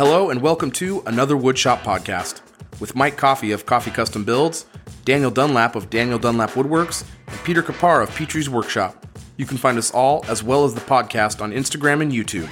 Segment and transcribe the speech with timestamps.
[0.00, 2.40] Hello and welcome to another Woodshop podcast
[2.80, 4.64] with Mike Coffee of Coffee Custom Builds,
[5.04, 9.06] Daniel Dunlap of Daniel Dunlap Woodworks, and Peter Kapar of Petrie's Workshop.
[9.36, 12.48] You can find us all as well as the podcast on Instagram and YouTube.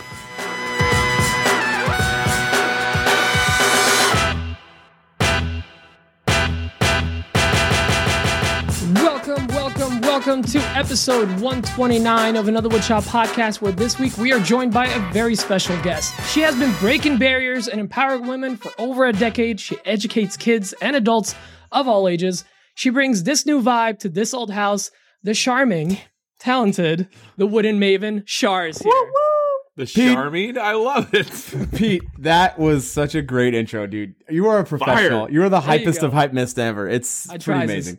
[10.28, 14.74] Welcome, welcome to episode 129 of another Woodshop podcast, where this week we are joined
[14.74, 16.12] by a very special guest.
[16.28, 19.58] She has been breaking barriers and empowering women for over a decade.
[19.58, 21.34] She educates kids and adults
[21.72, 22.44] of all ages.
[22.74, 24.90] She brings this new vibe to this old house.
[25.22, 25.96] The charming,
[26.38, 27.08] talented,
[27.38, 28.92] the wooden maven, Shar is here.
[29.76, 31.72] The charming, I love it.
[31.74, 34.14] Pete, that was such a great intro, dude.
[34.28, 35.24] You are a professional.
[35.24, 35.32] Fire.
[35.32, 36.86] You are the There you hypest of hype mist ever.
[36.86, 37.70] It's I pretty tries.
[37.70, 37.98] amazing.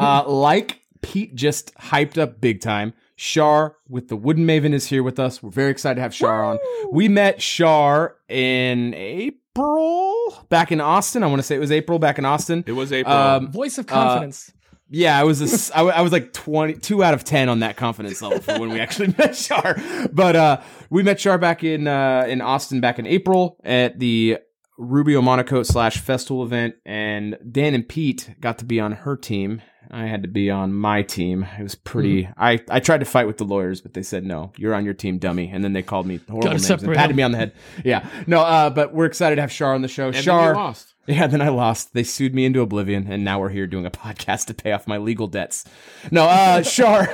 [0.00, 2.92] uh, like Pete just hyped up big time.
[3.16, 5.42] Shar with the Wooden Maven is here with us.
[5.42, 6.58] We're very excited to have Shar on.
[6.92, 11.22] We met Shar in April back in Austin.
[11.22, 12.62] I want to say it was April back in Austin.
[12.66, 13.14] It was April.
[13.16, 14.52] Um, Voice of confidence.
[14.90, 17.48] Yeah, I was a s I, w- I was like 20, two out of 10
[17.50, 19.76] on that confidence level for when we actually met Shar.
[20.12, 24.38] But uh, we met Shar back in uh, in Austin back in April at the
[24.78, 29.60] Rubio Monocoat slash festival event, and Dan and Pete got to be on her team.
[29.90, 31.46] I had to be on my team.
[31.58, 32.24] It was pretty.
[32.24, 32.32] Mm-hmm.
[32.42, 34.52] I, I tried to fight with the lawyers, but they said no.
[34.56, 35.48] You're on your team, dummy.
[35.50, 37.16] And then they called me horrible names and patted them.
[37.16, 37.52] me on the head.
[37.84, 38.40] Yeah, no.
[38.40, 40.06] Uh, but we're excited to have Shar on the show.
[40.06, 40.94] and then Shar you lost.
[41.06, 41.94] yeah, then I lost.
[41.94, 44.86] They sued me into oblivion, and now we're here doing a podcast to pay off
[44.86, 45.64] my legal debts.
[46.10, 47.06] No, uh, Shar,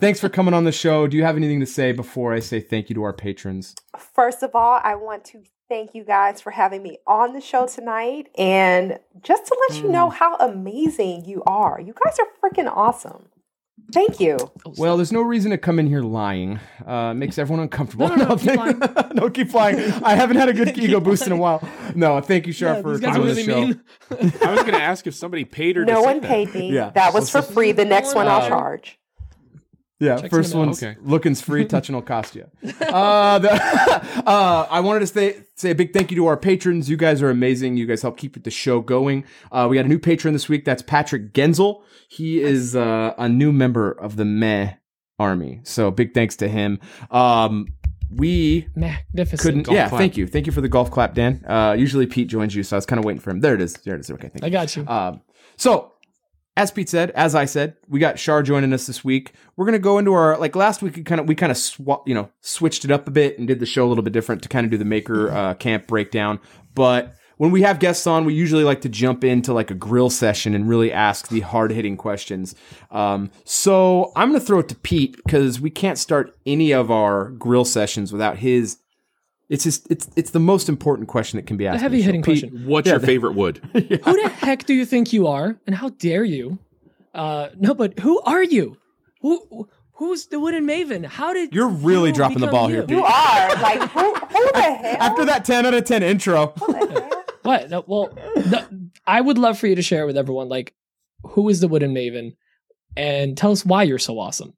[0.00, 1.06] thanks for coming on the show.
[1.06, 3.74] Do you have anything to say before I say thank you to our patrons?
[4.14, 5.42] First of all, I want to
[5.72, 9.88] thank you guys for having me on the show tonight and just to let you
[9.90, 10.14] know Mm.
[10.14, 11.80] how amazing you are.
[11.80, 13.28] You guys are freaking awesome.
[13.92, 14.36] Thank you.
[14.76, 16.60] Well, there's no reason to come in here lying.
[16.86, 18.08] Uh, makes everyone uncomfortable.
[18.08, 19.78] No, no, no, keep thank- no, keep flying.
[20.02, 21.66] I haven't had a good ego boost in a while.
[21.94, 23.60] No, thank you, Shar, Yeah, for coming are on the really show.
[23.60, 23.82] mean.
[24.42, 25.84] I was going to ask if somebody paid her.
[25.86, 26.28] No say one that.
[26.28, 26.70] paid me.
[26.72, 26.90] Yeah.
[26.90, 27.72] That was for free.
[27.72, 28.98] The next one I'll Uh, charge.
[30.02, 30.66] Yeah, Checks first in the mail.
[30.66, 30.96] one's Okay.
[31.02, 32.46] looking's free, touching will cost you.
[32.80, 33.52] Uh, the,
[34.26, 36.90] uh, I wanted to say, say a big thank you to our patrons.
[36.90, 37.76] You guys are amazing.
[37.76, 39.24] You guys help keep the show going.
[39.50, 40.64] Uh, we got a new patron this week.
[40.64, 41.82] That's Patrick Genzel.
[42.08, 44.74] He is uh, a new member of the Meh
[45.18, 45.60] Army.
[45.62, 46.80] So big thanks to him.
[47.10, 47.68] Um,
[48.14, 49.40] we Magnificent.
[49.40, 49.62] couldn't.
[49.62, 49.98] Golf yeah, clap.
[50.00, 50.26] thank you.
[50.26, 51.42] Thank you for the golf clap, Dan.
[51.48, 53.40] Uh, usually Pete joins you, so I was kind of waiting for him.
[53.40, 53.72] There it is.
[53.74, 54.10] There it is.
[54.10, 54.46] Okay, thank you.
[54.46, 54.86] I got you.
[54.86, 55.22] Um,
[55.56, 55.91] so,
[56.56, 59.32] as Pete said, as I said, we got Shar joining us this week.
[59.56, 60.96] We're gonna go into our like last week.
[60.96, 63.48] We kind of we kind of swa- you know switched it up a bit and
[63.48, 65.86] did the show a little bit different to kind of do the maker uh, camp
[65.86, 66.40] breakdown.
[66.74, 70.10] But when we have guests on, we usually like to jump into like a grill
[70.10, 72.54] session and really ask the hard hitting questions.
[72.90, 77.30] Um, so I'm gonna throw it to Pete because we can't start any of our
[77.30, 78.78] grill sessions without his.
[79.52, 81.80] It's just it's it's the most important question that can be asked.
[81.80, 82.22] The on the heavy hitting.
[82.22, 82.66] Pete, question.
[82.66, 83.58] What's Yeah, your the- favorite wood?
[83.74, 83.80] Who
[84.22, 85.56] the heck do you think you are?
[85.66, 86.58] And how dare you?
[87.14, 88.78] Uh, no, but who are you?
[89.20, 91.04] Who who's the wooden maven?
[91.04, 92.76] How did You're really you dropping the ball you?
[92.76, 93.54] here, You are.
[93.56, 94.96] Like, who, who the hell?
[95.00, 96.54] After that 10 out of 10 intro.
[96.58, 97.24] Who the hell?
[97.42, 97.70] What?
[97.70, 100.74] No, well, the, I would love for you to share with everyone, like,
[101.24, 102.36] who is the wooden maven,
[102.96, 104.54] and tell us why you're so awesome.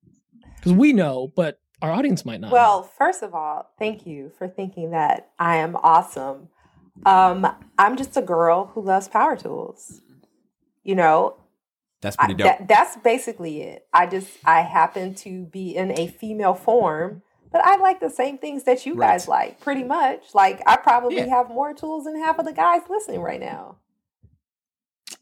[0.57, 2.51] Because we know, but our audience might not.
[2.51, 6.49] Well, first of all, thank you for thinking that I am awesome.
[7.05, 7.47] Um,
[7.79, 10.01] I'm just a girl who loves power tools.
[10.83, 11.37] You know,
[12.01, 12.47] That's pretty dope.
[12.47, 13.87] that, that's basically it.
[13.93, 18.39] I just I happen to be in a female form, but I like the same
[18.39, 20.35] things that you guys like, pretty much.
[20.35, 21.27] Like I probably Yeah.
[21.29, 23.77] have more tools than half of the guys listening right now.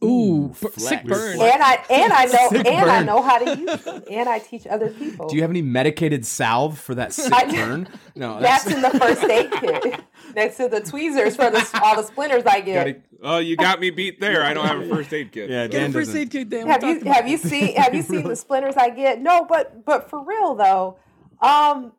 [0.03, 0.77] Ooh, Ooh, flex.
[0.83, 1.41] sick burn.
[1.41, 4.39] And I and I know Sick and I know how to use them, and I
[4.39, 5.29] teach other people.
[5.29, 7.89] Do you have any medicated salve for that sick I- burn?
[8.15, 10.01] No, That's that's, in the first aid kit,
[10.37, 12.75] next to the tweezers for the all the splinters I get.
[12.87, 14.43] gotta, Oh, you got me beat there.
[14.45, 15.49] I don't have a first aid kit.
[15.49, 16.67] yeah, Get Dan a first aid kit, Dan.
[16.67, 17.51] have you talked about have you this.
[17.51, 19.21] seen have you seen the splinters I get?
[19.23, 20.99] No, but but for real though,
[21.41, 21.93] um,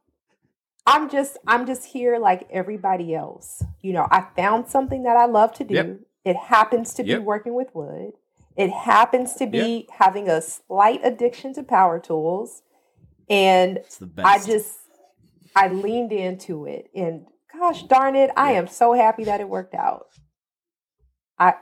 [0.86, 3.64] I'm just I'm just here like everybody else.
[3.82, 5.74] You know, I found something that I love to do.
[5.74, 6.00] Yep.
[6.26, 8.14] It happens to be working with wood.
[8.56, 12.62] It happens to be having a slight addiction to power tools,
[13.30, 14.28] and It's the best.
[14.28, 14.78] I just
[15.56, 19.74] I leaned into it, and gosh darn it, I am so happy that it worked
[19.76, 20.06] out.
[21.40, 21.56] I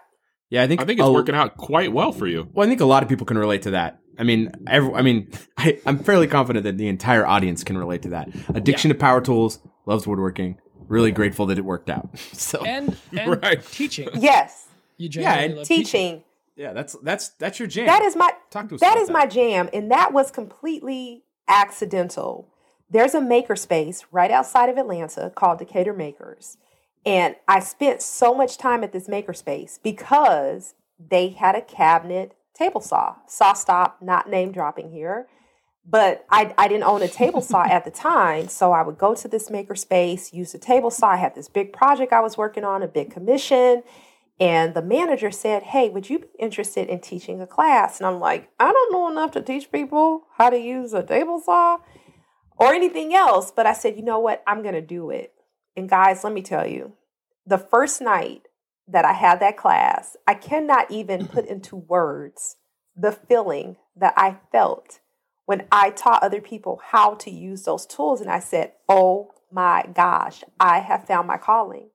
[0.49, 2.49] yeah, I think I think it's a- working out quite well for you.
[2.51, 3.99] Well, I think a lot of people can relate to that.
[4.19, 8.01] I mean, every, I mean, I, I'm fairly confident that the entire audience can relate
[8.03, 8.29] to that.
[8.53, 10.57] Addiction to power tools, loves woodworking.
[10.91, 12.09] Really grateful that it worked out.
[12.33, 13.63] So and, and Right.
[13.71, 14.09] teaching.
[14.13, 14.67] yes,
[14.97, 16.23] You Yeah, genuinely and love teaching.
[16.55, 17.85] yeah, that's that's that's your jam.
[17.85, 22.47] That is my Talk to us that my jam, and that was completely accidental.
[22.89, 26.57] There's a makerspace right outside of Atlanta called Decatur Makers,
[27.05, 32.81] And I spent so much time at this makerspace because they had a cabinet table
[32.81, 33.15] saw.
[33.27, 35.27] Saw stop, not name dropping here.
[35.83, 38.47] But I, I didn't own a table saw at the time.
[38.47, 41.09] So I would go to this makerspace, use the table saw.
[41.09, 43.83] I had this big project I was working on, a big commission.
[44.39, 47.99] And the manager said, Hey, would you be interested in teaching a class?
[47.99, 51.39] And I'm like, I don't know enough to teach people how to use a table
[51.39, 51.77] saw
[52.57, 53.51] or anything else.
[53.51, 54.43] But I said, You know what?
[54.47, 55.33] I'm going to do it.
[55.75, 56.93] And guys, let me tell you,
[57.45, 58.47] the first night
[58.87, 62.55] that I had that class, I cannot even put into words
[62.95, 65.00] the feeling that I felt
[65.51, 68.21] when I taught other people how to use those tools.
[68.21, 71.89] And I said, Oh my gosh, I have found my calling.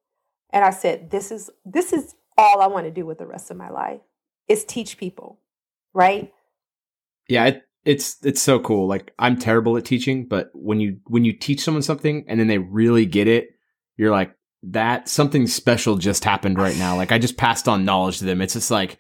[0.51, 3.51] And I said, This is this is all I want to do with the rest
[3.51, 4.03] of my life
[4.47, 5.41] is teach people,
[5.95, 6.35] right?
[7.31, 8.87] Yeah, it, it's it's so cool.
[8.87, 12.49] Like I'm terrible at teaching, but when you when you teach someone something and then
[12.49, 13.49] they really get it,
[13.97, 16.95] you're like that something special just happened right now.
[16.95, 18.43] Like I just passed on knowledge to them.
[18.43, 18.99] It's just like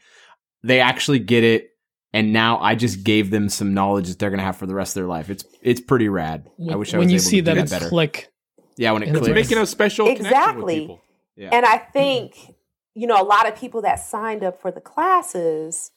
[0.62, 1.75] they actually get it
[2.12, 4.74] and now I just gave them some knowledge that they're going to have for the
[4.74, 5.28] rest of their life.
[5.30, 6.48] It's it's pretty rad.
[6.56, 7.88] When, I wish I when was you able see to that, that better.
[7.88, 8.28] click.
[8.76, 9.48] yeah, when it and it's It's clicks.
[9.50, 10.80] making a special connection with Exactly.
[10.80, 11.00] people.
[11.36, 11.50] Yeah.
[11.52, 12.54] And I think,
[12.94, 15.90] you know, a lot of people that signed up for the classes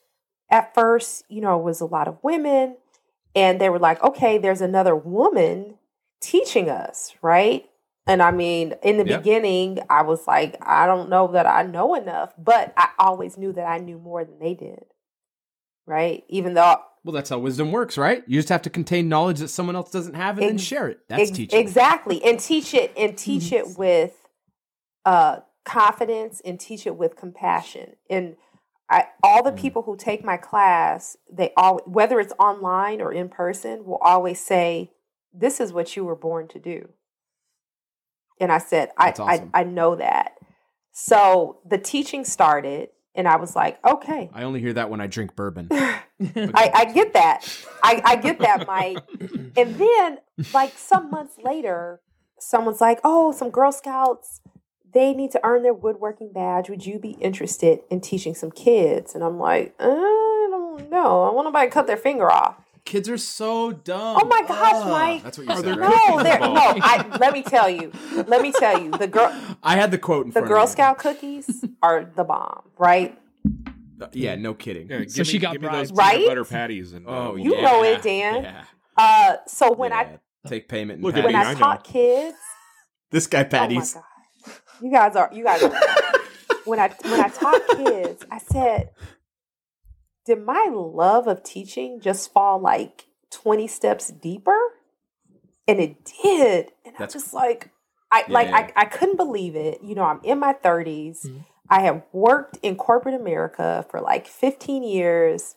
[0.50, 2.76] at first, you know, was a lot of women.
[3.34, 5.76] And they were like, okay, there's another woman
[6.20, 7.64] teaching us, right?
[8.06, 9.20] And I mean, in the Yep.
[9.22, 13.52] beginning, I was like, I don't know that I know enough, but I always knew
[13.52, 14.84] that I knew more than they did,
[15.86, 16.24] right?
[16.28, 18.22] Even though well, that's how wisdom works, right?
[18.26, 21.00] You just have to contain knowledge that someone else doesn't have and then share it.
[21.08, 21.58] That's Ex- teaching.
[21.58, 22.22] Exactly.
[22.22, 24.12] And teach it and teach it with
[25.06, 27.96] uh confidence and teach it with compassion.
[28.10, 28.36] And
[28.90, 29.56] I all the Mm.
[29.56, 34.38] people who take my class, they all whether it's online or in person, will always
[34.44, 34.90] say,
[35.32, 36.90] This is what you were born to do.
[38.38, 39.50] And I said, I, awesome.
[39.54, 40.32] I I know that.
[40.92, 44.30] So the teaching started and I was like, okay.
[44.32, 45.68] I only hear that when I drink bourbon.
[46.36, 47.46] I, I get that.
[47.82, 48.98] I, I get that, Mike.
[49.56, 50.18] And then,
[50.52, 52.00] like some months later,
[52.38, 54.40] someone's like, "Oh, some Girl Scouts,
[54.92, 56.68] they need to earn their woodworking badge.
[56.68, 61.24] Would you be interested in teaching some kids?" And I'm like, uh, "I don't know.
[61.24, 62.56] I want nobody to cut their finger off."
[62.90, 64.18] Kids are so dumb.
[64.20, 64.90] Oh my gosh, Ugh.
[64.90, 65.22] Mike.
[65.22, 66.06] That's what you Are said, there right?
[66.08, 66.48] No, they're, no.
[66.82, 67.92] I, let me tell you.
[68.26, 68.90] Let me tell you.
[68.90, 69.32] The girl,
[69.62, 70.72] I had the quote in the front Girl of me.
[70.72, 73.16] The Girl Scout cookies are the bomb, right?
[74.12, 74.90] Yeah, no kidding.
[74.90, 75.98] Yeah, give So she got me those bribed.
[75.98, 76.26] Right?
[76.26, 77.60] butter patties and uh, Oh, You go.
[77.62, 78.42] know it, Dan.
[78.42, 78.64] Yeah.
[78.96, 80.16] Uh, so when Yeah.
[80.48, 81.60] take payment and Look at I when me, I I know.
[81.60, 82.36] taught kids,
[83.12, 83.94] this guy patties.
[83.96, 84.54] Oh my god.
[84.82, 85.72] You guys are you guys are
[86.64, 88.90] when I when I taught kids, I said,
[90.26, 94.58] did my love of teaching just fall like 20 steps deeper?
[95.68, 96.72] And it did.
[96.84, 97.70] And That's- I'm just like
[98.12, 99.82] I like I, I couldn't believe it.
[99.84, 101.26] You know, I'm in my 30s.
[101.26, 101.44] Mhm.
[101.72, 105.54] I have worked in corporate America for like 15 years.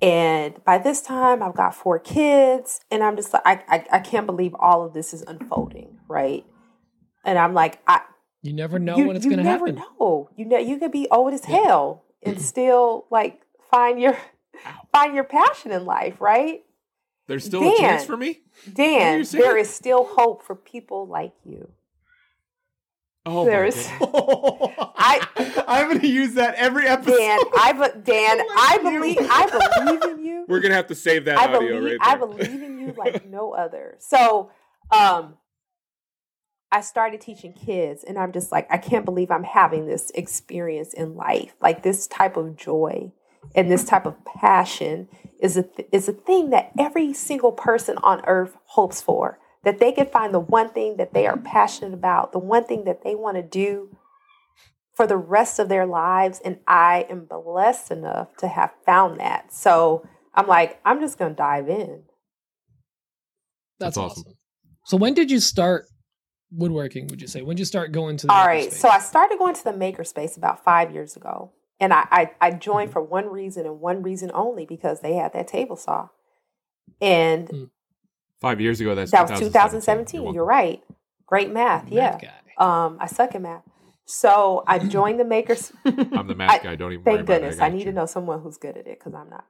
[0.00, 3.98] And by this time, I've got four kids, and I'm just like, I, I, I
[4.00, 6.44] can't believe all of this is unfolding, right?
[7.24, 8.00] And I'm like, I,
[8.42, 9.82] You never know you, when it's going to never happen.
[10.00, 10.30] know.
[10.36, 13.40] You know, you could be old as hell and still like
[13.74, 14.16] find your
[14.92, 16.62] find your passion in life, right?
[17.26, 18.40] There's still a chance for me.
[18.72, 21.70] Dan, there is still hope for people like you.
[23.26, 24.10] Oh, There my is- goodness.
[24.96, 27.16] I I'm gonna use that every episode.
[27.16, 30.44] Dan, I be- Dan, I believe I believe in you.
[30.46, 33.26] We're gonna have to save that I audio believe right I believe in you like
[33.28, 33.96] no other.
[33.98, 34.50] So,
[34.90, 35.38] um,
[36.70, 40.92] I started teaching kids, and I'm just like, I can't believe I'm having this experience
[40.92, 41.54] in life.
[41.62, 43.12] Like this type of joy
[43.54, 45.08] and this type of passion
[45.40, 49.38] is a th- is a thing that every single person on earth hopes for.
[49.64, 52.84] That they can find the one thing that they are passionate about, the one thing
[52.84, 53.96] that they want to do
[54.94, 56.40] for the rest of their lives.
[56.44, 59.54] And I am blessed enough to have found that.
[59.54, 62.02] So I'm like, I'm just going to dive in.
[63.78, 64.24] That's, That's awesome.
[64.24, 64.34] awesome.
[64.84, 65.86] So when did you start
[66.52, 67.06] woodworking?
[67.08, 68.68] Would you say when did you start going to the All right.
[68.68, 68.72] makerspace?
[68.74, 71.52] So I started going to the makerspace about five years ago.
[71.80, 75.32] And I, I, I joined for one reason and one reason only because they had
[75.32, 76.08] that table saw.
[77.00, 77.70] And Mm.
[78.40, 80.20] Five years ago, that's that was 2017.
[80.20, 80.22] 2017.
[80.24, 80.82] You're You're, right.
[81.24, 81.88] Great math.
[81.90, 82.18] Yeah.
[82.18, 82.30] Guy.
[82.58, 83.62] Um, I suck at math.
[84.04, 85.72] So I joined the makers.
[85.86, 86.76] I'm the math I- guy.
[86.76, 87.04] Don't even.
[87.04, 87.40] worry Thank about it.
[87.40, 87.56] goodness.
[87.56, 87.84] got I need you.
[87.86, 89.46] to know someone who's good at it because I'm not.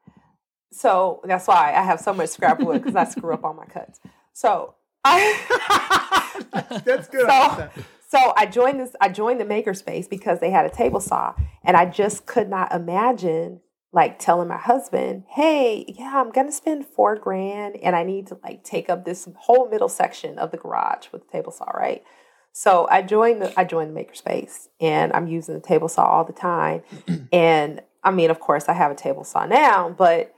[0.70, 3.64] So that's why I have so much scrap wood because I screw up all my
[3.66, 3.98] cuts.
[4.32, 6.40] So I.
[6.84, 7.28] That's good.
[7.28, 7.68] So,
[8.14, 8.94] so I joined this.
[9.00, 12.72] I joined the makerspace because they had a table saw, and I just could not
[12.72, 13.60] imagine
[13.92, 18.38] like telling my husband, "Hey, yeah, I'm gonna spend four grand, and I need to
[18.44, 22.04] like take up this whole middle section of the garage with the table saw, right?"
[22.52, 26.24] So I joined the I joined the makerspace and I'm using the table saw all
[26.24, 26.82] the time.
[27.32, 30.32] and I mean, of course, I have a table saw now, but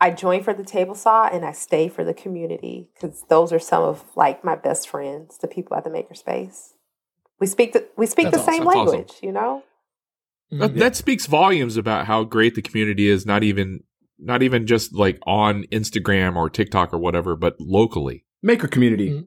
[0.00, 3.60] I joined for the table saw and I stay for the community because those are
[3.60, 6.71] some of like my best friends, the people at the makerspace.
[7.40, 8.84] We speak the we speak That's the same awesome.
[8.84, 9.62] That's language, you know.
[10.50, 13.24] That, that speaks volumes about how great the community is.
[13.24, 13.84] Not even
[14.18, 18.24] not even just like on Instagram or TikTok or whatever, but locally.
[18.42, 19.10] Maker community.
[19.10, 19.26] Mhm.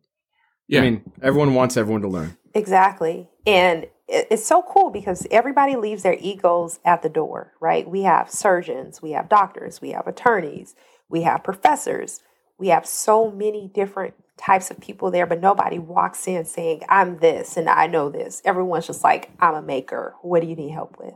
[0.68, 2.38] Yeah, I mean, everyone wants everyone to learn.
[2.54, 3.30] Exactly.
[3.46, 7.88] And it's so cool because everybody leaves their egos at the door, right?
[7.90, 10.76] We have surgeons, we have doctors, we have attorneys,
[11.10, 12.22] we have professors,
[12.58, 17.18] we have so many different types of people there, but nobody walks in saying, I'm
[17.20, 18.42] this and I know this.
[18.46, 20.16] Everyone's just like, I'm a maker.
[20.22, 21.14] What do you need help with?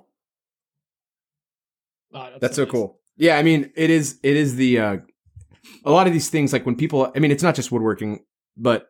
[2.14, 2.72] Oh, That's so amazing.
[2.72, 3.00] cool.
[3.18, 4.18] Yeah, I mean, it is.
[4.24, 4.98] It is the uh,
[5.84, 6.54] a lot of these things.
[6.54, 8.24] Like when people, I mean, it's not just woodworking,
[8.56, 8.90] but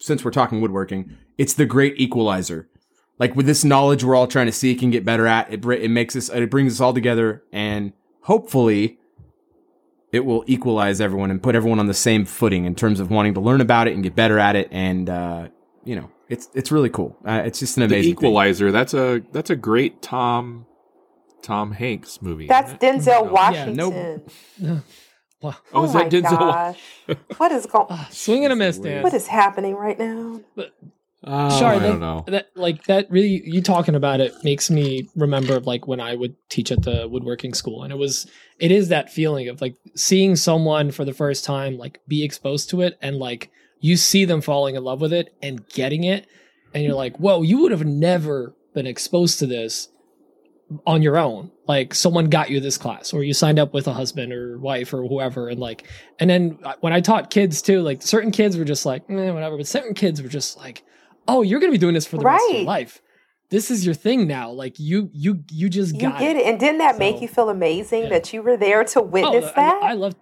[0.00, 2.68] since we're talking woodworking, it's the great equalizer.
[3.18, 5.90] Like with this knowledge we're all trying to seek and get better at, it it
[5.90, 8.98] makes us, it brings us all together, and hopefully,
[10.12, 13.34] it will equalize everyone and put everyone on the same footing in terms of wanting
[13.34, 14.68] to learn about it and get better at it.
[14.70, 15.48] And uh,
[15.84, 17.16] you know, it's it's really cool.
[17.26, 18.18] Uh, it's just an the amazing thing.
[18.18, 18.72] Equalizer.
[18.72, 20.66] That's a that's a great Tom
[21.42, 22.46] Tom Hanks movie.
[22.46, 22.72] That's?
[22.74, 23.32] Denzel No.
[23.32, 24.22] Washington.
[24.58, 24.82] nope.
[25.42, 25.56] Wow.
[25.72, 26.38] Oh, is my that Denzel?
[26.38, 26.80] Gosh.
[27.38, 29.02] what is going Ah, swing and a miss, Dan.
[29.02, 30.40] what is happening right now?
[31.22, 32.24] Oh, Shar, I that, don't know.
[32.28, 36.14] that like that really you talking about it makes me remember of like when I
[36.14, 38.26] would teach at the woodworking school and it was
[38.58, 42.70] it is that feeling of like seeing someone for the first time like be exposed
[42.70, 43.50] to it and like
[43.80, 46.26] you see them falling in love with it and getting it
[46.72, 49.88] and you're like whoa you would have never been exposed to this
[50.86, 53.92] on your own like someone got you this class or you signed up with a
[53.92, 55.86] husband or wife or whoever and like
[56.18, 59.30] and then uh, when i taught kids too like certain kids were just like eh,
[59.30, 60.82] whatever but certain kids were just like
[61.30, 63.00] oh you're gonna be doing this for the rest of your life
[63.50, 66.46] this is your thing now like you you you just You got get it, it.
[66.46, 68.08] And didn't that make you feel amazing Yeah.
[68.10, 69.82] that you were there to witness Oh, that?
[69.82, 70.14] I, I love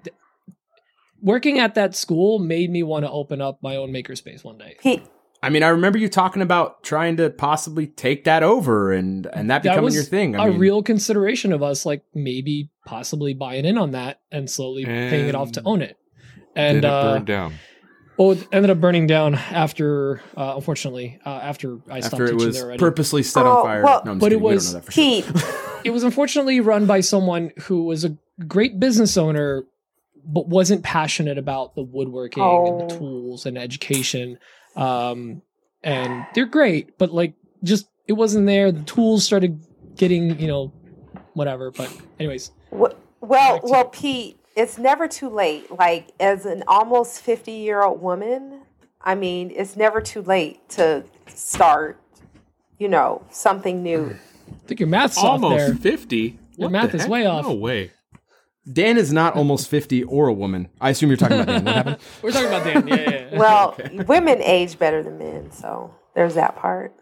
[1.20, 4.76] working at that school made me want to open up my own makerspace one day
[4.80, 5.02] he,
[5.40, 9.48] I mean, I remember you talking about trying to possibly take that over and and
[9.50, 10.34] that that becoming was your thing.
[10.34, 14.50] I a mean, real consideration of us like maybe possibly buying in on that and
[14.50, 15.96] slowly paying it off to own it
[16.56, 17.54] And and it uh burned down.
[18.18, 22.32] Well it ended up burning down after uh unfortunately uh, after i stopped after it
[22.32, 23.82] teaching was there already purposely set Oh, on fire.
[23.84, 24.42] well, no, I'm just but it kidding.
[24.42, 25.22] We don't was know that for sure.
[25.22, 25.44] Pete,
[25.84, 29.64] it was unfortunately run by someone who was a great business owner
[30.30, 32.98] but wasn't passionate about the woodworking and the Oh.
[32.98, 34.38] tools and education
[34.76, 35.42] um
[35.82, 39.64] and they're great but like just it wasn't there the tools started
[39.96, 40.72] getting you know
[41.34, 43.84] whatever but anyways w- well, well.
[43.86, 45.70] Pete, it's never too late.
[45.70, 48.62] Like as an almost fifty-year-old woman,
[49.00, 51.98] I mean, it's never too late to start.
[52.78, 54.16] You know, something new.
[54.50, 56.38] i think your math's off there Almost fifty.
[56.56, 57.10] Your What math the is heck?
[57.10, 57.44] way off.
[57.44, 57.92] No way.
[58.70, 60.68] Dan is not almost fifty or a woman.
[60.80, 61.64] I assume you're talking about Dan.
[61.64, 61.98] What happened?
[62.22, 63.38] we're talking about dan yeah yeah, yeah.
[63.38, 66.92] Well, women age better than men, so there's that part.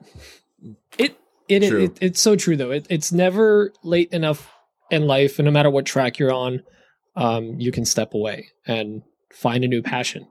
[0.99, 2.71] It it, it, it it's so true though.
[2.71, 4.53] It, it's never late enough
[4.91, 6.63] in life, and no matter what track you're on,
[7.17, 10.27] um, you can step away and find a new passion.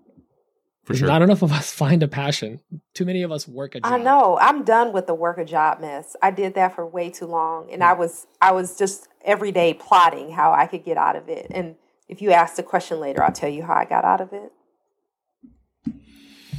[0.84, 1.08] For sure.
[1.08, 2.60] Not enough of us find a passion.
[2.94, 3.92] Too many of us work a job.
[3.92, 4.38] I know.
[4.39, 6.15] I'm done with the work a job mess.
[6.22, 9.74] I did that for way too long, and I was I was just every day
[9.74, 11.48] plotting how I could get out of it.
[11.50, 11.75] And
[12.08, 14.51] if you ask the question later, I'll tell you how I got out of it.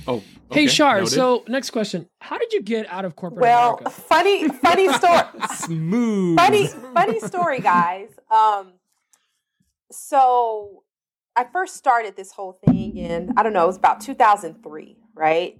[0.09, 1.11] oh, Hey okay, Shar, noted.
[1.13, 3.91] so next question: How did you get out of corporate Well, America?
[3.91, 5.23] funny funny story.
[5.55, 6.37] Smooth.
[6.37, 8.73] funny funny story guys um
[9.91, 10.83] so
[11.37, 15.59] i first started this whole thing in i don't know it was about 2003 right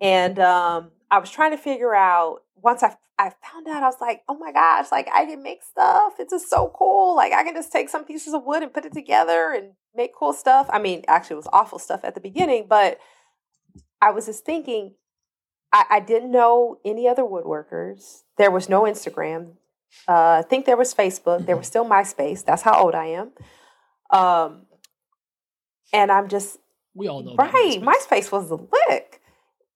[0.00, 4.00] and um i was trying to figure out once i i found out i was
[4.00, 7.42] like oh my gosh like i can make stuff it's just so cool like i
[7.42, 10.66] can just take some pieces of wood and put it together and make cool stuff
[10.70, 12.98] i mean actually it was awful stuff at the beginning but
[14.00, 14.94] i was just thinking
[15.72, 18.22] I, I didn't know any other woodworkers.
[18.36, 19.52] There was no Instagram.
[20.06, 21.46] Uh, I think there was Facebook.
[21.46, 22.44] There was still MySpace.
[22.44, 23.32] That's how old I am.
[24.10, 24.62] Um,
[25.92, 26.58] and I'm just
[26.94, 27.52] we all know right.
[27.52, 27.82] MySpace.
[27.82, 29.20] MySpace was the lick,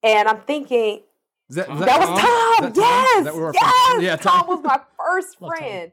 [0.02, 1.00] and I'm thinking
[1.48, 2.70] Is that, is that, was Tom.
[2.70, 3.86] Is that Yes, Is that we're yes.
[3.92, 4.02] from?
[4.02, 4.46] Yeah, Tom.
[4.46, 5.92] was my first friend,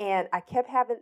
[0.00, 0.98] and I kept having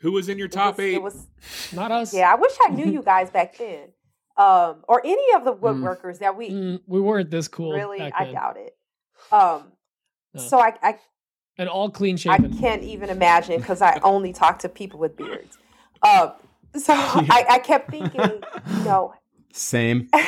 [0.00, 0.94] who was in your it top was- eight?
[0.94, 1.26] It was
[1.72, 2.12] Not us.
[2.14, 2.30] yeah.
[2.32, 3.88] I wish I knew you guys back then,
[4.36, 7.72] um, or any of the woodworkers that we Mm, we weren't this cool.
[7.72, 7.98] really.
[7.98, 8.34] back I then.
[8.34, 8.76] doubt it.
[9.32, 9.72] Um,
[10.34, 10.42] No.
[10.42, 10.98] so I, I
[11.58, 15.56] And all clean I can't even imagine because I only talk to people with beards.
[16.04, 16.32] Uh,
[16.76, 18.20] so I, I kept thinking,
[18.78, 19.14] you know,
[19.52, 20.08] Same.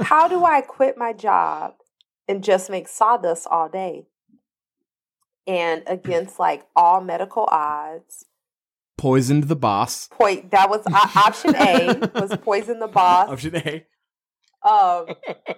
[0.00, 1.74] How do I quit my job
[2.28, 4.06] and just make sawdust all day?
[5.46, 8.24] And against like all medical odds,
[8.98, 10.06] Poisoned the boss.
[10.08, 13.28] point that was o- option A was poison the boss.
[13.28, 13.84] Option A.
[14.68, 15.06] um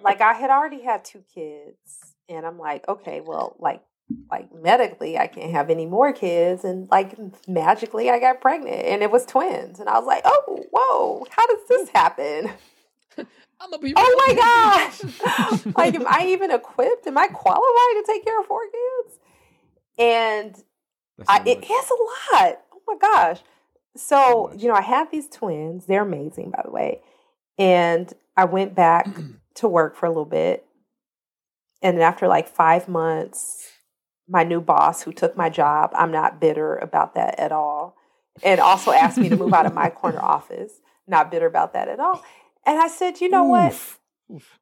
[0.03, 3.83] like I had already had two kids and I'm like, okay, well, like
[4.29, 9.01] like medically I can't have any more kids and like magically I got pregnant and
[9.01, 12.51] it was twins and I was like, "Oh, whoa, how does this happen?"
[13.59, 13.93] I'm gonna be.
[13.95, 15.65] Oh my gosh.
[15.77, 17.07] like am I even equipped?
[17.07, 19.19] Am I qualified to take care of four kids?
[19.97, 20.55] And
[21.17, 21.69] That's I, so it much.
[21.69, 22.61] a lot.
[22.73, 23.39] Oh my gosh.
[23.95, 25.85] So, you know, I had these twins.
[25.85, 27.01] They're amazing, by the way.
[27.57, 29.07] And I went back
[29.55, 30.65] to work for a little bit.
[31.81, 33.71] And after like five months,
[34.27, 37.95] my new boss who took my job, I'm not bitter about that at all.
[38.43, 40.81] And also asked me to move out of my corner office.
[41.07, 42.23] Not bitter about that at all.
[42.65, 43.73] And I said, you know what?
[43.73, 43.99] Oof.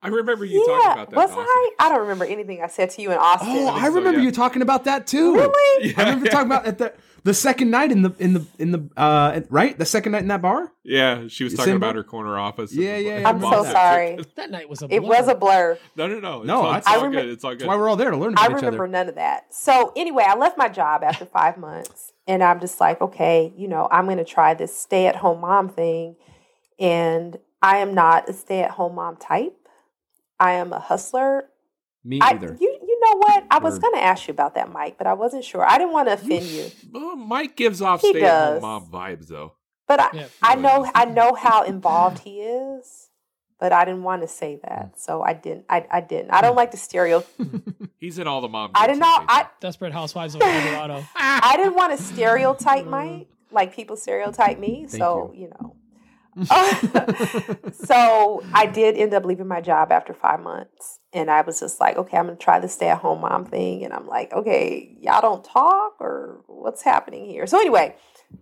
[0.01, 1.15] I remember you talking about that.
[1.15, 1.29] was.
[1.31, 1.69] I?
[1.79, 3.49] I don't remember anything I said to you in Austin.
[3.49, 4.25] Oh, I so, remember yeah.
[4.25, 5.35] you talking about that too.
[5.35, 5.87] really?
[5.89, 6.31] Yeah, I remember yeah.
[6.31, 6.93] talking about at the
[7.23, 10.27] the second night in the in the in the uh right the second night in
[10.27, 10.71] that bar.
[10.83, 12.73] Yeah, she was talking seen about her corner office.
[12.73, 14.19] Yeah, the- yeah, yeah, I'm so sorry.
[14.35, 14.93] That night was a.
[14.93, 15.77] It was a blur.
[15.95, 16.39] No, no, no.
[16.39, 17.29] It's No, all, I- all remember- good.
[17.29, 17.59] It's all good.
[17.61, 18.91] That's why we're all there to learn I about each remember other.
[18.91, 19.53] none of that.
[19.53, 23.69] So anyway, I left my job after five months, and I'm just like, okay, you
[23.69, 26.17] know, I'm going to try this stay-at-home mom thing,
[26.79, 29.55] and I am not a stay-at-home mom type.
[30.39, 31.45] I am a hustler.
[32.03, 32.57] Me I, either.
[32.59, 33.45] you, you know what?
[33.49, 35.65] I was going to ask you about that, Mike, but I wasn't sure.
[35.65, 39.53] I didn't want to offend you, Well, Mike gives off He stay-at-home mom vibes, though.
[39.87, 40.27] but I, Yeah.
[40.41, 43.09] I know, I know how involved he is.
[43.59, 44.97] But I didn't want to say that, hmm.
[44.97, 45.63] so I didn't.
[45.69, 46.31] I, I didn't.
[46.31, 46.57] I don't hmm.
[46.57, 47.23] like the stereo.
[47.97, 48.71] He's in all the mom.
[48.75, 49.19] I didn't know.
[49.19, 49.47] these I.
[49.61, 51.05] Desperate Housewives of Colorado.
[51.15, 54.85] I didn't want to stereotype Mike like people stereotype me.
[54.89, 55.77] Thank so you, know.
[57.73, 61.79] so I did end up leaving my job after five months, and I was just
[61.79, 65.43] like, okay, I'm gonna try the stay-at-home mom thing, and I'm like, okay, y'all don't
[65.43, 67.45] talk or what's happening here?
[67.47, 67.95] So anyway,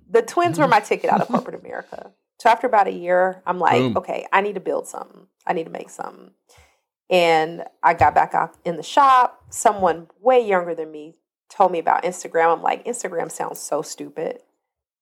[0.10, 2.12] the twins were my ticket out of corporate America.
[2.40, 3.98] So after about a year, I'm like, Boom.
[3.98, 5.28] okay, I need to build something.
[5.46, 6.32] I need to make something.
[7.10, 9.44] And I got back out in the shop.
[9.50, 11.18] Someone way younger than me
[11.50, 12.54] told me about Instagram.
[12.54, 14.40] I'm like, Instagram sounds so stupid.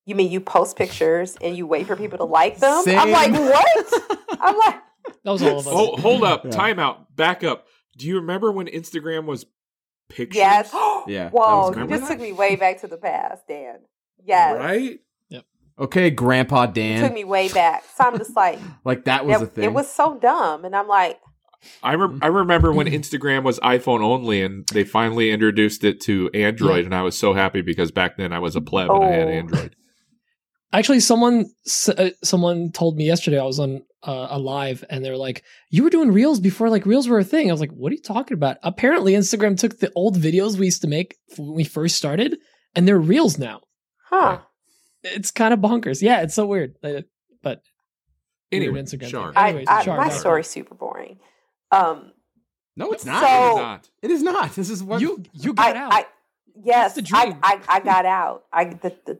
[0.06, 2.84] You mean you post pictures and you wait for people to like them?
[2.88, 4.20] I'm like, what?
[4.40, 4.76] I'm like,
[5.24, 5.74] That was all of us.
[5.76, 6.46] Oh, hold up.
[6.46, 6.52] Yeah.
[6.52, 7.16] Time out.
[7.16, 7.66] Back up.
[7.98, 9.46] Do you remember when Instagram was
[10.10, 10.38] pictures?
[10.38, 10.72] yes.
[11.08, 13.80] Yeah, that Whoa, was you just took me way back to the past, Dan.
[14.24, 14.58] Yes.
[14.60, 15.00] Right?
[15.30, 15.46] Yep.
[15.80, 16.98] Okay, Grandpa Dan.
[16.98, 17.84] You took me way back.
[17.96, 19.64] So I'm just like, Like that was it, a thing.
[19.64, 20.66] it was so dumb.
[20.66, 21.20] And I'm like,
[21.84, 26.30] I, re- I remember when Instagram was iPhone only and they finally introduced it to
[26.34, 29.08] Android, and I was so happy because back then I was a pleb and I
[29.12, 29.32] had Oh.
[29.32, 29.76] Android.
[30.72, 31.46] Actually, someone
[31.98, 35.44] uh, someone told me yesterday I was on uh, a live and they were like,
[35.72, 37.96] "You were doing reels before like reels were a thing." I was like, "What are
[37.96, 41.64] you talking about?" Apparently, Instagram took the old videos we used to make when we
[41.64, 42.38] first started,
[42.76, 43.62] and they're reels now.
[44.10, 44.40] huh.
[45.04, 46.02] It's kind of bonkers.
[46.02, 46.76] Yeah, it's so weird.
[47.42, 47.62] But
[48.52, 49.10] Anyway, weird Instagram.
[49.10, 49.28] Char.
[49.34, 49.38] thing.
[49.38, 51.20] I, Anyways, I, Char, my that's- story's super boring.
[51.72, 52.12] Um,
[52.76, 53.22] no, it's not.
[53.22, 53.90] So- It is not.
[54.02, 54.56] it is not.
[54.56, 56.06] This is what You you I, got out, I,
[56.64, 57.40] yes, the I, dream.
[57.44, 58.44] I, I got out.
[58.52, 59.20] I, the, the,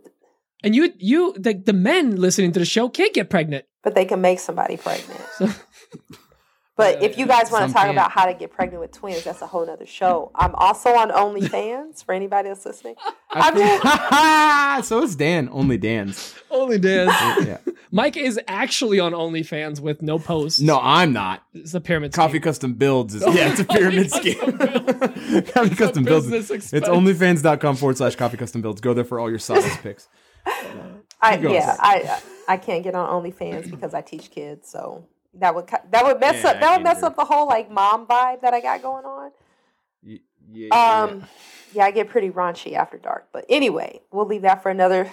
[0.64, 3.66] and you you the the men listening to the show can't get pregnant.
[3.84, 5.22] but they can make somebody pregnant.
[5.38, 5.48] So,
[6.78, 7.98] But Yeah, if you guys want to talk can't.
[7.98, 10.32] about how to get pregnant with twins, that's a whole other show.
[10.34, 12.96] I'm also on OnlyFans for anybody that's listening.
[13.32, 13.52] I
[14.80, 15.50] think- so it's Dan.
[15.52, 16.36] Only Dan's.
[16.50, 17.08] only Dan.
[17.46, 17.58] Yeah.
[17.92, 20.62] Mike is actually on OnlyFans with no posts.
[20.62, 21.44] No, I'm not.
[21.54, 22.14] it's a pyramid.
[22.14, 22.42] Coffee scheme.
[22.44, 24.58] Custom Builds is yeah, it's a pyramid Coffee scheme.
[24.58, 26.28] Custom Coffee Custom Builds.
[26.28, 26.88] business It's expense.
[26.88, 28.80] onlyfans.com forward slash coffee custom builds.
[28.80, 30.08] Go there for all your size picks.
[31.22, 35.68] I, yeah, I I can't get on OnlyFans because I teach kids, so that would
[35.68, 38.54] that would mess Yeah, up that would mess up the whole like mom vibe that
[38.54, 39.32] I got going on.
[40.06, 40.20] Y-
[40.52, 41.28] Yeah, Um,
[41.74, 45.10] yeah, I get pretty raunchy after dark, but anyway, we'll leave that for another.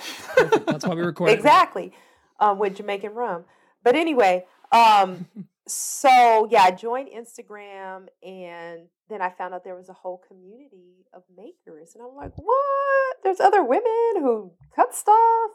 [0.67, 1.31] That's why we record.
[1.31, 1.93] exactly
[2.41, 3.45] um, with Jamaican rum.
[3.83, 5.27] But anyway, um,
[5.67, 11.07] so yeah, I joined Instagram, and then I found out there was a whole community
[11.13, 13.17] of makers, and I'm like, what?
[13.23, 15.51] There's other women who cut stuff,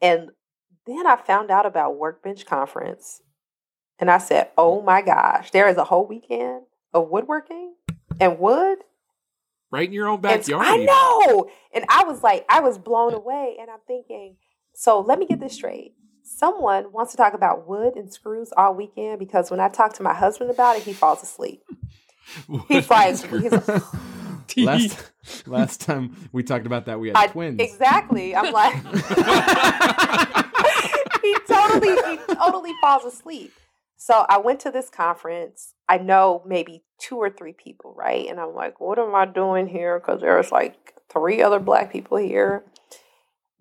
[0.00, 0.30] and
[0.86, 3.22] then I found out about Workbench Conference,
[3.98, 7.74] and I said, oh my gosh, there is a whole weekend of woodworking
[8.20, 8.78] and wood.
[9.70, 10.66] Right in your own And backyard.
[10.66, 11.48] I know.
[11.72, 13.56] And I was like, I was blown away.
[13.60, 14.36] And I'm thinking,
[14.74, 15.94] so let me get this straight.
[16.24, 20.02] Someone wants to talk about wood and screws all weekend because when I talk to
[20.02, 21.62] my husband about it, he falls asleep.
[22.68, 23.52] He's like, he's
[24.56, 25.12] like last
[25.46, 27.60] last time we talked about that, we had I, twins.
[27.60, 28.34] exactly.
[28.34, 28.74] I'm like,
[31.22, 33.52] he totally, he totally falls asleep.
[33.96, 35.74] So I went to this conference.
[35.88, 38.26] I know maybe two or three people, right?
[38.28, 40.00] And I'm like, what am I doing here?
[40.00, 42.64] Because there's like three other black people here.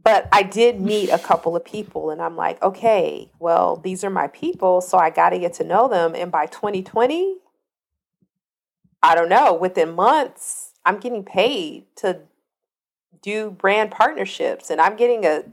[0.03, 4.09] But I did meet a couple of people, and I'm like, okay, well, these are
[4.09, 6.15] my people, so I got to get to know them.
[6.15, 7.35] And by 2020,
[9.03, 12.21] I don't know, within months, I'm getting paid to
[13.21, 15.43] do brand partnerships, and I'm getting a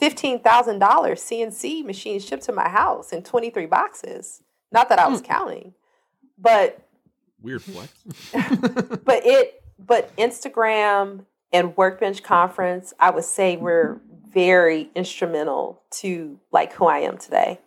[0.00, 4.42] $15,000 CNC machine shipped to my house in 23 boxes.
[4.72, 5.26] Not that I was hmm.
[5.26, 5.74] counting,
[6.38, 6.80] but
[7.40, 7.92] Weird flex.
[9.04, 14.00] but it but Instagram and Workbench Conference, I would say were
[14.32, 17.60] very instrumental to like who I am today.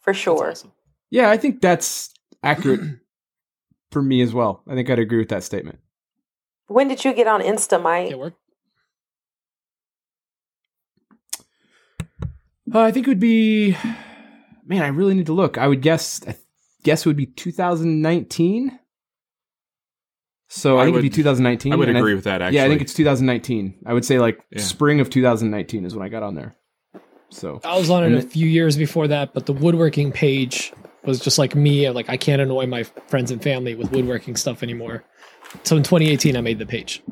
[0.00, 0.50] For sure.
[0.50, 0.72] awesome.
[1.10, 2.80] Yeah, I think that's accurate
[3.94, 4.62] for me as well.
[4.68, 5.78] I think I'd agree with that statement.
[6.66, 8.10] When did you get on Insta, Mike?
[8.10, 8.36] It worked.
[12.74, 13.76] Uh, I think it would be,
[14.66, 15.58] man, I really need to look.
[15.58, 16.34] I would guess, I
[16.82, 18.78] guess it would be 2019.
[20.48, 21.72] So I, I think it'd be 2019.
[21.72, 22.42] I would and agree with that.
[22.42, 23.82] Actually, Yeah, I think it's 2019.
[23.86, 24.60] I would say like Yeah.
[24.60, 26.56] spring of 2019 is when I got on there.
[27.30, 30.72] So I was on it a it- few years before that, but the woodworking page
[31.06, 31.88] was just like me.
[31.90, 35.04] Like I can't annoy my friends and family with woodworking stuff anymore.
[35.62, 37.02] So in 2018, I made the page.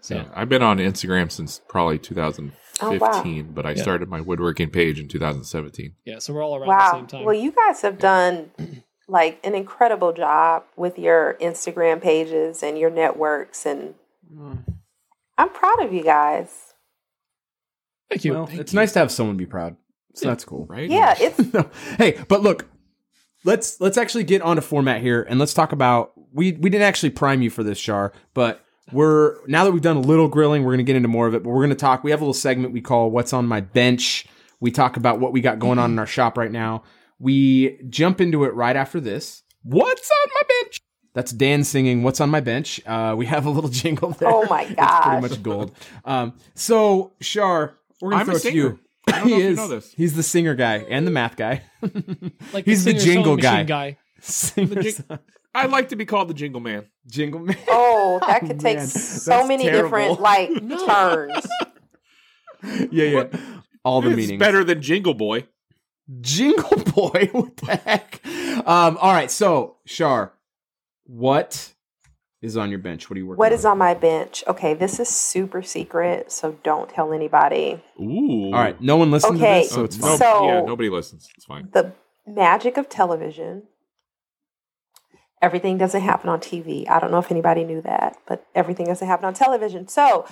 [0.00, 3.82] So Yeah, I've been on Instagram since probably 2015, but I Yeah.
[3.82, 5.94] started my woodworking page in 2017.
[6.04, 7.24] yeah, so we're all around the same time.
[7.24, 8.50] Well, you guys have done
[9.08, 13.94] like an incredible job with your Instagram pages and your networks and
[14.32, 14.64] mm.
[15.38, 16.74] I'm proud of you guys.
[18.10, 18.32] Thank you.
[18.34, 18.78] well, Thank it's you.
[18.78, 19.76] nice to have someone be proud.
[20.14, 20.30] So Yeah.
[20.32, 20.66] that's cool.
[20.66, 20.88] Right?
[20.90, 21.70] Yeah, it's no.
[21.98, 22.68] Hey, but look,
[23.44, 26.82] let's let's actually get on to format here and let's talk about we we didn't
[26.82, 30.64] actually prime you for this, Char, but we're now that we've done a little grilling,
[30.64, 31.42] we're gonna get into more of it.
[31.42, 32.04] But we're gonna talk.
[32.04, 34.26] We have a little segment we call "What's on My Bench."
[34.60, 36.84] We talk about what we got going on in our shop right now.
[37.18, 39.42] We jump into it right after this.
[39.64, 40.80] What's on my bench?
[41.14, 44.30] That's Dan singing "What's on My Bench." Uh, we have a little jingle there.
[44.30, 44.98] Oh my god!
[44.98, 45.72] it's pretty much gold.
[46.04, 48.80] Um, so Char, we're gonna I'm a throw it to you.
[49.12, 49.56] I don't know he if you is.
[49.56, 49.92] know this.
[49.94, 51.62] He's the singer guy and the math guy.
[52.52, 53.62] like he's the singer jingle guy.
[53.64, 53.98] guy.
[54.20, 55.04] Singer, jing-
[55.54, 56.86] I like to be called the Jingle Man.
[57.08, 57.56] jingle man.
[57.68, 59.82] Oh, that could take man, so that's many terrible.
[59.82, 60.48] different like
[60.86, 61.46] turns.
[62.92, 63.24] yeah, yeah.
[63.84, 64.38] All the it's meanings.
[64.38, 65.46] better than Jingle Boy.
[66.20, 67.28] Jingle boy.
[67.32, 68.20] What the heck?
[68.66, 69.30] Um, all right.
[69.30, 70.32] So, Shar,
[71.04, 71.72] what
[72.42, 73.08] is on your bench?
[73.08, 73.58] What are you working What on?
[73.58, 74.42] is on my bench?
[74.48, 77.80] Okay, this is super secret, so don't tell anybody.
[78.00, 78.46] Ooh.
[78.46, 78.78] All right.
[78.80, 80.18] No one listens Okay, to this, so it's fine.
[80.18, 81.28] So- yeah, nobody listens.
[81.36, 81.68] It's fine.
[81.72, 81.92] The
[82.26, 83.62] magic of television.
[85.40, 86.88] Everything doesn't happen on TV.
[86.88, 89.88] I don't know if anybody knew that, but everything doesn't happen on television.
[89.88, 90.24] So,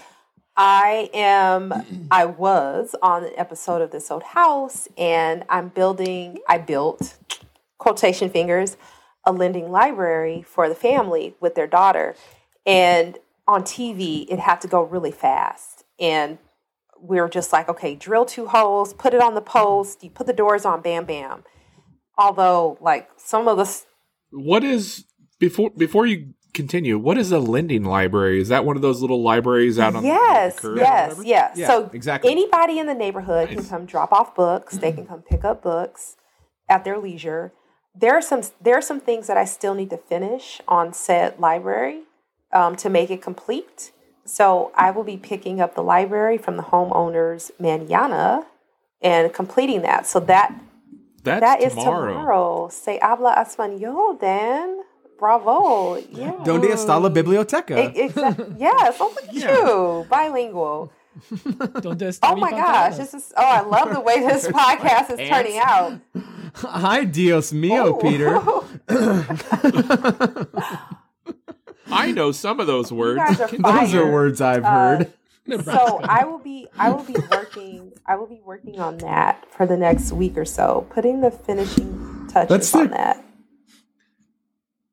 [0.57, 1.73] I am
[2.11, 7.16] I was on an episode of This Old House and I'm building I built
[7.79, 8.77] quotation fingers
[9.24, 12.14] a lending library for the family with their daughter.
[12.66, 15.85] And on TV, it had to go really fast.
[15.98, 16.38] And
[17.00, 20.26] we were just like, okay, drill two holes, put it on the post, you put
[20.26, 21.44] the doors on, bam, bam.
[22.18, 23.83] Although, like, some of the,
[24.30, 25.04] What is
[25.38, 26.98] before before you continue?
[26.98, 28.40] What is a lending library?
[28.40, 31.56] Is that one of those little libraries out on yes, the curb yes, yes.
[31.56, 32.30] Yeah, so exactly.
[32.30, 34.76] anybody in the neighborhood can come drop off books.
[34.76, 36.16] They can come pick up books
[36.68, 37.52] at their leisure.
[37.94, 41.38] There are some there are some things that I still need to finish on said
[41.38, 42.03] library
[42.53, 43.92] um, to make it complete.
[44.24, 48.46] So I will be picking up the library from the homeowners manana
[49.03, 50.07] and completing that.
[50.07, 50.55] So that
[51.24, 52.09] That's that is tomorrow.
[52.12, 52.68] tomorrow.
[52.70, 54.83] Se habla español, Dan.
[55.18, 55.96] Bravo.
[56.11, 56.33] Yeah.
[56.44, 57.76] Donde está la biblioteca?
[57.79, 60.90] E- exa- yes, look at you, bilingual.
[61.81, 63.33] Donde está Oh my gosh, this is.
[63.37, 65.99] Oh, I love the way this podcast is turning out.
[66.55, 68.01] Hi, Dios mío, Oh.
[68.01, 68.40] Peter.
[71.92, 73.20] I know some of those words.
[73.40, 75.12] are Those are words I've Uh, heard.
[75.64, 76.68] So I will be.
[76.79, 77.92] I will be working.
[78.07, 82.29] I will be working on that for the next week or so, putting the finishing
[82.31, 82.90] touches That's on sick.
[82.92, 83.25] that.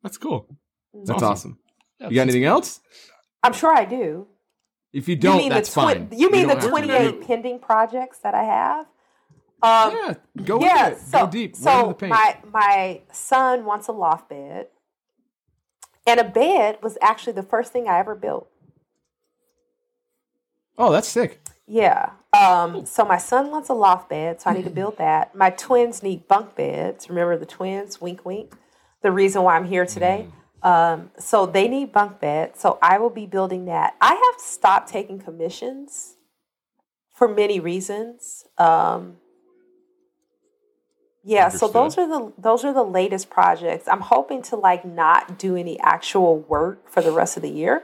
[0.01, 0.47] That's cool.
[0.93, 1.59] That's awesome.
[1.99, 2.09] awesome.
[2.09, 2.79] You got anything else?
[3.43, 4.25] I'm sure I do.
[4.97, 6.09] If you You don't, mean that's the twi- fine.
[6.11, 8.85] You mean don't the 28 pending projects that I have?
[9.61, 11.01] Um, Yeah, go yeah, with it.
[11.07, 11.55] so, go deep.
[11.55, 14.67] So my my son wants a loft bed,
[16.07, 18.47] and a bed was actually the first thing I ever built.
[20.79, 21.41] oh, that's sick.
[21.67, 22.11] Yeah.
[22.39, 25.35] Um, so my son wants a loft bed, so I need to build that.
[25.35, 27.09] My twins need bunk beds.
[27.09, 27.99] Remember the twins?
[28.01, 28.55] Wink, wink.
[29.01, 30.27] The reason why I'm here today.
[30.67, 32.59] Um, so they need bunk beds.
[32.61, 33.95] So I will be building that.
[34.01, 36.15] I have stopped taking commissions
[37.15, 38.45] for many reasons.
[38.57, 39.17] Um,
[41.23, 43.87] Yeah, so those are the those are the latest projects.
[43.87, 47.83] I'm hoping to like not do any actual work for the rest of the year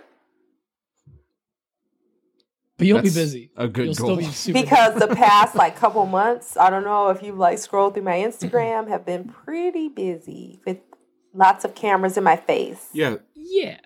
[2.78, 3.52] But you'll That's be busy.
[3.58, 4.08] a good You'll goal.
[4.08, 7.60] still be super because the past like couple months, I don't know if you like
[7.60, 10.80] scroll through my Instagram, have been pretty busy with
[11.34, 12.89] lots of cameras in my face.
[12.93, 13.17] Yeah.
[13.36, 13.80] Yeah.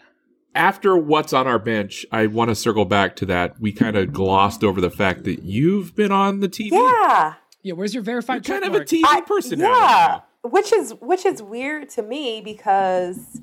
[0.56, 3.60] After what's on our bench, I want to circle back to that.
[3.60, 6.72] We kind of glossed over the fact that you've been on the TV.
[6.72, 7.36] Yeah.
[7.64, 7.74] Yeah.
[7.74, 8.86] Where's your verified You're kind check of a?
[8.86, 9.64] TV I- personality.
[9.80, 10.50] Yeah, now.
[10.50, 13.40] which is which is weird to me because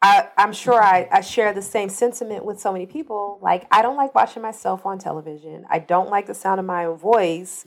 [0.00, 3.38] I I'm sure I, I share the same sentiment with so many people.
[3.42, 5.64] Like I don't like watching myself on television.
[5.70, 7.66] I don't like the sound of my own voice.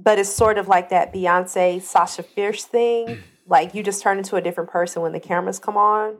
[0.00, 3.18] But it's sort of like that Beyonce Sasha Fierce thing.
[3.48, 6.18] Like you just turn into a different person when the cameras come on.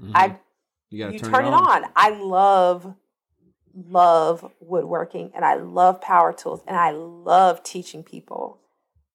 [0.00, 0.12] Mm-hmm.
[0.14, 0.38] I
[0.90, 1.84] You you turn, turn, it, on.
[1.94, 2.94] I love,
[3.74, 8.58] love woodworking and I love power tools and I love teaching people.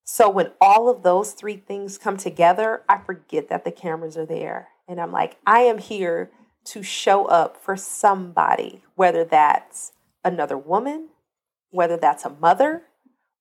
[0.04, 4.26] So when all of those three things come together, I forget that the cameras are
[4.26, 4.70] there.
[4.88, 6.32] And I'm like, I am here
[6.66, 9.92] to show up for somebody, whether that's
[10.24, 11.10] another woman,
[11.72, 12.84] whether that's a mother,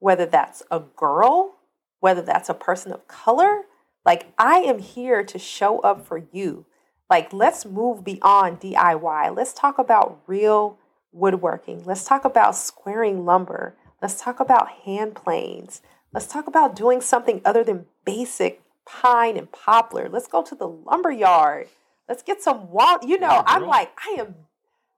[0.01, 1.56] whether that's a girl,
[2.01, 3.63] whether that's a person of color.
[4.05, 6.67] Like, I am here to show up for you.
[7.11, 9.37] Like, let's move beyond DIY.
[9.37, 10.79] Let's talk about real
[11.13, 11.85] woodworking.
[11.85, 13.77] Let's talk about squaring lumber.
[14.03, 15.83] Let's talk about hand planes.
[16.13, 20.09] Let's talk about doing something other than basic pine and poplar.
[20.09, 21.69] Let's go to the lumber yard.
[22.09, 22.99] Let's get some wall.
[23.03, 24.35] You know, Yeah, I'm like, I am,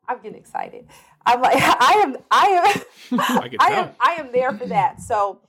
[0.06, 0.86] I'm getting excited.
[1.24, 5.00] I'm like, I am, I am, I I am, I am there for that.
[5.00, 5.40] So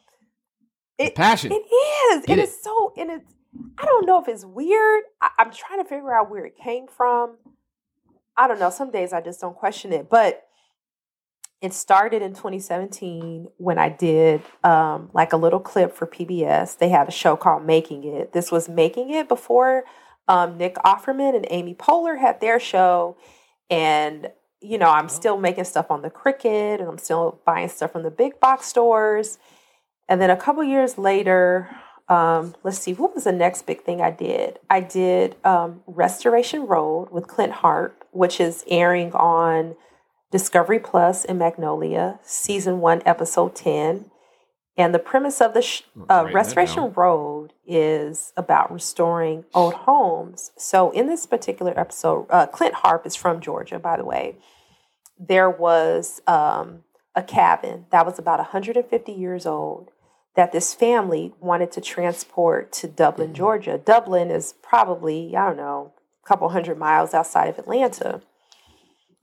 [1.00, 1.52] it, Passion.
[1.52, 2.26] it is.
[2.26, 2.50] Get It it.
[2.50, 3.34] is so, and it's,
[3.80, 5.04] I don't know if it's weird.
[5.22, 7.38] I, I'm trying to figure out where it came from.
[8.38, 8.70] I don't know.
[8.70, 10.10] Some days I just don't question it.
[10.10, 10.46] But
[11.62, 16.78] it started in 2017 when I did um, like a little clip for PBS.
[16.78, 18.32] They had a show called Making It.
[18.32, 19.84] This was Making It before
[20.30, 23.18] um, Nick Offerman and Amy Poehler had their show.
[23.70, 24.30] And,
[24.62, 28.04] you know, I'm still making stuff on the Cricut and I'm still buying stuff from
[28.04, 29.38] the big box stores.
[30.10, 31.70] And then a couple years later,
[32.10, 34.58] um, let's see, what was the next big thing I did?
[34.68, 39.76] I did um, Restoration Road with Clint Harp, which is airing on
[40.32, 44.10] Discovery Plus and Magnolia, season one, episode 10.
[44.76, 46.94] And the premise of the sh- uh, Restoration.
[46.96, 50.52] Road is about restoring old homes.
[50.58, 54.38] So, in this particular episode, uh, Clint Harp is from Georgia, by the way.
[55.20, 59.92] There was um, a cabin that was about 150 years old
[60.40, 63.36] that this family wanted to transport to Dublin, mm-hmm.
[63.36, 63.78] Georgia.
[63.78, 65.92] Dublin is probably, I don't know,
[66.24, 68.22] a couple hundred miles outside of Atlanta.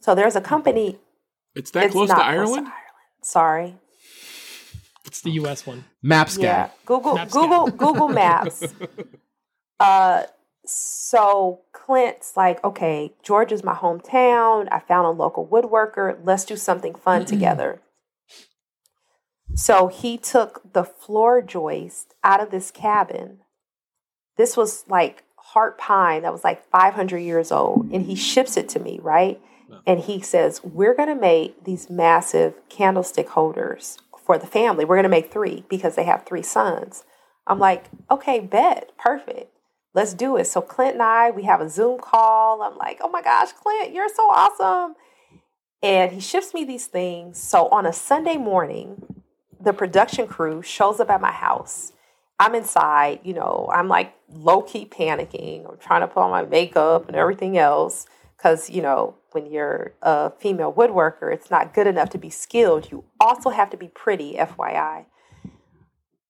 [0.00, 0.90] So there's a company.
[0.90, 1.58] Mm-hmm.
[1.58, 2.66] It's that it's close not to Ireland?
[3.22, 3.76] Sorry.
[5.06, 5.66] It's the U.S.
[5.66, 5.86] one.
[6.02, 6.42] Maps guy.
[6.42, 6.68] Yeah.
[6.84, 8.62] Google Maps Google Google Maps.
[9.78, 10.22] Uh
[10.64, 14.68] so Clint's like, okay, Georgia's my hometown.
[14.72, 16.18] I found a local woodworker.
[16.24, 17.28] Let's do something fun mm-hmm.
[17.28, 17.82] together.
[19.56, 23.38] So he took the floor joist out of this cabin.
[24.36, 27.90] This was like heart pine that was like 500 years old.
[27.90, 29.40] And he ships it to me, right?
[29.86, 34.84] And he says, We're going to make these massive candlestick holders for the family.
[34.84, 37.04] We're going to make three because they have three sons.
[37.46, 38.92] I'm like, Okay, bet.
[38.98, 39.52] Perfect.
[39.94, 40.46] Let's do it.
[40.46, 42.60] So Clint and I, we have a Zoom call.
[42.60, 44.96] I'm like, Oh my gosh, Clint, you're so awesome.
[45.82, 47.42] And he ships me these things.
[47.42, 49.15] So on a Sunday morning,
[49.60, 51.92] the production crew shows up at my house.
[52.38, 55.68] I'm inside, you know, I'm like low key panicking.
[55.70, 58.06] I'm trying to put on my makeup and everything else.
[58.36, 62.90] Because, you know, when you're a female woodworker, it's not good enough to be skilled.
[62.90, 65.06] You also have to be pretty, FYI.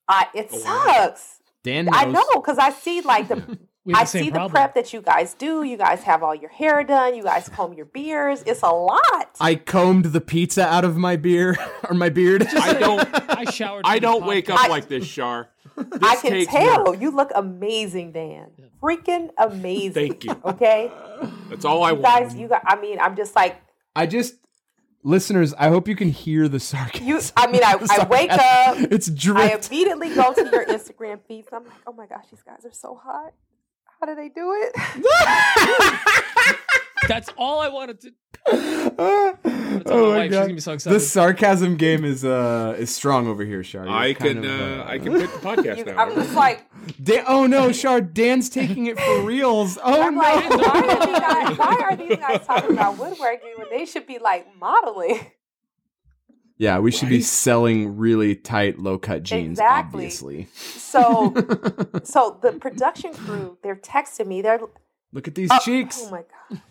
[0.09, 1.41] I, it oh, sucks.
[1.65, 1.95] Dan knows.
[1.97, 3.59] I know, because I see like the
[3.95, 4.53] I the same see problem.
[4.53, 5.63] the prep that you guys do.
[5.63, 7.15] You guys have all your hair done.
[7.15, 8.43] You guys comb your beards.
[8.47, 9.37] It's a lot.
[9.41, 11.57] I combed the pizza out of my beer
[11.89, 12.47] or my beard.
[12.49, 13.83] I don't I showered.
[13.87, 14.69] I don't wake up podcast.
[14.69, 15.49] like this, Shar.
[15.77, 16.85] This I can tell.
[16.87, 17.01] work.
[17.01, 18.51] You look amazing, Dan.
[18.83, 19.93] Freaking amazing.
[19.93, 20.41] Thank you.
[20.45, 20.91] Okay,
[21.51, 22.05] That's all I you want.
[22.31, 22.35] guys.
[22.35, 22.63] You guys.
[22.67, 23.61] I mean, I'm just like
[23.95, 24.35] I just
[25.03, 25.55] listeners.
[25.55, 27.07] I hope you can hear the sarcasm.
[27.07, 27.21] you.
[27.37, 28.93] I mean, I, I wake up.
[28.93, 29.43] It's dripping.
[29.51, 31.49] I immediately go to your Instagram feeds.
[31.53, 33.33] I'm like, oh my gosh, these guys are so hot.
[34.01, 34.73] How do they do it?
[37.09, 38.13] That's all I wanted to.
[38.49, 39.35] oh
[39.85, 40.95] tell my wife, she's gonna be so excited.
[40.97, 43.85] The sarcasm game is uh is strong over here, Shar.
[43.87, 45.97] You're I can of, uh, I can quit the podcast You, now.
[45.99, 46.65] I'm just like,
[47.03, 49.79] Dan- oh no, Shar, Dan's taking it for reals.
[49.83, 50.21] Oh I'm no.
[50.21, 51.59] like, why are these guys?
[51.59, 55.27] Why are these guys talking about woodworking when they should be like modeling?
[56.59, 60.05] Yeah, we should be selling really tight, low cut jeans, Exactly.
[60.07, 60.49] obviously.
[60.55, 61.35] So,
[62.03, 64.41] so the production crew, they're texting me.
[64.41, 64.61] They're
[65.13, 66.03] Look at these oh, cheeks.
[66.05, 66.63] Oh my god!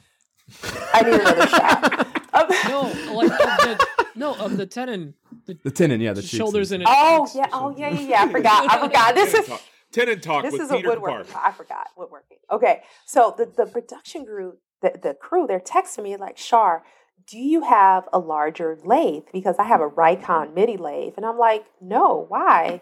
[0.93, 2.07] I need another shot.
[2.35, 2.81] Um, No,
[3.13, 5.13] like of the no of the tenon,
[5.45, 8.23] the The tenon, yeah, the cheeks shoulders and oh yeah, oh yeah, yeah, yeah.
[8.23, 8.69] I forgot.
[8.69, 9.15] I forgot.
[9.15, 9.61] This is Talk.
[9.93, 11.31] Tenon talk this with is a Peter woodworking.
[11.31, 11.45] Park.
[11.47, 12.39] I forgot woodworking.
[12.51, 16.83] Okay, so the the production crew, the the crew, they're texting me like, Shar,
[17.27, 19.23] do you have a larger lathe?
[19.33, 22.81] Because I have a Rikon MIDI lathe, and I'm like, no, why?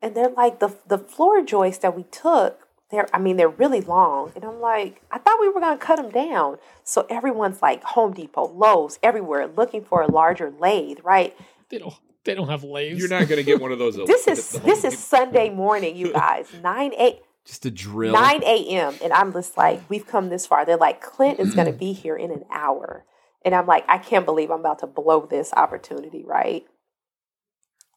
[0.00, 2.60] And they're like, the the floor joists that we took.
[2.90, 5.96] They're, I mean, they're really long, and I'm like, I thought we were gonna cut
[5.96, 6.58] them down.
[6.84, 11.36] So everyone's like, Home Depot, Lowe's, everywhere, looking for a larger lathe, right?
[11.70, 11.94] They don't.
[12.24, 13.00] They don't have lathes.
[13.00, 13.96] You're not going to get one of those.
[13.96, 17.20] This is the Home this is Sunday morning, you guys, nine eight.
[17.44, 18.14] Just a drill.
[18.14, 18.94] 9 a.m.
[19.02, 20.64] And I'm just like, we've come this far.
[20.64, 21.78] They're like, Clint is going to mm.
[21.78, 23.04] be here in an hour.
[23.44, 26.64] And I'm like, I can't believe I'm about to blow this opportunity, right?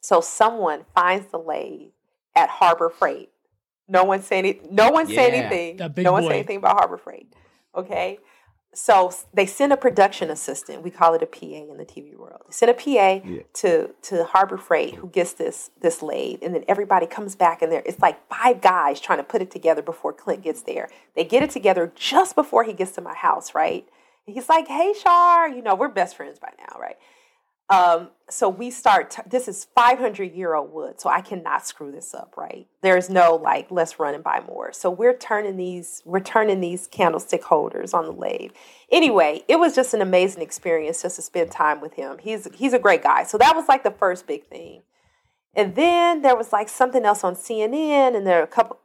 [0.02, 1.90] So someone finds the lathe
[2.36, 3.30] at Harbor Freight.
[3.88, 6.04] No one said any, no one said Yeah, anything.
[6.04, 6.30] no one boy.
[6.30, 7.34] said anything about Harbor Freight.
[7.76, 8.20] Okay.
[8.74, 10.84] So they send a production assistant.
[10.84, 12.42] We call it a PA in the TV world.
[12.48, 13.42] They send a PA Yeah.
[13.56, 17.72] to to Harbor Freight who gets this this lathe, and then everybody comes back and
[17.72, 20.90] there it's like five guys trying to put it together before Clint gets there.
[21.16, 23.88] They get it together just before he gets to my house, right?
[24.28, 26.98] He's like, "Hey, Shar, you know we're best friends by now, right?"
[27.70, 29.12] Um, so we start.
[29.12, 32.66] T- this is 500 year old wood, so I cannot screw this up, right?
[32.82, 34.72] There's no like, let's run and buy more.
[34.72, 38.52] So we're turning these, we're turning these candlestick holders on the lathe.
[38.90, 42.18] Anyway, it was just an amazing experience just to spend time with him.
[42.20, 43.24] He's he's a great guy.
[43.24, 44.84] So that was like the first big thing.
[45.54, 48.80] And then there was like something else on CNN, and there are a couple.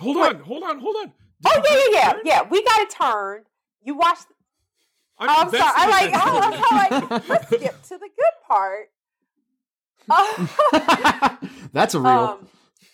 [0.00, 1.12] Hold on, hold on, hold on.
[1.46, 2.48] Oh yeah, yeah, yeah, yeah.
[2.48, 3.44] We got it turned.
[3.84, 4.26] You watched.
[5.20, 5.62] I'm, I'm sorry.
[5.76, 6.14] I like.
[6.14, 6.60] I like.
[6.60, 7.28] I like.
[7.28, 8.90] Let's skip to the good part.
[11.72, 12.08] That's a real.
[12.08, 12.48] Um,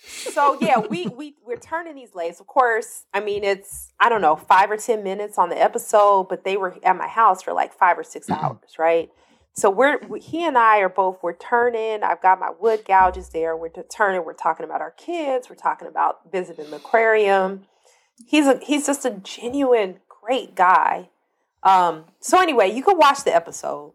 [0.04, 2.40] so yeah, we we we're turning these lathes.
[2.40, 6.28] Of course, I mean it's I don't know five or ten minutes on the episode,
[6.28, 9.10] but they were at my house for like five or six hours, right?
[9.52, 12.02] So we're we, he and I are both we're turning.
[12.02, 13.56] I've got my wood gouges there.
[13.56, 14.24] We're turning.
[14.24, 15.48] We're talking about our kids.
[15.48, 17.66] We're talking about visiting the aquarium.
[18.26, 21.10] He's a he's just a genuine great guy.
[21.64, 23.94] Um, so anyway, you can watch the episode,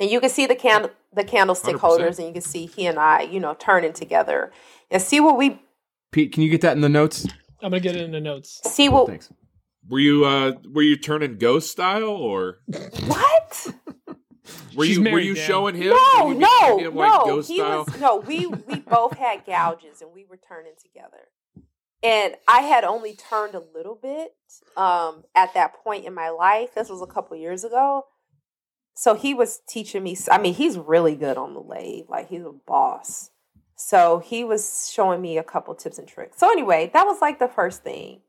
[0.00, 1.80] and you can see the candle the candlestick 100%.
[1.80, 4.52] holders, and you can see he and I, you know, turning together,
[4.90, 5.60] and see what we
[6.12, 7.26] Pete, can you get that in the notes?
[7.62, 8.60] I'm gonna get it in the notes.
[8.64, 9.30] see what Thanks.
[9.88, 12.58] Were you uh were you turning ghost style or
[13.06, 13.66] what.
[14.74, 15.46] were She's you were you Dan.
[15.46, 15.90] showing him?
[15.90, 17.24] No, you no, him, like, no.
[17.24, 17.84] ghost He style?
[17.84, 18.16] was no.
[18.16, 21.28] We we both had gouges, and we were turning together.
[22.02, 24.34] And I had only turned a little bit
[24.76, 26.74] um, at that point in my life.
[26.74, 28.04] This was a couple years ago.
[28.94, 30.16] So he was teaching me.
[30.30, 32.06] I mean, he's really good on the lathe.
[32.08, 33.30] Like he's a boss.
[33.76, 36.38] So he was showing me a couple tips and tricks.
[36.38, 38.20] So anyway, that was like the first thing.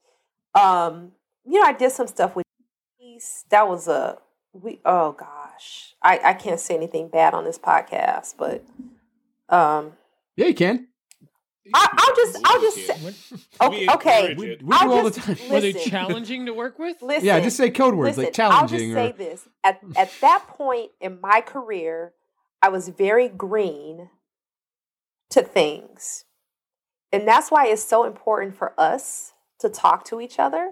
[0.54, 1.14] Um,
[1.46, 2.46] you know, I did some stuff with.
[3.50, 4.18] That was a
[4.52, 4.82] we.
[4.86, 8.66] Oh gosh, I I can't say anything bad on this podcast, but
[9.50, 9.94] um,
[10.36, 10.88] Yeah, you can.
[11.74, 13.80] I, I'll just I'll just say, okay.
[13.86, 14.36] We okay.
[14.36, 15.50] We, we do I'll all the just- time.
[15.50, 17.02] were they challenging to work with?
[17.02, 19.48] Listen, Yeah, just say code words like Listen, I'll just challenging say this.
[19.64, 22.14] At at that point in my career,
[22.62, 24.10] I was very green
[25.30, 26.26] to things.
[27.12, 30.72] And that's why it's so important for us to talk to each other.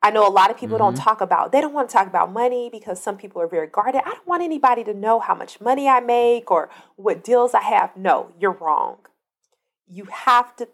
[0.00, 1.02] I know a lot of people don't Mhm.
[1.02, 4.02] talk about they don't want to talk about money because some people are very guarded.
[4.04, 7.62] I don't want anybody to know how much money I make or what deals I
[7.62, 7.96] have.
[7.96, 8.98] No, you're wrong.
[9.90, 10.68] You have to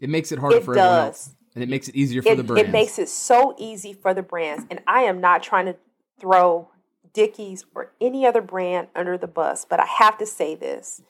[0.00, 1.30] it makes it harder it for everyone else.
[1.54, 2.68] And it makes it easier for it, the brands.
[2.68, 4.64] it makes it so easy for the brands.
[4.70, 5.76] And I am not trying to
[6.18, 6.68] throw
[7.12, 11.02] Dickies or any other brand under the bus, but I have to say this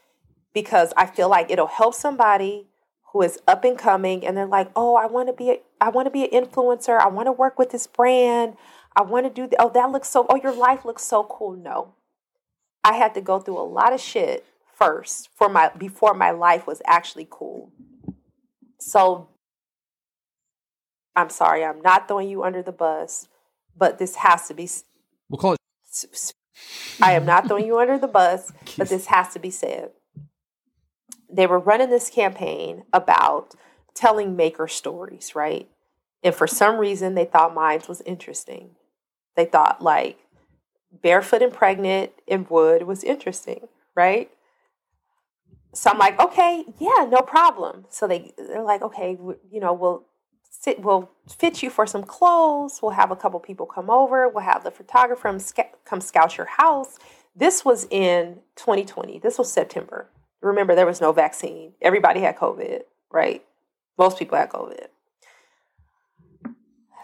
[0.54, 2.68] because I feel like it'll help somebody
[3.12, 5.90] who is up and coming and they're like, "Oh, I want to be a, I
[5.90, 6.98] want to be an influencer.
[6.98, 8.56] I want to work with this brand.
[8.96, 11.54] I want to do th- oh, that looks so oh, your life looks so cool."
[11.54, 11.94] No.
[12.82, 14.46] I had to go through a lot of shit
[14.80, 17.70] first for my before my life was actually cool.
[18.78, 19.28] So
[21.14, 23.28] I'm sorry, I'm not throwing you under the bus,
[23.76, 24.68] but this has to be.
[25.28, 26.32] we'll call it
[27.02, 29.90] I am not throwing you under the bus, but this has to be said.
[31.32, 33.54] They were running this campaign about
[33.94, 35.68] telling maker stories, right?
[36.22, 38.70] And for some reason, they thought mine was interesting.
[39.36, 40.18] They thought like
[40.92, 44.30] barefoot and pregnant in wood was interesting, right?
[45.72, 47.86] So I'm like, okay, yeah, no problem.
[47.90, 49.16] So they they're like, okay,
[49.50, 50.04] you know, we'll
[50.50, 52.80] sit, we'll fit you for some clothes.
[52.82, 54.28] We'll have a couple people come over.
[54.28, 55.38] We'll have the photographer
[55.84, 56.98] come scout your house.
[57.36, 59.20] this was in 2020.
[59.20, 60.10] This was September.
[60.40, 61.72] Remember, there was no vaccine.
[61.80, 62.80] Everybody had COVID,
[63.12, 63.44] right?
[63.98, 64.86] Most people had COVID.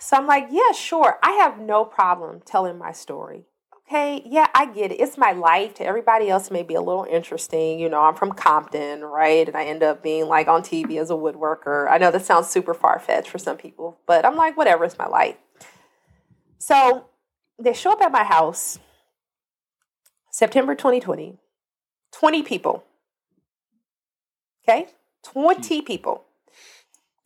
[0.01, 1.19] So I'm like, yeah, sure.
[1.23, 3.45] I have no problem telling my story.
[3.89, 4.97] Okay, yeah, I get it.
[4.97, 5.75] It's my life.
[5.75, 7.79] To everybody else, may be a little interesting.
[7.79, 9.47] You know, I'm from Compton, right?
[9.47, 11.89] And I end up being like on TV as a woodworker.
[11.89, 14.99] I know that sounds super far fetched for some people, but I'm like, whatever, it's
[14.99, 15.37] my life.
[16.59, 17.07] So
[17.61, 18.81] they show up at my house
[20.33, 21.39] September 2020,
[22.13, 22.85] 20 people.
[24.65, 24.89] Okay?
[25.23, 25.85] 20 hmm.
[25.85, 26.25] people.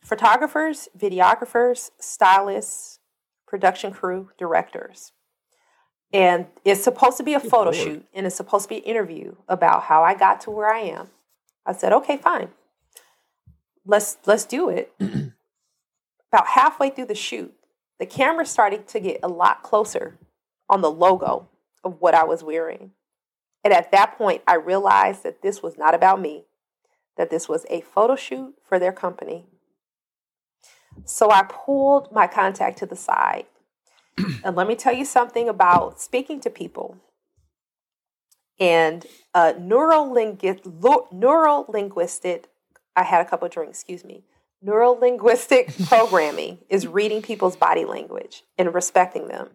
[0.03, 2.99] Photographers, videographers, stylists,
[3.47, 5.11] production crew, directors.
[6.13, 7.75] And it's supposed to be a Good photo Lord.
[7.75, 10.79] shoot and it's supposed to be an interview about how I got to where I
[10.79, 11.09] am.
[11.65, 12.49] I said, okay, fine.
[13.85, 14.93] Let's let's do it.
[14.99, 17.53] about halfway through the shoot,
[17.99, 20.17] the camera started to get a lot closer
[20.69, 21.47] on the logo
[21.83, 22.91] of what I was wearing.
[23.63, 26.45] And at that point, I realized that this was not about me,
[27.17, 29.45] that this was a photo shoot for their company.
[31.05, 33.45] So I pulled my contact to the side.
[34.43, 36.97] and let me tell you something about speaking to people
[38.59, 42.45] and uh, neurolingu- lo- neurolinguistic.
[42.95, 44.23] I had a couple of drinks, excuse me.
[44.63, 49.49] Neurolinguistic programming is reading people's body language and respecting them.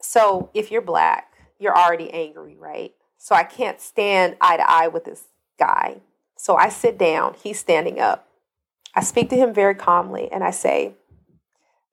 [0.00, 2.94] So if you're black, you're already angry, right?
[3.18, 5.24] So I can't stand eye to eye with this
[5.58, 6.00] guy.
[6.36, 8.28] So I sit down, he's standing up.
[8.94, 10.94] I speak to him very calmly and I say,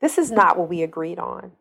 [0.02, 1.54] This is not what we agreed on.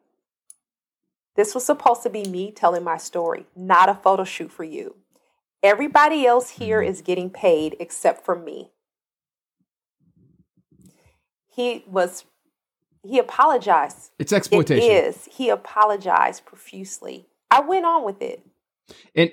[1.36, 4.96] This was supposed to be me telling my story, not a photo shoot for you.
[5.62, 6.90] Everybody else here mm-hmm.
[6.90, 8.70] is getting paid except for me.
[11.48, 12.24] He was,
[13.02, 14.10] he apologized.
[14.18, 14.90] It's exploitation.
[14.90, 15.28] It is.
[15.32, 17.28] He apologized profusely.
[17.50, 18.44] I went on with it.
[19.14, 19.30] And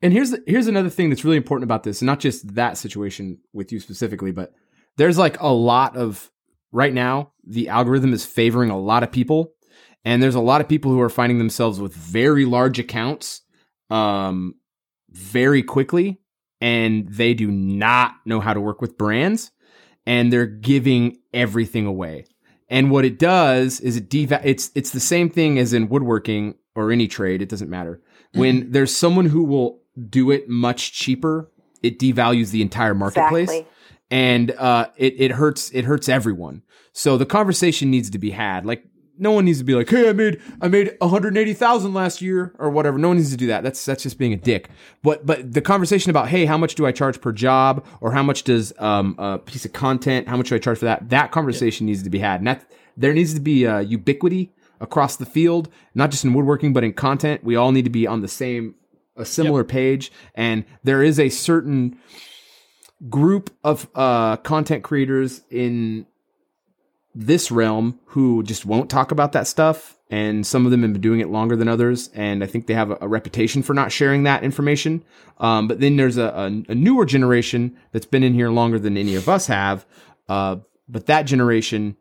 [0.00, 3.38] and here's here's another thing that's really important about this, and not just that situation
[3.52, 4.52] with you specifically, but
[4.96, 6.31] there's like a lot of
[6.72, 9.52] right now the algorithm is favoring a lot of people,
[10.04, 13.42] and there's a lot of people who are finding themselves with very large accounts,
[13.90, 14.54] um,
[15.10, 16.20] very quickly,
[16.60, 19.50] and they do not know how to work with brands,
[20.06, 22.24] and they're giving everything away.
[22.68, 26.54] And what it does is it deva- it's it's the same thing as in woodworking
[26.74, 28.00] or any trade, it doesn't matter.
[28.34, 31.50] When there's someone who will do it much cheaper,
[31.82, 33.50] it devalues the entire marketplace.
[33.50, 33.71] Exactly.
[34.12, 36.62] And uh, it, it hurts it hurts everyone.
[36.92, 38.66] So the conversation needs to be had.
[38.66, 38.84] Like
[39.18, 42.68] no one needs to be like, "Hey, I made I made 180,000 last year or
[42.68, 43.62] whatever." No one needs to do that.
[43.62, 44.68] That's that's just being a dick.
[45.02, 48.22] But but the conversation about, "Hey, how much do I charge per job?" or "How
[48.22, 50.28] much does um, a piece of content?
[50.28, 52.40] How much do I charge for that?" That conversation needs to be had.
[52.40, 56.72] And that there needs to be uh, ubiquity across the field, not just in woodworking,
[56.72, 57.44] but in content.
[57.44, 58.74] We all need to be on the same
[59.16, 61.98] a similar page, and there is a certain
[63.08, 66.06] group of uh, content creators in
[67.14, 69.98] this realm who just won't talk about that stuff.
[70.10, 72.10] And some of them have been doing it longer than others.
[72.14, 75.04] And I think they have a, a reputation for not sharing that information.
[75.38, 78.96] Um, but then there's a, a, a newer generation that's been in here longer than
[78.96, 79.86] any of us have.
[80.28, 80.56] Uh,
[80.88, 81.96] but that generation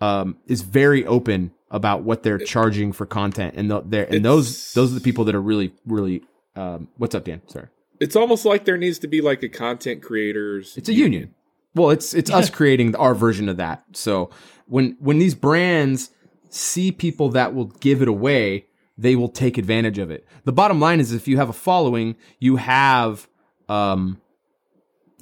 [0.00, 3.54] um, is very open about what they're charging for content.
[3.56, 6.22] And, the, and those, those are the people that are really, really,
[6.56, 7.40] um, what's up, Dan?
[7.48, 7.68] Sorry.
[8.00, 10.76] It's almost like there needs to be like a content creators.
[10.76, 11.34] It's a union.
[11.74, 13.84] Well, it's it's us creating our version of that.
[13.92, 14.30] So
[14.66, 16.10] when when these brands
[16.48, 18.66] see people that will give it away,
[18.96, 20.26] they will take advantage of it.
[20.44, 23.28] The bottom line is if you have a following, you have
[23.68, 24.20] um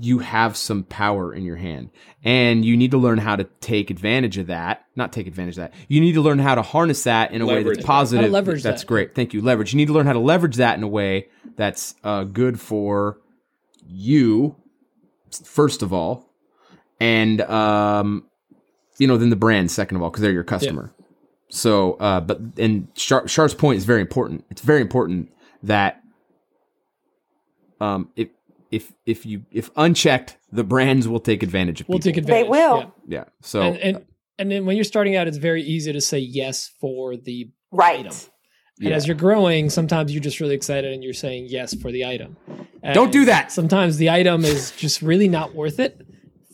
[0.03, 1.91] you have some power in your hand.
[2.25, 4.85] And you need to learn how to take advantage of that.
[4.97, 5.75] Not take advantage of that.
[5.89, 7.87] You need to learn how to harness that in a way Leverage that's that.
[7.87, 8.31] Positive.
[8.31, 8.89] leverage that's that.
[8.89, 9.15] great.
[9.15, 9.41] Thank you.
[9.43, 9.73] Leverage.
[9.73, 13.19] You need to learn how to leverage that in a way that's uh, good for
[13.87, 14.57] you
[15.45, 16.31] first of all,
[17.01, 18.27] and um,
[18.99, 20.93] you know, then the brand second of all, because they're your customer.
[21.49, 24.45] So, uh, but and Shar- Shar's point is very important.
[24.51, 25.31] It's very important
[25.63, 26.03] that
[27.81, 28.29] um, if
[28.73, 32.11] if if you if unchecked, the brands will take advantage of We'll people.
[32.13, 32.49] take advantage.
[32.51, 32.79] will.
[33.07, 33.19] yeah.
[33.19, 33.25] Yeah.
[33.43, 34.01] So And, and uh,
[34.39, 38.01] and then when you're starting out, it's very easy to say yes for the Right.
[38.01, 38.15] item.
[38.81, 38.97] And yeah.
[38.97, 42.37] as you're growing, sometimes you're just really excited and you're saying yes for the item.
[42.93, 43.53] Don't do that.
[43.53, 46.01] Sometimes the item is just really not worth it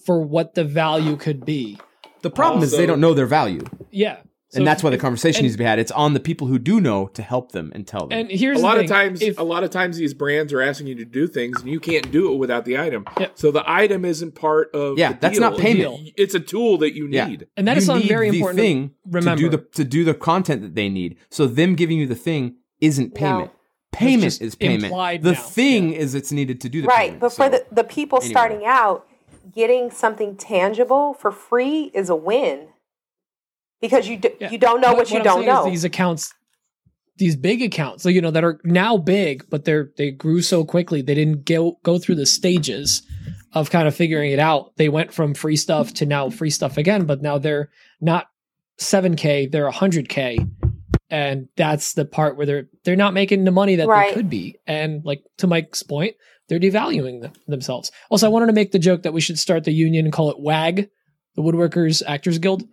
[0.05, 1.79] for what the value could be.
[2.23, 4.19] the problem is they don't know their value, Yeah.
[4.51, 5.79] So and that's why the conversation and- needs to be had.
[5.79, 8.19] It's on the people who do know to help them and tell them.
[8.19, 10.63] And here's a lot the of times if- a lot of times these brands are
[10.63, 13.29] asking you to do things and you can't do it without the item Yeah.
[13.35, 15.51] so the item isn't part of Yeah, that's deal.
[15.51, 16.11] not payment.
[16.17, 17.29] It's a tool that you Yeah.
[17.29, 19.37] need and that is You something very important thing remember.
[19.43, 21.17] to do the to do the content that they need.
[21.29, 23.21] So them giving you the thing isn't No.
[23.21, 23.51] payment.
[23.93, 24.93] payment is payment.
[25.23, 25.39] The now.
[25.39, 27.21] thing is it's needed to do the right payment.
[27.21, 28.31] but for the, the people anyway.
[28.33, 29.07] starting out
[29.55, 32.69] getting something tangible for free is a win
[33.81, 34.51] because you do, Yeah.
[34.51, 36.33] you don't know what, you I'm don't know these accounts,
[37.17, 41.03] these big accounts, you know that are now big, but they're they grew so quickly
[41.03, 43.03] they didn't go go through the stages
[43.55, 44.77] of kind of figuring it out.
[44.77, 47.71] They went from free stuff to now free stuff again, but now they're
[48.01, 48.27] not
[48.79, 50.49] 7k, they're 100k.
[51.11, 54.09] And that's the part where they're they're not making the money that Right.
[54.11, 54.57] they could be.
[54.67, 56.15] And like to Mike's point,
[56.49, 57.91] they're devaluing them, themselves.
[58.11, 60.31] Also, I wanted to make the joke that we should start the union and call
[60.31, 60.89] it WAG,
[61.35, 62.65] the Woodworkers Actors Guild.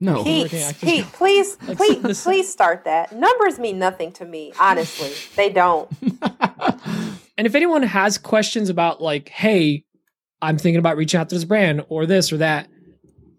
[0.00, 0.24] No.
[0.24, 1.10] Pete, Pete, now.
[1.12, 3.12] please, Like, please, please start that.
[3.12, 5.12] Numbers mean nothing to me, honestly.
[5.36, 5.90] They don't.
[7.38, 9.84] And if anyone has questions about like, hey,
[10.42, 12.68] I'm thinking about reaching out to this brand or this or that,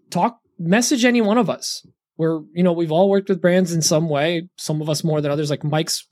[0.08, 1.86] talk message any one of us.
[2.16, 5.20] We're, you know, we've all worked with brands in some way, some of us more
[5.20, 5.50] than others.
[5.50, 6.06] Like Mike's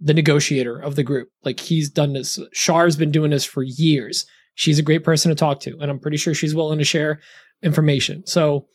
[0.00, 1.28] the negotiator of the group.
[1.44, 2.40] Like he's done this.
[2.52, 4.26] Shar's been doing this for years.
[4.54, 7.20] She's a great person to talk to, and I'm pretty sure she's willing to share
[7.62, 8.26] information.
[8.26, 8.66] So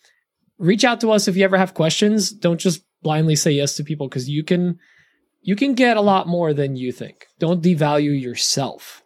[0.58, 2.32] reach out to us if you ever have questions.
[2.32, 4.80] Don't just blindly say yes to people because you can
[5.42, 7.28] you can get a lot more than you think.
[7.40, 9.04] Don't devalue yourself.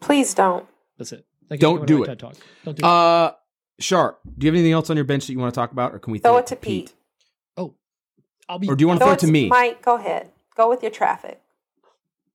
[0.00, 0.66] Please don't.
[0.98, 1.26] That's it.
[1.50, 2.18] Like Don't if do you it.
[2.18, 2.34] Talk.
[2.64, 2.88] Don't do it.
[2.88, 3.32] Uh,
[3.78, 5.94] Shar, do you have anything else on your bench that you want to talk about,
[5.94, 6.94] or can we Throw throw it to Pete.
[7.56, 7.74] Oh.
[8.48, 8.68] I'll be.
[8.68, 9.48] Or do you want to Throw throw it it to to me?
[9.48, 10.30] Mike, go ahead.
[10.56, 11.42] Go with your traffic.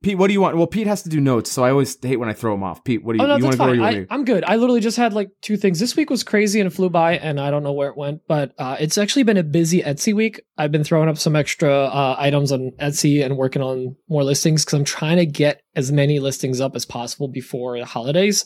[0.01, 0.57] Pete, what do you want?
[0.57, 2.83] Well, Pete has to do notes, so I always hate when I throw him off.
[2.83, 3.69] Pete, what do you, Oh no, you want to go?
[3.69, 4.07] Or you I, to?
[4.09, 4.43] I'm good.
[4.45, 5.79] I literally just had like two things.
[5.79, 8.21] This week was crazy and it flew by, and I don't know where it went.
[8.27, 10.41] But uh, it's actually been a busy Etsy week.
[10.57, 14.65] I've been throwing up some extra uh, items on Etsy and working on more listings
[14.65, 18.45] because I'm trying to get as many listings up as possible before the holidays.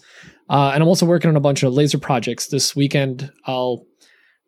[0.50, 3.32] Uh, and I'm also working on a bunch of laser projects this weekend.
[3.46, 3.86] I'll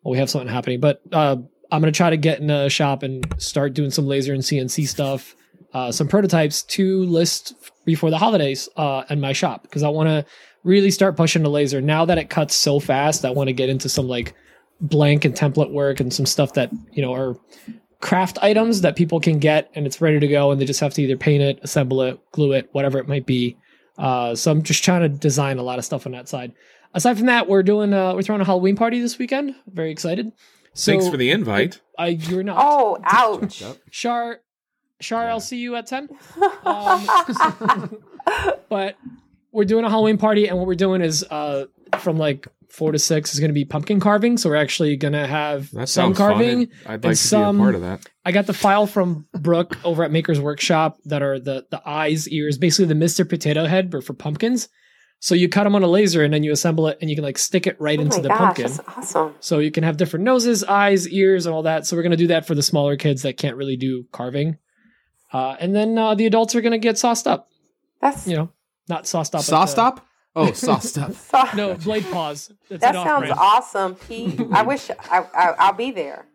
[0.02, 1.36] well, we have something happening, but uh,
[1.70, 4.88] I'm gonna try to get in a shop and start doing some laser and CNC
[4.88, 5.34] stuff,
[5.74, 7.54] uh, some prototypes to list
[7.84, 10.24] before the holidays uh, in my shop because I want to
[10.64, 13.24] really start pushing the laser now that it cuts so fast.
[13.24, 14.34] I want to get into some like
[14.80, 17.36] blank and template work and some stuff that you know are
[18.00, 20.94] craft items that people can get and it's ready to go and they just have
[20.94, 23.56] to either paint it, assemble it, glue it, whatever it might be.
[23.96, 26.52] Uh, so I'm just trying to design a lot of stuff on that side.
[26.94, 29.54] Aside from that, we're doing uh, we're throwing a Halloween party this weekend.
[29.66, 30.32] Very excited.
[30.74, 31.80] So Thanks for the invite.
[31.98, 32.56] I you're not.
[32.60, 33.62] Oh, ouch.
[33.90, 34.40] Char,
[35.00, 36.08] Char, I'll see you at ten.
[36.64, 38.00] Um,
[38.68, 38.96] but
[39.52, 41.66] we're doing a Halloween party, and what we're doing is uh,
[41.98, 44.36] from like four to six is going to be pumpkin carving.
[44.36, 46.66] So we're actually going to have That some carving.
[46.66, 46.76] fun.
[46.86, 48.06] I'd and like to some- be a part of that.
[48.24, 52.28] I got the file from Brooke over at Maker's Workshop that are the the eyes,
[52.28, 54.68] ears, basically the Mister Potato Head, but for pumpkins.
[55.20, 57.24] So you cut them on a laser, and then you assemble it, and you can
[57.24, 58.62] like stick it right Oh into my the gosh, pumpkin.
[58.66, 59.34] that's awesome.
[59.40, 61.86] So you can have different noses, eyes, ears, and all that.
[61.86, 64.58] So we're gonna do that for the smaller kids that can't really do carving.
[65.32, 67.48] Uh, and then uh, the adults are gonna get sauced up.
[68.00, 68.52] That's You know,
[68.88, 69.42] not sauced up.
[69.42, 70.06] Saw like the- stop?
[70.36, 70.78] Oh, saw
[71.10, 71.54] stop.
[71.54, 72.52] No, blade paws.
[72.68, 73.38] That's that sounds off-brand.
[73.38, 74.40] awesome, Pete.
[74.52, 76.26] I wish I, I I'll be there.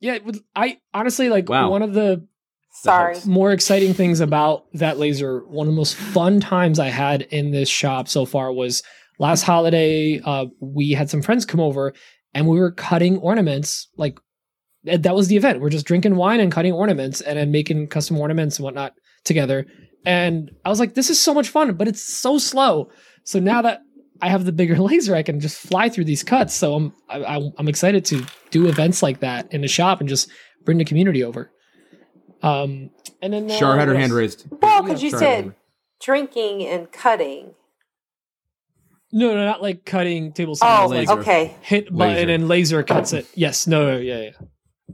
[0.00, 0.18] Yeah,
[0.56, 1.70] I honestly like Wow.
[1.70, 2.26] one of the
[2.72, 3.16] Sorry.
[3.26, 5.40] more exciting things about that laser.
[5.46, 8.82] One of the most fun times I had in this shop so far was
[9.18, 10.20] last holiday.
[10.24, 11.92] Uh, we had some friends come over,
[12.34, 13.88] and we were cutting ornaments.
[13.96, 14.22] Like th-
[14.84, 15.60] that was the event.
[15.60, 19.66] We're just drinking wine and cutting ornaments, and then making custom ornaments and whatnot together.
[20.04, 22.90] And I was like, this is so much fun, but it's so slow.
[23.24, 23.82] So now that
[24.20, 26.54] I have the bigger laser, I can just fly through these cuts.
[26.54, 30.08] So I'm I, I, I'm excited to do events like that in the shop and
[30.08, 30.30] just
[30.64, 31.50] bring the community over.
[32.42, 34.46] Um, and then uh, Shar had her hand raised.
[34.50, 35.54] Well, because you Shar said
[36.00, 37.54] drinking and cutting.
[39.12, 40.86] No, no, not like cutting table saws.
[40.86, 41.12] Oh, laser.
[41.12, 41.54] okay.
[41.60, 42.30] hit button Laser.
[42.30, 43.26] and laser cuts it.
[43.34, 44.30] Yes, no, no, yeah, yeah.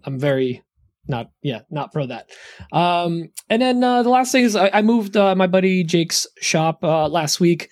[0.05, 0.63] I'm very
[1.09, 2.31] not, yeah, not pro that.
[2.71, 6.27] Um, and then uh, the last thing is I, I moved uh, my buddy Jake's
[6.41, 7.71] shop uh, last week,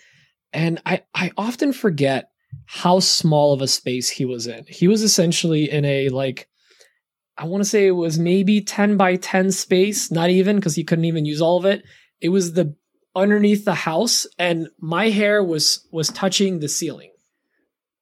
[0.53, 2.31] and I I often forget
[2.64, 4.64] how small of a space he was in.
[4.69, 6.49] He was essentially in a like.
[7.39, 10.85] I want to say it was maybe 10 by 10 space, not even because he
[10.85, 11.85] couldn't even use all of it.
[12.19, 12.75] It was the
[13.14, 17.11] underneath the house and my hair was was touching the ceiling.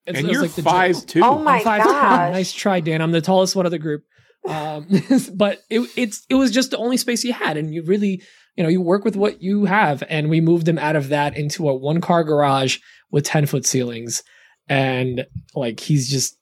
[0.07, 1.07] It's- And you're like the five joke.
[1.07, 1.23] two.
[1.23, 2.33] Oh my I'm five gosh.
[2.33, 3.01] nice try, Dan.
[3.01, 4.05] I'm the tallest one of the group.
[4.47, 4.87] Um,
[5.35, 8.23] but it, it's it was just the only space you had, and you really,
[8.57, 10.03] you know, you work with what you have.
[10.09, 12.79] And we moved him out of that into a one car garage
[13.11, 14.23] with ten foot ceilings,
[14.69, 16.37] and like he's just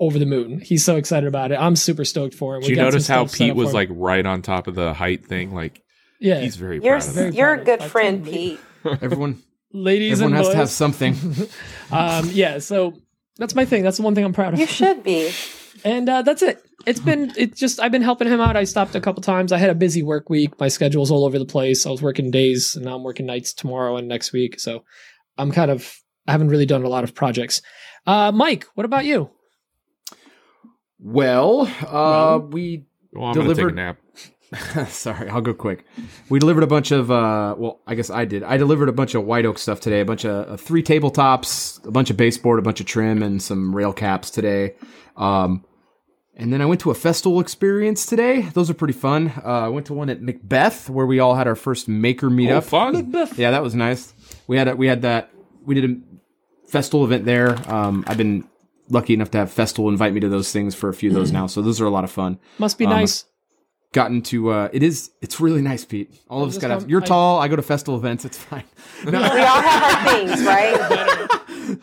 [0.00, 0.60] over the moon.
[0.60, 1.56] He's so excited about it.
[1.60, 2.62] I'm super stoked for him.
[2.62, 5.24] Did you got some notice how Pete was like right on top of the height
[5.24, 5.54] thing?
[5.54, 5.80] Like
[6.18, 8.58] yeah, he's very You're proud of Very you're a good friend, Pete.
[8.84, 9.40] Everyone,
[9.72, 11.16] ladies everyone and has to have something.
[11.92, 12.94] um, yeah, so
[13.36, 13.82] that's my thing.
[13.82, 14.60] That's the one thing I'm proud of.
[14.60, 15.30] You should be.
[15.84, 16.62] And uh, that's it.
[16.86, 18.56] it's been it's just I've been helping him out.
[18.56, 19.50] I stopped a couple times.
[19.52, 20.58] I had a busy work week.
[20.60, 21.86] My schedule's all over the place.
[21.86, 24.60] I was working days and now I'm working nights tomorrow and next week.
[24.60, 24.84] So
[25.38, 25.92] I'm kind of
[26.28, 27.62] I haven't really done a lot of projects.
[28.06, 29.30] Uh, Mike, what about you?
[31.00, 32.40] Well, uh, Well.
[32.50, 33.98] we Well, I'm gonna take a Delivered- nap.
[34.88, 35.84] Sorry, I'll go quick.
[36.28, 38.42] We delivered a bunch of, uh, well, I guess I did.
[38.42, 41.84] I delivered a bunch of white oak stuff today, a bunch of uh, three tabletops,
[41.86, 44.74] a bunch of baseboard, a bunch of trim, and some rail caps today.
[45.16, 45.64] Um,
[46.36, 48.42] and then I went to a Festool experience today.
[48.42, 49.32] Those are pretty fun.
[49.44, 52.30] Uh, I went to one at MacBeath where we all had our first maker Oh,
[52.30, 52.64] meetup.
[52.64, 53.12] fun.
[53.36, 54.12] Yeah, that was nice.
[54.46, 55.30] We had a, we had that.
[55.64, 55.96] We did a
[56.70, 57.56] Festool event there.
[57.72, 58.48] Um, I've been
[58.88, 61.32] lucky enough to have Festool invite me to those things for a few of those
[61.38, 63.24] now, so those are a lot of fun Must be Um, nice.
[63.92, 67.02] Gotten to uh it is it's really nice pete all of us got don't- you're
[67.02, 68.64] I- tall i go to Festool events it's fine
[69.04, 69.10] no.
[69.20, 71.28] We all have our things, right?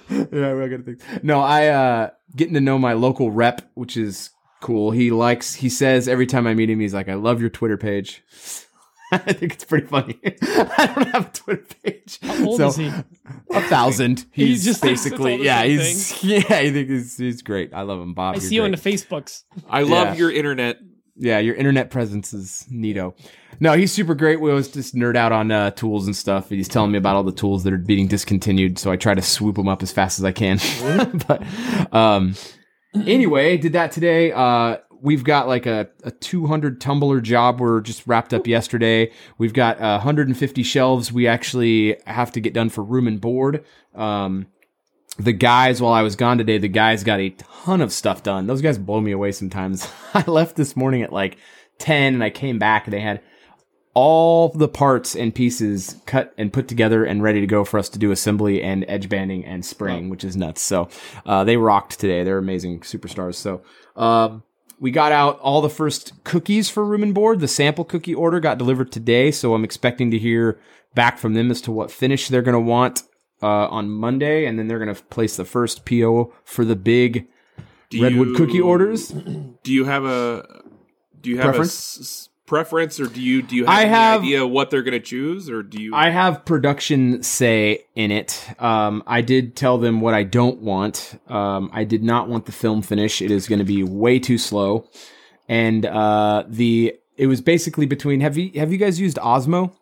[0.32, 3.96] yeah we all got things no i uh getting to know my local rep which
[3.96, 7.42] is cool he likes he says every time i meet him he's like i love
[7.42, 8.24] your twitter page
[9.12, 10.20] I think it's pretty funny.
[10.24, 12.20] I don't have a Twitter page.
[12.22, 12.92] How old so, is he?
[13.50, 14.28] A thousand.
[14.32, 15.62] He He's just basically yeah.
[15.62, 16.44] same He's yeah.
[16.48, 17.74] I think he's, he's great.
[17.74, 18.36] I love him, Bob.
[18.36, 19.46] I you're see you on the Facebooks.
[19.68, 20.14] I love Yeah.
[20.14, 20.78] your internet.
[21.22, 23.14] Yeah, your internet presence is neato.
[23.60, 24.40] No, he's super great.
[24.40, 26.50] We always just nerd out on uh, tools and stuff.
[26.50, 29.22] He's telling me about all the tools that are being discontinued, so I try to
[29.22, 30.60] swoop them up as fast as I can.
[31.28, 31.44] but
[31.94, 32.36] um,
[33.06, 34.32] anyway, did that today.
[34.32, 39.12] Uh, we've got like a, a 200 tumbler job we're just wrapped up yesterday.
[39.38, 43.66] We've got uh, 150 shelves we actually have to get done for room and board.
[43.94, 44.48] Um,
[45.20, 48.48] the guys while I was gone today, the guys got a ton of stuff done.
[48.48, 49.88] Those guys blow me away sometimes.
[50.14, 51.38] I left this morning at like
[51.80, 53.22] 10 and I came back and they had
[53.94, 57.90] all the parts and pieces cut and put together and ready to go for us
[57.90, 60.62] to do assembly and edge banding and spraying, which is nuts.
[60.62, 60.88] So,
[61.26, 62.24] uh, they rocked today.
[62.24, 63.36] They're amazing superstars.
[63.36, 63.62] So,
[63.96, 64.44] um,
[64.80, 67.42] we got out all the first cookies for room and board.
[67.42, 70.62] The sample cookie order got delivered today, so I'm expecting to hear
[70.96, 73.04] back from them as to what finish they're going to want
[73.42, 77.28] uh, on Monday, and then they're going to place the first PO for the big
[77.90, 79.08] Do redwood you- cookie orders.
[79.64, 80.64] Do you have a
[81.22, 81.98] do you have Preference?
[81.98, 84.82] a s- preference, or do you do you have I any have- idea what they're
[84.84, 85.94] going to choose, or do you?
[85.94, 88.44] I have production say in it.
[88.58, 91.20] Um, I did tell them what I don't want.
[91.28, 93.22] Um, I did not want the film finish.
[93.22, 94.88] It is going to be way too slow,
[95.50, 98.22] and uh, the it was basically between.
[98.22, 99.74] Have you have you guys used Osmo?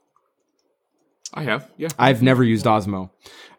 [1.34, 1.70] I have.
[1.78, 1.90] Yeah.
[2.00, 3.12] I've never used Osmo.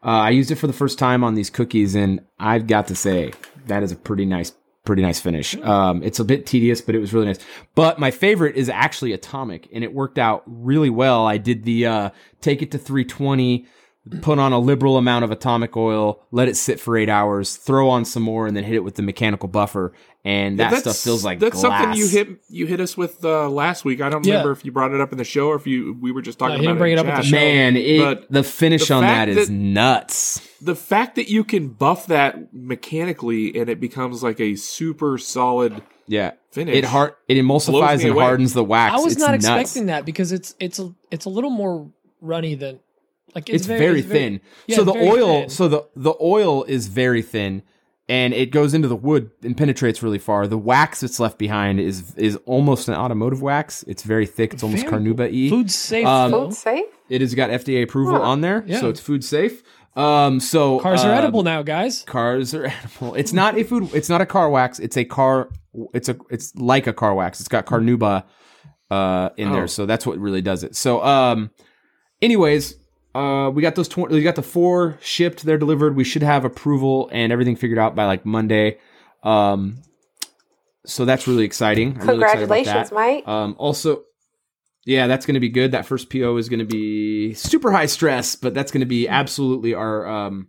[0.08, 2.94] Uh, I used it for the first time on these cookies, and I've got to
[2.94, 3.34] say
[3.66, 4.54] that is a pretty nice,
[4.86, 5.54] pretty nice finish.
[5.56, 7.40] Um, it's a bit tedious, but it was really nice.
[7.74, 11.26] But my favorite is actually Atomic, and it worked out really well.
[11.26, 13.66] I did the uh, take it to 320,
[14.22, 17.90] put on a liberal amount of atomic oil, let it sit for eight hours, throw
[17.90, 19.92] on some more, and then hit it with the mechanical buffer,
[20.24, 21.82] and that stuff feels like that's glass.
[21.82, 24.00] something you hit you hit us with uh, last week.
[24.00, 24.34] I don't Yeah.
[24.34, 26.38] remember if you brought it up in the show or if you we were just
[26.38, 27.16] talking No, about didn't bring it up chat.
[27.18, 27.36] the show.
[27.36, 30.40] Man, it, But the finish the on fact that is nuts.
[30.60, 35.82] The fact that you can buff that mechanically and it becomes like a super solid
[36.06, 36.32] Yeah.
[36.50, 36.74] finish.
[36.76, 38.24] It hard it emulsifies and away.
[38.24, 38.94] hardens the wax.
[38.94, 39.44] I was It's not nuts.
[39.46, 41.90] expecting that because it's it's a it's a little more
[42.20, 42.80] runny than
[43.34, 44.40] like It's, very, it's thin.
[44.66, 45.48] yeah, so the oil, thin.
[45.50, 47.62] so the the oil is very thin,
[48.08, 50.46] and it goes into the wood and penetrates really far.
[50.46, 53.84] The wax that's left behind is is almost an automotive wax.
[53.86, 54.54] It's very thick.
[54.54, 55.48] It's almost Very carnauba y.
[55.50, 56.06] food safe.
[56.06, 56.30] Um.
[56.32, 56.84] Food safe?
[57.08, 58.80] It has got FDA approval on there, Yeah.
[58.80, 59.62] so it's food safe.
[59.96, 62.02] Um, so Cars are uh, edible now, guys.
[62.04, 63.14] Cars are edible.
[63.14, 63.90] It's not a food.
[63.94, 64.78] It's not a car wax.
[64.78, 65.48] It's a car.
[65.92, 66.16] It's a.
[66.30, 67.40] It's like a car wax.
[67.40, 68.24] It's got carnauba
[68.90, 69.52] uh, in Oh.
[69.52, 70.76] there, so that's what really does it.
[70.76, 71.50] So, um,
[72.22, 72.74] anyways,
[73.14, 73.88] uh, we got those.
[73.88, 75.44] Tw- we got the four shipped.
[75.44, 75.96] They're delivered.
[75.96, 78.78] We should have approval and everything figured out by like Monday.
[79.22, 79.82] Um,
[80.86, 81.98] so that's really exciting.
[82.00, 82.94] I'm really excited about Congratulations, that.
[82.94, 83.28] Mike.
[83.28, 84.04] Um, also,
[84.84, 85.72] yeah, that's going to be good.
[85.72, 89.08] That first PO is going to be super high stress, but that's going to be
[89.08, 90.06] absolutely our.
[90.06, 90.48] Um,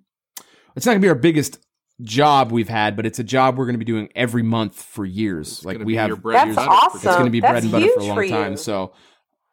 [0.76, 1.60] it's not going to be our biggest
[2.02, 5.06] job we've had, but it's a job we're going to be doing every month for
[5.06, 5.66] years.
[5.66, 6.98] like we have, your bread That's awesome.
[6.98, 8.58] it's going to be That's bread and butter for a long for time.
[8.58, 8.94] So,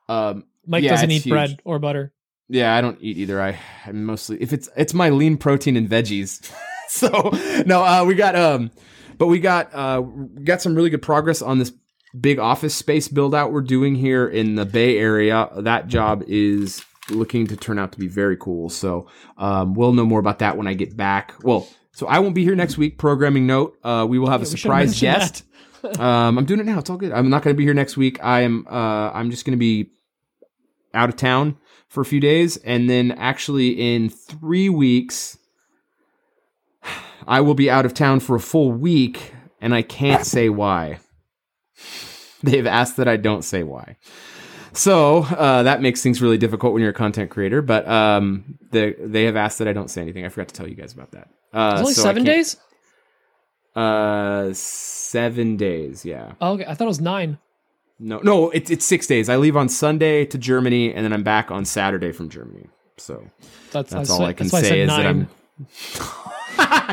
[0.08, 1.32] um, Mike yeah, doesn't eat huge.
[1.32, 2.12] bread or butter.
[2.48, 3.40] Yeah, I don't eat either.
[3.40, 6.50] I I'm mostly if it's it's my lean protein and veggies.
[6.88, 7.08] so
[7.66, 8.70] no, uh, we got um,
[9.18, 11.72] but we got uh, got some really good progress on this
[12.18, 15.48] big office space build out we're doing here in the Bay Area.
[15.56, 18.68] That job is looking to turn out to be very cool.
[18.68, 21.34] So um, we'll know more about that when I get back.
[21.42, 22.98] Well, so I won't be here next week.
[22.98, 25.44] Programming note: uh, we will have a surprise guest.
[25.98, 26.78] um, I'm doing it now.
[26.78, 27.12] It's all good.
[27.12, 28.22] I'm not going to be here next week.
[28.22, 28.66] I am.
[28.70, 29.90] Uh, I'm just going to be
[30.94, 31.58] out of town
[31.96, 35.38] for a few days, and then actually in three weeks,
[37.26, 39.32] I will be out of town for a full week,
[39.62, 40.98] and I can't say why.
[42.42, 43.96] They've asked that I don't say why.
[44.74, 47.62] So uh, that makes things really difficult when you're a content creator.
[47.62, 50.26] But um, they they have asked that I don't say anything.
[50.26, 51.30] I forgot to tell you guys about that.
[51.54, 52.58] Uh, It's only so seven days.
[53.74, 56.04] Uh, seven days.
[56.04, 56.32] Yeah.
[56.42, 57.38] Oh, okay, I thought it was nine.
[57.98, 59.28] No, no, it's it's six days.
[59.28, 62.66] I leave on Sunday to Germany, and then I'm back on Saturday from Germany.
[62.98, 63.30] So
[63.72, 65.06] That's, that's I all said- I can that's why I say said is that.
[65.06, 65.28] I'm.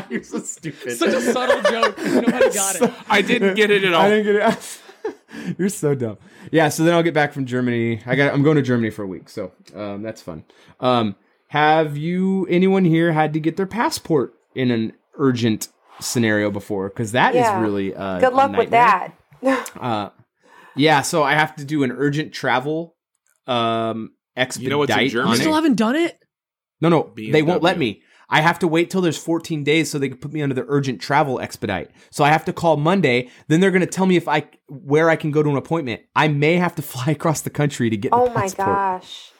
[0.10, 0.92] You're so stupid.
[0.96, 1.98] Such a subtle joke.
[1.98, 2.92] Nobody got it.
[3.08, 4.02] I didn't get it at all.
[4.02, 5.56] I didn't get it.
[5.58, 6.16] You're so dumb.
[6.50, 8.00] Yeah, so then I'll get back from Germany.
[8.06, 8.32] I got.
[8.32, 10.44] I'm going to Germany for a week, so um, that's fun.
[10.80, 11.16] Um,
[11.48, 15.68] have you anyone here had to get their passport in an urgent
[16.00, 16.88] scenario before?
[16.88, 17.60] Because that is Yeah.
[17.60, 19.12] really uh, Good a luck with that.
[19.42, 20.10] Uh,
[20.76, 22.96] yeah, so I have to do an urgent travel
[23.46, 24.64] um expedite.
[24.64, 25.30] You know what's in on Germany?
[25.30, 25.40] You it.
[25.40, 26.18] still haven't done it?
[26.80, 28.02] No, no, they won't let me.
[28.28, 30.64] I have to wait till there's 14 days so they can put me under the
[30.66, 31.90] urgent travel expedite.
[32.10, 33.28] So I have to call Monday.
[33.48, 36.02] Then they're going to tell me if I where I can go to an appointment.
[36.16, 38.12] I may have to fly across the country to get.
[38.12, 38.66] Oh the my passport.
[38.66, 39.30] gosh.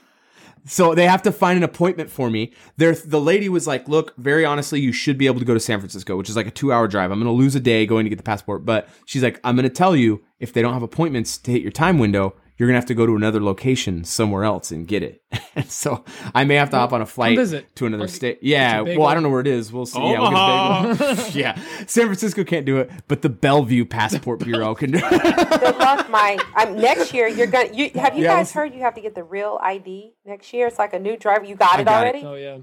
[0.67, 2.53] So they have to find an appointment for me.
[2.77, 5.61] There, the lady was like, "Look, very honestly, you should be able to go to
[5.61, 7.11] San Francisco, which is like a two-hour drive.
[7.11, 9.57] I'm going to lose a day going to get the passport, but she's like, I'm
[9.57, 12.67] going to tell you if they don't have appointments to hit your time window, you're
[12.69, 15.23] going to have to go to another location somewhere else and get it.
[15.57, 17.39] And so I may have to hop on a flight
[17.77, 18.41] to another Or state.
[18.43, 19.05] Yeah, well.
[19.07, 19.73] I don't know where it is.
[19.73, 20.01] We'll see.
[20.01, 21.31] Yeah, we'll get a bagel.
[21.41, 21.55] yeah,
[21.87, 25.61] San Francisco can't do it, but the Bellevue Passport Bureau can do it.
[25.61, 26.41] Good luck, Mike.
[26.57, 27.73] I'm, next year you're gonna.
[27.73, 30.67] You, have you Yeah, guys heard you have to get the real ID next year?
[30.67, 31.45] It's like a new driver.
[31.45, 32.25] You got I it got it.
[32.25, 32.27] already?
[32.27, 32.59] Oh yeah.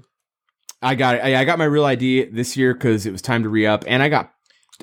[0.82, 1.24] I got it.
[1.24, 3.84] I, I got my real ID this year because it was time to re up,
[3.86, 4.32] and I got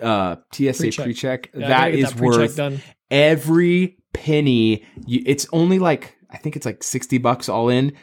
[0.01, 1.03] uh, TSA Pre-check.
[1.05, 1.49] pre-check.
[1.53, 2.81] Yeah, I that gotta get is that pre-check worth done.
[3.11, 4.85] every penny.
[5.07, 7.93] It's only like I think it's like sixty bucks all in.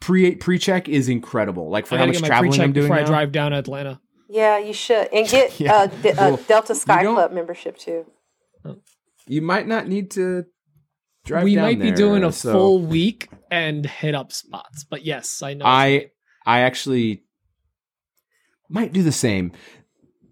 [0.00, 1.70] Pre pre-check is incredible.
[1.70, 4.00] Like for how much get traveling pre-check I'm doing before I drive down to Atlanta.
[4.28, 5.74] Yeah, you should, and get Yeah.
[5.74, 8.04] uh, D- uh, Well, Delta Sky Club membership too.
[9.26, 10.44] You might not need to
[11.24, 11.44] drive.
[11.44, 14.84] we down might be there, doing a so- full week and hit up spots.
[14.84, 15.64] But yes, I know.
[15.66, 16.06] I
[16.44, 17.24] I actually
[18.68, 19.52] might do the same.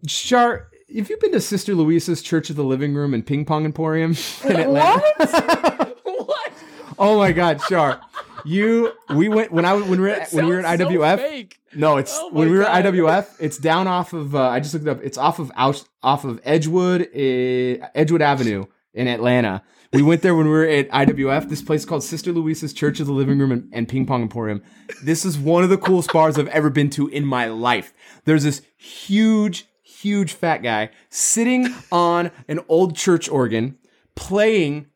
[0.06, 3.64] Char, have you been to Sister Louisa's Church of the Living Room and Ping Pong
[3.64, 4.14] Emporium
[4.44, 5.00] in Atlanta?
[5.18, 5.98] what?
[6.04, 6.52] What?
[6.98, 8.00] Oh my God, Char,
[8.44, 11.52] you we went when I when we were That when we were at so IWF.
[11.74, 13.26] no, it's Oh when we were at IWF.
[13.40, 14.34] It's down off of.
[14.34, 15.00] Uh, I just looked it up.
[15.02, 19.62] It's off of off of Edgewood uh, Edgewood Avenue in Atlanta.
[19.92, 21.48] We went there when we were at IWF.
[21.48, 24.62] This place called Sister Louisa's Church of the Living Room and, and Ping Pong Emporium.
[25.02, 27.92] This is one of the coolest bars I've ever been to in my life.
[28.24, 29.66] There's this huge,
[30.02, 33.78] huge fat guy sitting on an old church organ
[34.16, 34.86] playing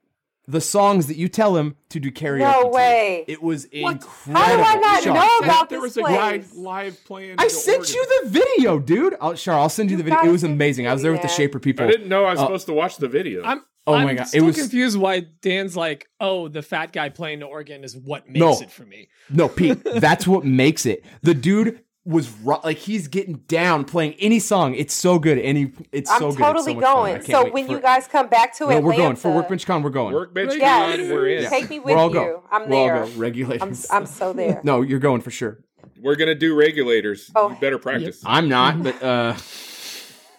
[0.49, 2.39] the songs that you tell him to do karaoke.
[2.41, 2.69] No to.
[2.69, 3.25] way.
[3.27, 4.41] It was incredible.
[4.41, 7.35] How do I not Char, know send- about there this was a guy live playing.
[7.39, 7.95] I sent organ.
[7.95, 9.17] you the video, dude.
[9.21, 10.29] I'll, Char, I'll send you, You the video.
[10.29, 10.85] It was amazing.
[10.85, 11.29] the I was there with the.
[11.29, 11.85] Shaper people.
[11.85, 12.45] I didn't know I was Oh.
[12.45, 13.43] supposed to watch the video.
[13.45, 13.63] I'm.
[13.89, 17.09] Oh I'm my God, it Still was- confused why Dan's like, oh, the fat guy
[17.09, 18.53] playing the organ is what makes No.
[18.61, 19.09] it for me.
[19.31, 21.05] No, Pete, that's what makes it.
[21.23, 24.75] The dude was ro- like he's getting down playing any song.
[24.75, 26.39] It's so good, and he it's I'm so good.
[26.39, 27.05] totally it's so much fun.
[27.21, 27.23] Going.
[27.47, 29.83] So when for- you guys come back to no, Atlanta, we're going for Workbench Con.
[29.83, 30.15] We're going.
[30.15, 31.51] Workbench Yes, Con, we're in.
[31.51, 32.15] take me with we're all you.
[32.15, 32.43] go.
[32.51, 33.03] I'm we'll there.
[33.03, 33.13] all go.
[33.17, 33.87] Regulators.
[33.91, 34.61] I'm I'm so there.
[34.65, 35.59] no, you're going for sure.
[36.01, 37.31] We're gonna do regulators.
[37.35, 37.51] Oh.
[37.51, 38.23] You better practice.
[38.25, 39.35] I'm not, but uh,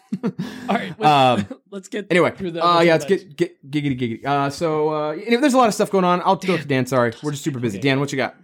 [0.24, 0.32] All
[0.70, 2.32] right, let's, Um, let's get anyway.
[2.32, 2.65] through the.
[2.65, 3.34] Uh, yeah, let's merchandise.
[3.36, 4.26] get get giggity giggity.
[4.26, 6.22] Uh, so uh, you know, there's a lot of stuff going on.
[6.24, 6.86] I'll go to Dan.
[6.86, 7.78] Sorry, we're just super busy.
[7.80, 8.36] Dan, what you got?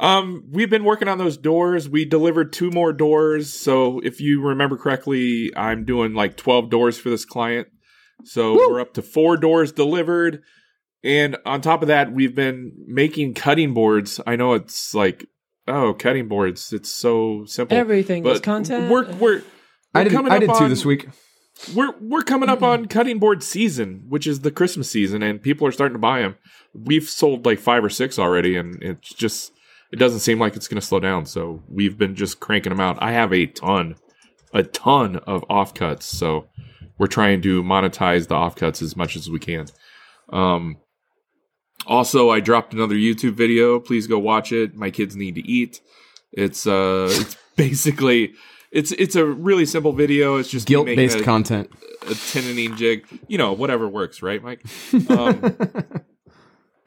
[0.00, 1.88] Um, we've been working on those doors.
[1.88, 3.52] We delivered two more doors.
[3.52, 7.68] So if you remember correctly, I'm doing like 12 doors for this client.
[8.24, 10.42] So we're up to four doors delivered.
[11.02, 14.20] And on top of that, we've been making cutting boards.
[14.26, 15.26] I know it's like,
[15.68, 16.72] oh, cutting boards.
[16.72, 17.76] It's so simple.
[17.76, 18.90] Everything is but content.
[18.90, 19.42] We're, we're, we're
[19.94, 21.08] I did coming I up did two on- this week.
[21.74, 25.66] we're we're coming up on cutting board season, which is the Christmas season, and people
[25.66, 26.36] are starting to buy them.
[26.72, 29.52] We've sold like five or six already, and it's just
[29.94, 31.24] it doesn't seem like it's going to slow down.
[31.24, 32.98] So we've been just cranking them out.
[33.00, 33.94] I have a ton,
[34.52, 36.02] a ton of offcuts.
[36.02, 36.48] So
[36.98, 39.66] we're trying to monetize the offcuts as much as we can.
[40.30, 40.78] Um,
[41.86, 43.78] also, I dropped another YouTube video.
[43.78, 44.74] Please go watch it.
[44.74, 45.80] My kids need to eat.
[46.32, 48.32] It's uh, it's basically.
[48.72, 50.38] It's it's a really simple video.
[50.38, 51.70] It's just guilt based a- content.
[52.02, 53.06] a tenoning jig.
[53.28, 54.64] You know, whatever works, right, Mike?
[55.08, 55.56] Um,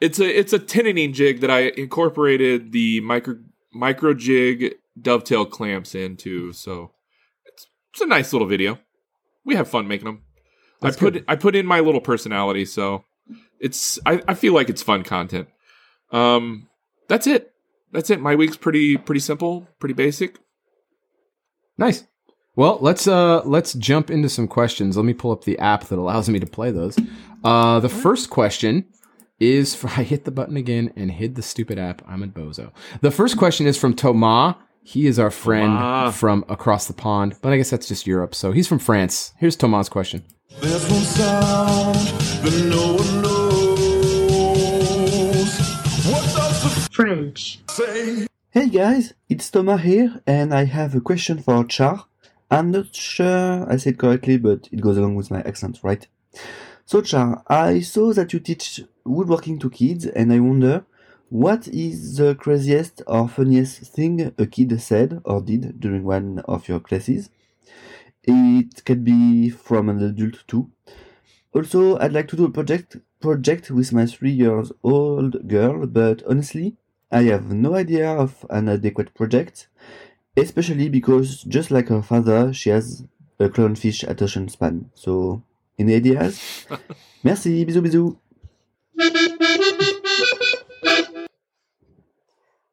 [0.00, 3.36] it's a it's a tenoning jig that I incorporated the micro
[3.74, 6.52] MicroJig dovetail clamps into.
[6.52, 6.92] So
[7.46, 8.78] it's it's a nice little video.
[9.44, 10.22] We have fun making them.
[10.80, 11.24] That's I put good.
[11.28, 13.04] I put in my little personality, so
[13.60, 15.48] it's I, I feel like it's fun content.
[16.12, 16.68] Um,
[17.08, 17.52] that's it.
[17.92, 18.20] That's it.
[18.20, 20.38] My week's pretty pretty simple, pretty basic.
[21.76, 22.06] Nice.
[22.54, 24.96] Well, let's uh let's jump into some questions.
[24.96, 26.98] Let me pull up the app that allows me to play those.
[27.44, 28.86] Uh the first question
[29.40, 32.02] is for, I hit the button again and hid the stupid app.
[32.06, 32.72] I'm a bozo.
[33.00, 34.56] The first question is from Thomas.
[34.82, 36.16] He is our friend Thomas.
[36.18, 38.34] from across the pond, but I guess that's just Europe.
[38.34, 39.34] So he's from France.
[39.36, 40.24] Here's Thomas' question.
[40.60, 45.58] There's one sound that no one knows.
[46.06, 47.60] What does the French.
[47.68, 48.26] say?
[48.50, 52.06] Hey guys, it's Thomas here, and I have a question for Char.
[52.50, 56.06] I'm not sure I said correctly, but it goes along with my accent, right?
[56.86, 60.84] So Char, I saw that you teach woodworking to kids, and I wonder,
[61.30, 66.68] what is the craziest or funniest thing a kid said or did during one of
[66.68, 67.30] your classes?
[68.24, 70.70] It can be from an adult too.
[71.52, 76.22] Also, I'd like to do a project project with my three years old girl, but
[76.28, 76.76] honestly,
[77.10, 79.68] I have no idea of an adequate project,
[80.36, 83.04] especially because, just like her father, she has
[83.40, 84.90] a clownfish attention span.
[84.94, 85.42] So,
[85.78, 86.66] any ideas?
[87.24, 88.16] Merci, bisous, bisous.
[88.98, 89.10] Did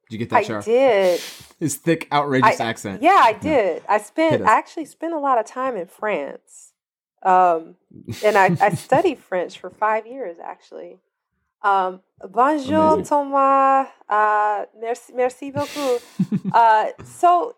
[0.10, 0.62] you get I that, Char?
[0.62, 1.22] did.
[1.60, 3.02] His thick, outrageous I- accent.
[3.02, 3.84] Yeah, I did.
[3.90, 4.44] I spent.
[4.44, 6.74] I actually spent a lot of time in France,
[7.24, 7.76] um,
[8.24, 10.38] and I, I studied French for five years.
[10.44, 11.00] Actually.
[11.64, 13.06] Um, bonjour, Amazing.
[13.06, 13.88] Thomas.
[14.08, 16.02] Uh, merci, merci beaucoup.
[16.54, 17.56] uh, so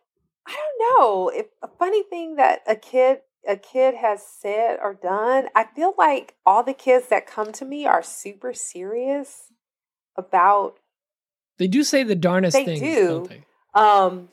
[0.48, 4.94] I don't know if a funny thing that a kid a kid has said or
[4.94, 5.48] done.
[5.56, 9.52] I feel like all the kids that come to me are super serious
[10.16, 10.78] about
[11.58, 13.08] They do say the darnest They things, do.
[13.08, 13.44] don't they?
[13.74, 14.30] um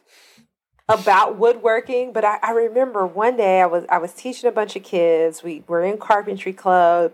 [0.88, 4.76] about woodworking but I, I remember one day i was i was teaching a bunch
[4.76, 7.12] of kids we were in carpentry club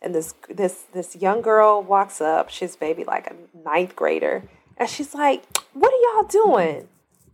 [0.00, 3.34] and this this this young girl walks up she's maybe like a
[3.68, 4.44] ninth grader
[4.76, 6.88] and she's like what are y'all doing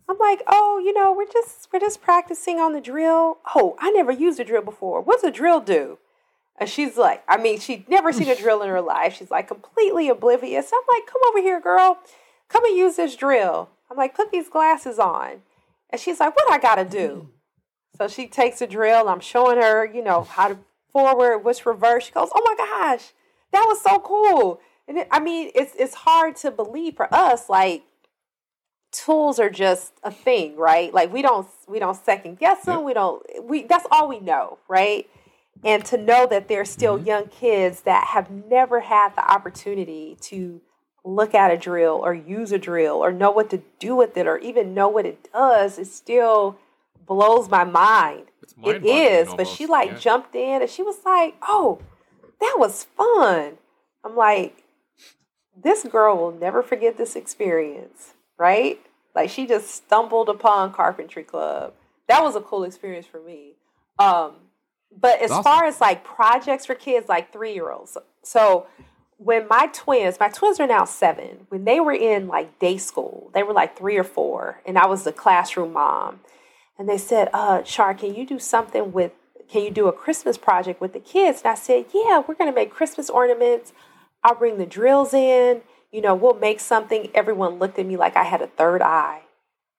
[0.08, 3.90] i'm like oh you know we're just we're just practicing on the drill oh i
[3.90, 5.98] never used a drill before what's a drill do
[6.58, 9.48] and she's like i mean she'd never seen a drill in her life she's like
[9.48, 11.98] completely oblivious i'm like come over here girl
[12.48, 15.42] come and use this drill i'm like put these glasses on
[15.90, 17.30] and she's like, what I gotta do?
[17.96, 19.08] So she takes a drill.
[19.08, 20.58] I'm showing her, you know, how to
[20.92, 22.06] forward, what's reverse.
[22.06, 23.12] She goes, oh my gosh,
[23.52, 24.60] that was so cool.
[24.88, 27.84] And it, I mean, it's it's hard to believe for us, like
[28.92, 30.92] tools are just a thing, right?
[30.92, 32.84] Like we don't we don't second guess them.
[32.84, 35.08] We don't we that's all we know, right?
[35.64, 40.60] And to know that there's still young kids that have never had the opportunity to
[41.04, 44.26] look at a drill or use a drill or know what to do with it
[44.26, 46.58] or even know what it does, it still
[47.06, 48.26] blows my mind.
[48.62, 49.98] It but she like yeah.
[49.98, 51.80] jumped in and she was like, "Oh,
[52.40, 53.58] that was fun."
[54.04, 54.64] I'm like,
[55.56, 58.80] "This girl will never forget this experience." Right?
[59.14, 61.72] Like she just stumbled upon Carpentry Club.
[62.08, 63.54] That was a cool experience for me.
[63.98, 64.32] Um,
[64.98, 65.44] but as Awesome.
[65.44, 68.66] far as like projects for kids, like three year olds, so
[69.18, 73.30] when my twins, my twins are now seven, when they were in like day school,
[73.34, 76.20] they were like three or four, and I was the classroom mom.
[76.78, 79.12] And they said, uh, Char, can you do something with,
[79.48, 81.40] can you do a Christmas project with the kids?
[81.42, 83.72] And I said, yeah, we're going to make Christmas ornaments.
[84.22, 85.62] I'll bring the drills in.
[85.96, 87.08] You know, we'll make something.
[87.14, 89.22] Everyone looked at me like I had a third eye.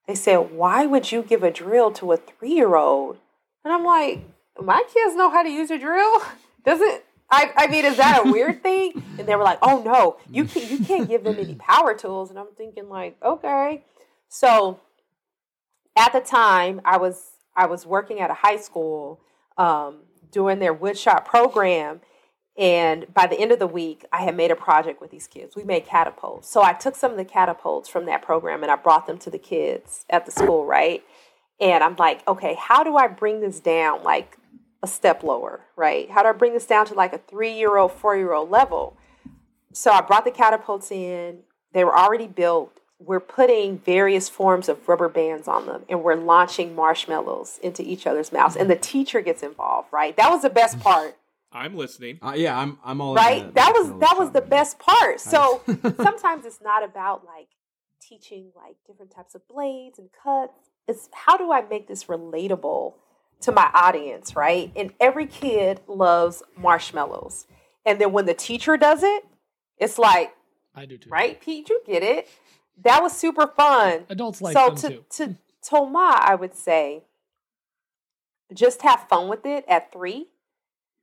[0.07, 3.19] They said, why would you give a drill to a three year old?
[3.63, 4.21] And I'm like,
[4.59, 6.23] my kids know how to use a drill.
[6.65, 9.03] Doesn't, I, I mean, is that a weird thing?
[9.19, 12.31] And they were like, oh no, you can't, you can't give them any power tools.
[12.31, 13.83] And I'm thinking like, okay.
[14.27, 14.79] So
[15.95, 17.23] at the time I was
[17.55, 19.21] I was working at a high school
[19.55, 19.99] um,
[20.31, 22.01] doing their woodshop program,
[22.57, 25.55] and by the end of the week, I had made a project with these kids.
[25.55, 26.49] We made catapults.
[26.49, 29.29] So I took some of the catapults from that program and I brought them to
[29.29, 31.03] the kids at the school, right?
[31.59, 34.37] And I'm like, okay, how do I bring this down like
[34.81, 36.09] a step lower, right?
[36.09, 38.49] How do I bring this down to like a three year old, four year old
[38.49, 38.97] level?
[39.71, 41.39] So I brought the catapults in.
[41.73, 42.79] They were already built.
[42.99, 48.07] We're putting various forms of rubber bands on them and we're launching marshmallows into each
[48.07, 48.55] other's mouths.
[48.55, 50.17] And the teacher gets involved, right?
[50.17, 51.15] That was the best part
[51.57, 52.19] I'm listening.
[52.21, 52.77] Uh, yeah, I'm.
[52.83, 54.49] I'm all in right the- that was that was the workshop.
[54.49, 55.61] best part so
[55.97, 57.47] sometimes it's not about like
[58.01, 62.93] teaching like different types of blades and cuts it's how do i make this relatable
[63.41, 67.47] to my audience right and every kid loves marshmallows
[67.85, 69.23] and then when the teacher does it
[69.77, 70.33] it's like
[70.73, 71.09] I do too.
[71.09, 72.29] right pete you get it
[72.81, 75.05] that was super fun Adults like so them to too.
[75.09, 75.35] to
[75.67, 77.03] Toma, I would say
[78.53, 80.27] just have fun with it at three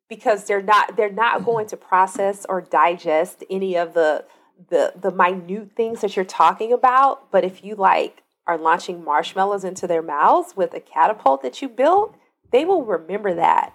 [0.08, 1.46] because they're not they're not mm-hmm.
[1.46, 4.24] going to process or digest any of the
[4.68, 7.30] the the minute things that you're talking about.
[7.30, 11.68] But if you like are launching marshmallows into their mouths with a catapult that you
[11.68, 12.14] built,
[12.50, 13.74] they will remember that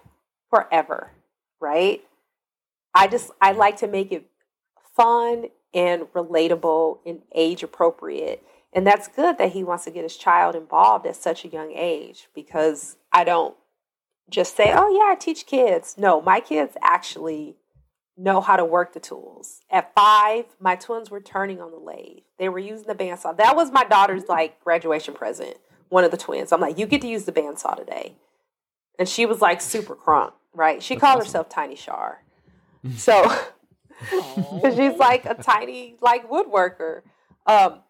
[0.49, 1.11] forever,
[1.59, 2.03] right?
[2.93, 4.29] I just I like to make it
[4.95, 8.43] fun and relatable and age appropriate.
[8.73, 11.71] And that's good that he wants to get his child involved at such a young
[11.73, 13.55] age because I don't
[14.29, 17.55] just say, "Oh yeah, I teach kids." No, my kids actually
[18.17, 19.61] know how to work the tools.
[19.69, 22.23] At 5, my twins were turning on the lathe.
[22.37, 23.37] They were using the bandsaw.
[23.37, 25.55] That was my daughter's like graduation present.
[25.89, 26.51] One of the twins.
[26.51, 28.15] I'm like, "You get to use the bandsaw today."
[28.97, 30.83] And she was like super crunk, right?
[30.83, 32.23] She called herself Tiny Shar.
[32.95, 33.29] So
[34.09, 37.01] she's like a tiny like woodworker.
[37.45, 37.81] Um,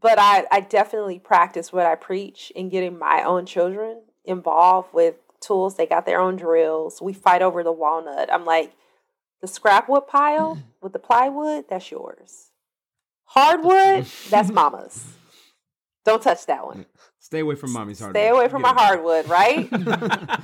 [0.00, 5.16] but I, I definitely practice what I preach in getting my own children involved with
[5.40, 5.76] tools.
[5.76, 7.02] They got their own drills.
[7.02, 8.32] We fight over the walnut.
[8.32, 8.72] I'm like,
[9.40, 12.50] the scrap wood pile with the plywood, that's yours.
[13.24, 15.04] Hardwood, that's mama's.
[16.04, 16.86] Don't touch that one.
[17.20, 18.12] Stay away from mommy's hard.
[18.12, 19.68] Stay away from my hardwood, right?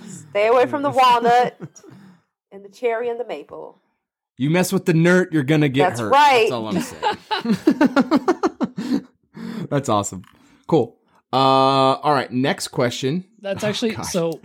[0.07, 1.57] Stay away from the walnut
[2.53, 3.81] and the cherry and the maple.
[4.37, 6.13] You mess with the nerd, you're gonna get That's hurt.
[6.13, 6.51] right.
[6.51, 7.17] That's all I'm saying.
[9.71, 10.25] That's awesome.
[10.67, 10.99] Cool.
[11.35, 12.31] Uh, all right.
[12.31, 13.25] Next question.
[13.41, 14.13] That's actually gosh.
[14.13, 14.41] so.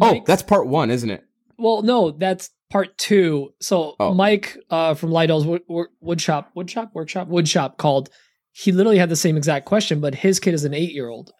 [0.00, 1.24] Oh, that's part one, isn't it?
[1.58, 3.52] well, no, that's part two.
[3.60, 4.14] So Oh.
[4.14, 8.08] Mike uh, from Lidell's wood, wood, woodshop, woodshop, workshop, woodshop called.
[8.52, 11.32] He literally had the same exact question, but his kid is an eight year old.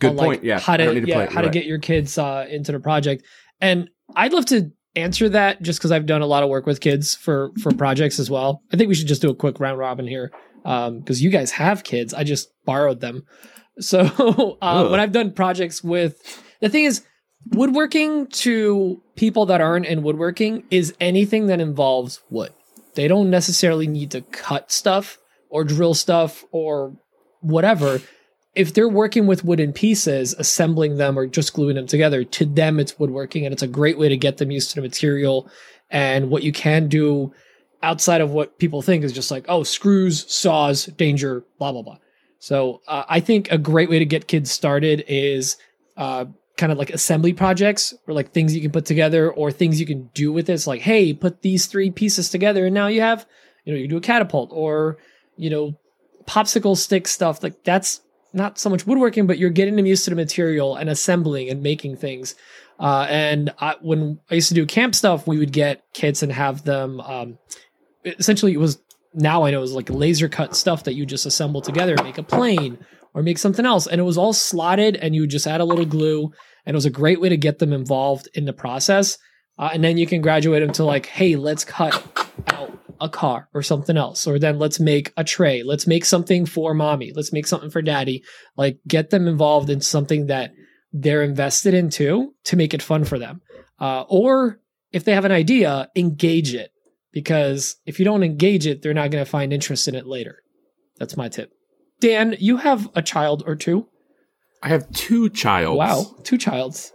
[0.00, 0.44] Good like, point.
[0.44, 0.58] Yeah.
[0.58, 3.24] how I to to yeah, how You're to get your kids uh, into the project.
[3.60, 6.80] And I'd love to answer that just because I've done a lot of work with
[6.80, 8.62] kids for for projects as well.
[8.72, 10.32] I think we should just do a quick round robin here
[10.62, 12.12] because you guys have kids.
[12.14, 13.24] I just borrowed them.
[13.80, 17.04] So uh, when I've done projects with the thing is
[17.46, 22.52] woodworking to people that aren't in woodworking is anything that involves wood.
[22.94, 25.18] They don't necessarily need to cut stuff
[25.48, 26.96] or drill stuff or
[27.40, 28.00] whatever
[28.54, 32.80] if they're working with wooden pieces, assembling them or just gluing them together, to them
[32.80, 35.48] it's woodworking and it's a great way to get them used to the material
[35.90, 37.32] and what you can do
[37.82, 41.98] outside of what people think is just like, oh, screws, saws, danger, blah, blah, blah.
[42.40, 45.56] So uh, I think a great way to get kids started is
[45.96, 46.24] uh,
[46.56, 49.86] kind of like assembly projects or like things you can put together or things you
[49.86, 50.66] can do with this.
[50.66, 53.26] Like, hey, put these three pieces together and now you have,
[53.64, 54.96] you know, you do a catapult or,
[55.36, 55.78] you know,
[56.26, 57.42] popsicle stick stuff.
[57.42, 58.00] Like that's
[58.32, 61.62] not so much woodworking, but you're getting them used to the material and assembling and
[61.62, 62.34] making things.
[62.78, 66.32] Uh, and I, when I used to do camp stuff, we would get kids and
[66.32, 67.00] have them.
[67.02, 67.38] Um,
[68.04, 68.78] essentially, it was
[69.14, 72.18] now I know it was like laser cut stuff that you just assemble together, make
[72.18, 72.78] a plane
[73.14, 75.84] or make something else, and it was all slotted, and you just add a little
[75.84, 76.30] glue,
[76.64, 79.18] and it was a great way to get them involved in the process.
[79.58, 81.94] Uh, and then you can graduate them to like, hey, let's cut
[82.48, 86.46] out a car or something else, or then let's make a tray, let's make something
[86.46, 88.22] for mommy, let's make something for daddy.
[88.56, 90.52] Like, get them involved in something that
[90.92, 93.40] they're invested in too to make it fun for them.
[93.78, 94.60] Uh, or
[94.92, 96.70] if they have an idea, engage it
[97.12, 100.42] because if you don't engage it, they're not going to find interest in it later.
[100.98, 101.52] That's my tip.
[102.00, 103.86] Dan, you have a child or two.
[104.62, 105.78] I have two childs.
[105.78, 106.92] Wow, two childs.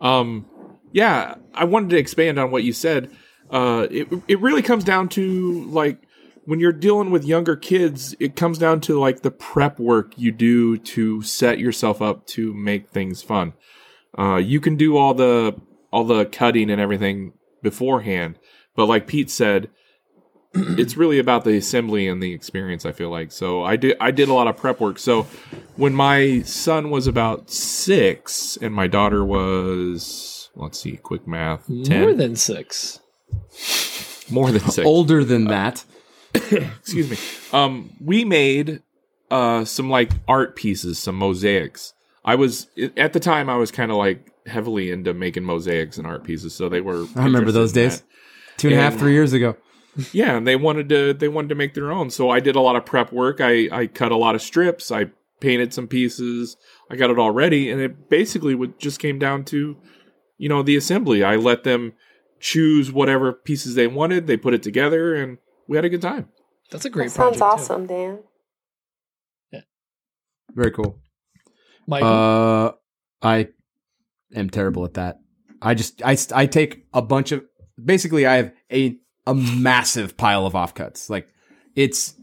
[0.00, 0.46] Um,
[0.92, 3.10] yeah, I wanted to expand on what you said.
[3.50, 6.06] Uh, it it really comes down to like
[6.44, 10.32] when you're dealing with younger kids, it comes down to like the prep work you
[10.32, 13.52] do to set yourself up to make things fun.
[14.18, 15.54] Uh, you can do all the
[15.92, 18.38] all the cutting and everything beforehand,
[18.78, 19.68] but like Pete said,
[20.54, 22.86] it's really about the assembly and the experience.
[22.86, 25.00] I feel like so I did I did a lot of prep work.
[25.00, 25.24] So
[25.74, 32.02] when my son was about six and my daughter was let's see, quick math, ten
[32.02, 33.00] More than six.
[34.30, 34.86] more than six.
[34.86, 35.84] Older than that.
[36.34, 37.18] excuse me.
[37.52, 38.80] Um, we made
[39.28, 41.94] uh some like art pieces, some mosaics.
[42.24, 46.06] I was at the time I was kind of like heavily into making mosaics and
[46.06, 47.06] art pieces, so they were.
[47.16, 48.02] I remember those days.
[48.02, 48.06] that.
[48.58, 49.56] Two and a half, And- three years ago.
[50.12, 52.60] Yeah, and they wanted to they wanted to make their own, so I did a
[52.60, 53.40] lot of prep work.
[53.40, 54.92] I I cut a lot of strips.
[54.92, 55.06] I
[55.40, 56.56] painted some pieces.
[56.90, 59.76] I got it all ready, and it basically would just came down to,
[60.36, 61.24] you know, the assembly.
[61.24, 61.94] I let them
[62.38, 64.28] choose whatever pieces they wanted.
[64.28, 66.28] They put it together, and we had a good time.
[66.70, 67.58] That's a great That sounds project.
[67.58, 67.62] too.
[67.72, 68.18] awesome, Dan.
[70.54, 71.00] Very cool.
[71.86, 72.72] Michael, Uh,
[73.22, 73.48] I
[74.34, 75.18] am terrible at that.
[75.60, 77.44] I just I I take a bunch of
[77.82, 81.10] basically I have a a massive pile of offcuts.
[81.10, 81.28] Like
[81.76, 82.14] it's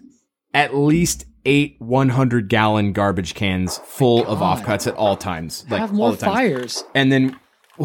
[0.54, 5.66] at least eight 100 gallon garbage cans full of offcuts at all times.
[5.70, 6.34] Like have all more the time.
[6.34, 6.84] fires.
[6.96, 7.40] And then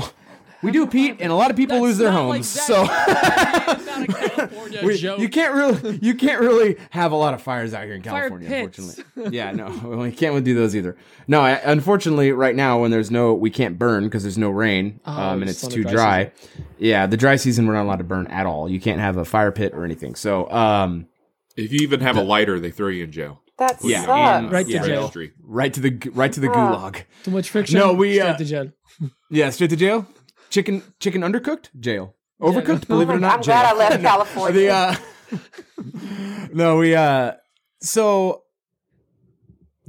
[0.62, 2.48] we do Pete, and a lot of people lose their homes.
[2.48, 2.84] so
[4.70, 5.16] California, we- Joe.
[5.18, 8.28] you can't really you can't really have a lot of fires out here in Fire
[8.28, 8.48] California.
[8.48, 8.78] pits.
[8.78, 9.66] Unfortunately, yeah, no,
[9.98, 10.96] we can't do those either.
[11.28, 15.00] No, I, unfortunately, right now when there's no, we can't burn because there's no rain
[15.06, 15.92] Oh, um, and it's it's on the too dry
[16.24, 16.32] dry.
[16.78, 18.68] Yeah, the dry season we're not allowed to burn at all.
[18.68, 20.14] You can't have a fire pit or anything.
[20.14, 21.06] So, um,
[21.56, 23.42] If you even have a lighter, they throw you in jail.
[23.58, 24.10] That's Yeah, sucks.
[24.44, 24.86] and- Right to Yeah.
[24.86, 25.00] jail.
[25.02, 25.32] Registry.
[25.44, 26.90] right to the right to the Ah.
[26.90, 27.02] gulag.
[27.24, 27.78] Too much friction.
[27.78, 28.72] No, we, straight uh, to jail.
[29.30, 30.06] Yeah, straight to jail.
[30.48, 32.14] Chicken chicken undercooked jail.
[32.40, 33.36] Overcooked, believe it or not.
[33.36, 33.66] I'm glad.
[33.66, 34.60] I left California.
[34.60, 34.94] the uh
[36.52, 37.32] no we uh
[37.80, 38.42] so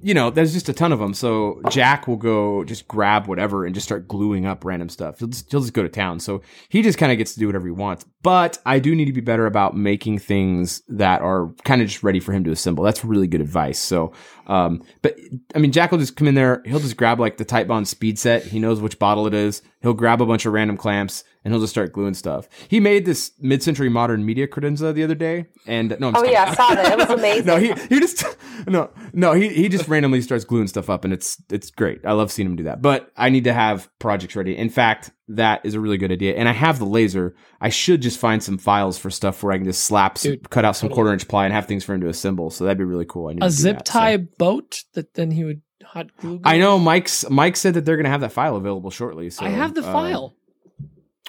[0.04, 3.66] you know there's just a ton of them so jack will go just grab whatever
[3.66, 5.20] and just start gluing up random stuff.
[5.20, 6.20] He'll just, he'll just go to town.
[6.20, 8.06] So he just kind of gets to do whatever he wants.
[8.24, 12.04] But i do need to be better about making things that are kind of just
[12.04, 12.84] ready for him to assemble.
[12.84, 13.80] That's really good advice.
[13.80, 14.14] So
[14.48, 15.16] um but
[15.56, 16.62] i mean jack will just come in there.
[16.66, 18.44] He'll just grab like the Titebond speed set.
[18.44, 19.62] He knows which bottle it is.
[19.82, 22.48] He'll grab a bunch of random clamps and he'll just start gluing stuff.
[22.68, 26.34] He made this mid-century modern media credenza the other day, and no, I'm Oh kidding.
[26.34, 26.92] yeah, I saw that.
[26.94, 27.46] It was amazing.
[27.46, 28.24] no, he he just
[28.68, 32.06] no no he he just randomly starts gluing stuff up, and it's it's great.
[32.06, 32.82] I love seeing him do that.
[32.82, 34.56] But I need to have projects ready.
[34.56, 37.36] In fact, that is a really good idea, and I have the laser.
[37.60, 40.50] I should just find some files for stuff where I can just slap, some, Dude,
[40.50, 42.50] cut out some quarter-inch ply, and have things for him to assemble.
[42.50, 43.30] So that'd be really cool.
[43.30, 43.94] I need A zip that, so.
[43.94, 46.40] tie boat that then he would hot glue.
[46.44, 49.30] I know Mike's Mike said that they're going to have that file available shortly.
[49.30, 50.36] So I have the uh, file.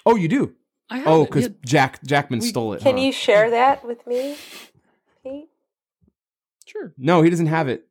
[0.07, 0.55] Oh, you do.
[0.91, 1.55] I have Oh, because Yeah.
[1.65, 2.83] Jack Jackman We- stole it.
[2.83, 3.03] Can huh?
[3.05, 4.37] you share that with me,
[5.23, 5.49] Pete?
[6.67, 6.93] sure.
[6.99, 7.87] No, he doesn't have it.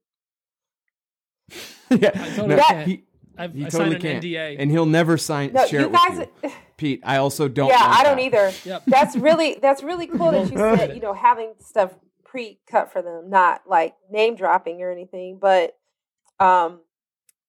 [1.89, 2.88] yeah, I totally no, can't.
[2.88, 3.03] he,
[3.38, 4.55] I've, he I totally signed an can't, NDA.
[4.59, 6.28] and he'll never sign No, share you it with guys.
[6.43, 6.51] you.
[6.78, 7.68] Pete, I also don't.
[7.70, 8.24] yeah, I don't that.
[8.24, 8.51] either.
[8.66, 8.84] Yep.
[8.88, 11.91] That's really that's really cool that you said you know having stuff
[12.24, 15.38] pre-cut for them, not like name dropping or anything.
[15.39, 15.76] But
[16.39, 16.80] um,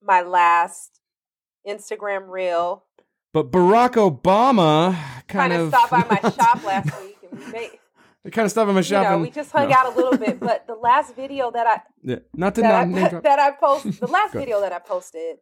[0.02, 1.00] my last
[1.66, 2.84] Instagram reel
[3.32, 4.92] But Barack Obama
[5.26, 7.70] kind kind of of stopped by my shop last week, and we made
[8.30, 9.04] kind of stopped by my you shop.
[9.04, 9.74] know and, we just hung no.
[9.74, 10.38] out a little bit.
[10.38, 13.94] But the last video that I Yeah, not to that not I, that I posted,
[13.94, 15.36] the last video that I posted,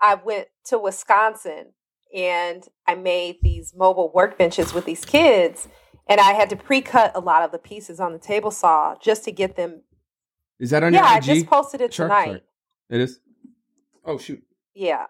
[0.00, 1.72] I went to Wisconsin
[2.14, 5.68] and I made these mobile workbenches with these kids,
[6.08, 9.24] and I had to pre-cut a lot of the pieces on the table saw just
[9.24, 9.82] to get them.
[10.58, 12.08] Is that on yeah, your I just posted it Shark?
[12.08, 12.44] tonight.
[12.88, 13.20] It is.
[14.06, 14.42] Oh shoot!
[14.74, 15.06] Yeah,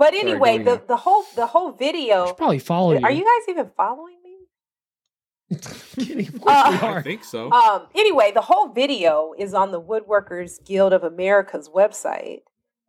[0.00, 2.26] but anyway, going the the whole the whole I video.
[2.26, 3.04] should probably follow you.
[3.04, 5.58] Are you guys even following me?
[5.94, 6.26] kidding?
[6.28, 7.50] Of course Uh, we I think so.
[7.52, 12.40] Um, anyway, the whole video is on the Woodworkers Guild of America's website.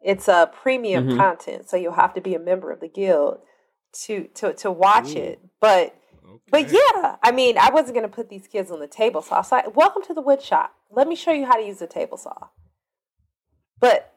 [0.02, 1.18] It's a premium Mhm.
[1.18, 3.40] content, so you'll have to be a member of the guild
[4.06, 5.40] to to to watch it.
[5.60, 5.96] But
[6.50, 9.42] but yeah, I mean, I wasn't gonna put these kids on the table saw.
[9.42, 10.74] So I, welcome to the wood shop.
[10.90, 12.48] Let me show you how to use the table saw.
[13.80, 14.14] But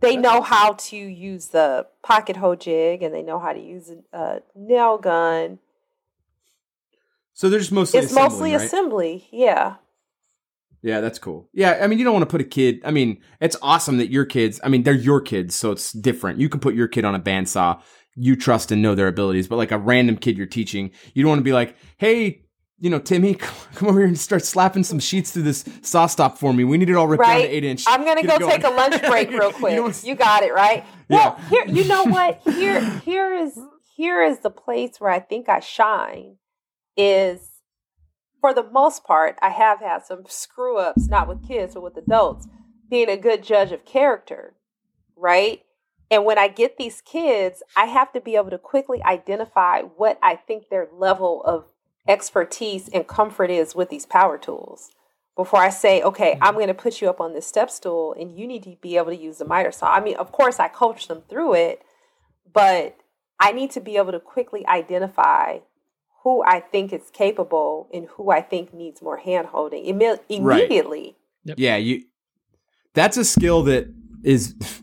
[0.00, 3.90] they know how to use the pocket hole jig, and they know how to use
[4.12, 5.58] a, a nail gun.
[7.34, 8.62] So they're just mostly It's mostly right?
[8.62, 9.76] assembly, yeah.
[10.82, 11.48] Yeah, that's cool.
[11.52, 12.80] Yeah, I mean, you don't want to put a kid.
[12.84, 14.60] I mean, it's awesome that your kids.
[14.62, 16.38] I mean, they're your kids, so it's different.
[16.38, 17.82] You can put your kid on a bandsaw.
[18.14, 21.30] You trust and know their abilities, but like a random kid you're teaching, you don't
[21.30, 22.45] want to be like, "Hey,
[22.78, 23.34] you know, Timmy,
[23.74, 26.64] come over here and start slapping some sheets through this SawStop for me.
[26.64, 28.70] We need it all ripped down to eight inch." I'm gonna Get go take a
[28.70, 29.76] lunch break real quick.
[29.76, 30.84] don't You, got it right.
[31.08, 31.18] Yeah.
[31.18, 32.40] Well, here, you know what?
[32.42, 33.56] Here, here is
[33.94, 36.38] here is the place where I think I shine.
[36.96, 37.60] Is
[38.40, 41.96] for the most part, I have had some screw ups, not with kids, but with
[41.96, 42.48] adults.
[42.90, 44.56] Being a good judge of character,
[45.16, 45.62] right?
[46.10, 50.18] And when I get these kids, I have to be able to quickly identify what
[50.22, 51.66] I think their level of
[52.08, 54.90] expertise and comfort is with these power tools
[55.36, 56.54] before I say, okay, I'm mm-hmm.
[56.54, 59.10] going to put you up on this step stool and you need to be able
[59.10, 59.92] to use the miter saw.
[59.92, 61.82] I mean, of course, I coach them through it,
[62.52, 62.96] but
[63.38, 65.58] I need to be able to quickly identify
[66.24, 70.62] who I think is capable and who I think needs more hand holding imme- Right.
[70.62, 71.16] immediately.
[71.44, 72.02] Yeah, you.
[72.94, 73.86] That's a skill that
[74.24, 74.54] is.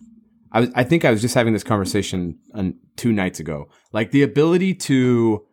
[0.52, 0.70] I was.
[0.76, 3.68] I think I was just having this conversation on two nights ago.
[3.91, 5.44] Like the ability to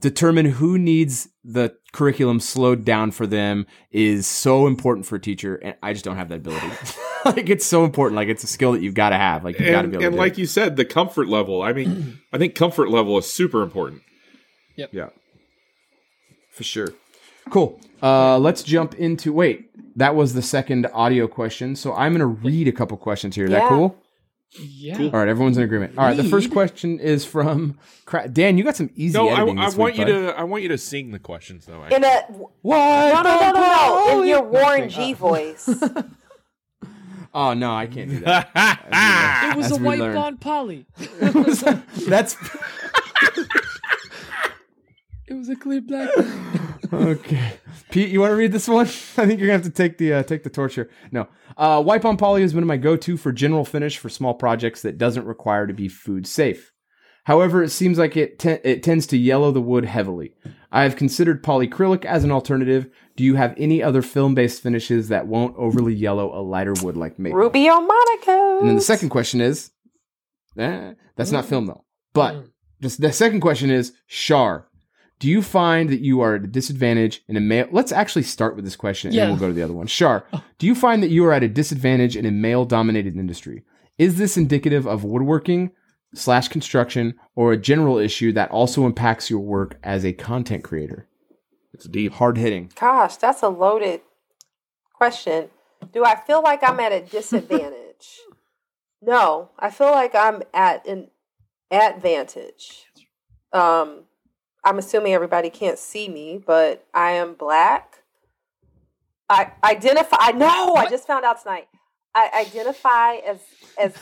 [0.00, 5.56] determine who needs the curriculum slowed down for them is so important for a teacher,
[5.56, 6.66] and I just don't have that ability.
[7.24, 8.16] like it's so important.
[8.16, 9.44] Like it's a skill that you've got to have.
[9.44, 10.18] Like you've got to and be able and to.
[10.18, 10.38] like it.
[10.38, 11.62] you said, the comfort level.
[11.62, 14.02] I mean, I think comfort level is super important.
[14.76, 14.86] Yeah.
[14.92, 15.08] Yeah.
[16.52, 16.88] For sure.
[17.50, 17.80] Cool.
[18.02, 19.32] Uh, let's jump into.
[19.32, 21.76] Wait, that was the second audio question.
[21.76, 23.44] So I'm going to read a couple questions here.
[23.44, 23.68] Is that
[24.58, 24.96] Yeah.
[24.96, 25.06] cool?
[25.10, 25.98] All right, everyone's in agreement.
[25.98, 28.56] All right, the first question is from Cra- Dan.
[28.56, 30.20] You got some easy No, I, editing I this want week, you bud.
[30.32, 30.38] to.
[30.38, 31.84] I want you to sing the questions though.
[31.84, 32.22] In a
[32.62, 33.12] What?
[33.12, 35.14] no, no, no, no, no, in your Warren G kidding.
[35.16, 35.68] voice.
[37.38, 38.48] Oh no, I can't do that.
[39.52, 40.14] It was As a we white learned.
[40.14, 40.86] blonde poly.
[42.08, 42.34] That's
[45.28, 46.08] It was a clear black.
[46.92, 47.52] okay,
[47.90, 48.86] Pete, you want to read this one?
[48.86, 50.88] I think you're gonna have to take the uh, take the torture.
[51.10, 54.82] No, uh, wipe on poly has been my go-to for general finish for small projects
[54.82, 56.72] that doesn't require to be food safe.
[57.24, 60.34] However, it seems like it te- it tends to yellow the wood heavily.
[60.70, 62.88] I have considered polyacrylic as an alternative.
[63.16, 67.18] Do you have any other film-based finishes that won't overly yellow a lighter wood like
[67.18, 67.38] maple?
[67.38, 68.60] Rubio Monocoat.
[68.60, 69.72] And then the second question is,
[70.56, 71.84] eh, that's not film though.
[72.12, 72.46] But
[72.80, 74.68] just the second question is, Shar,
[75.18, 77.68] do you find that you are at a disadvantage in a male?
[77.70, 79.22] Let's actually start with this question, Yeah.
[79.22, 79.86] and we'll go to the other one.
[79.86, 80.26] Shar,
[80.58, 83.64] do you find that you are at a disadvantage in a male-dominated industry?
[83.98, 85.70] Is this indicative of woodworking
[86.14, 91.08] slash construction or a general issue that also impacts your work as a content creator?
[91.72, 92.12] It's deep.
[92.14, 92.70] Hard hitting.
[92.78, 94.00] Gosh, that's a loaded
[94.94, 95.48] question.
[95.92, 98.18] Do I feel like I'm at a disadvantage?
[99.02, 101.08] no, I feel like I'm at an
[101.70, 102.84] advantage.
[103.52, 104.04] Um,
[104.66, 108.02] I'm assuming everybody can't see me, but I am black.
[109.30, 110.16] I identify.
[110.18, 110.74] I know.
[110.74, 111.68] I just found out tonight.
[112.14, 113.38] I identify as
[113.80, 113.94] as.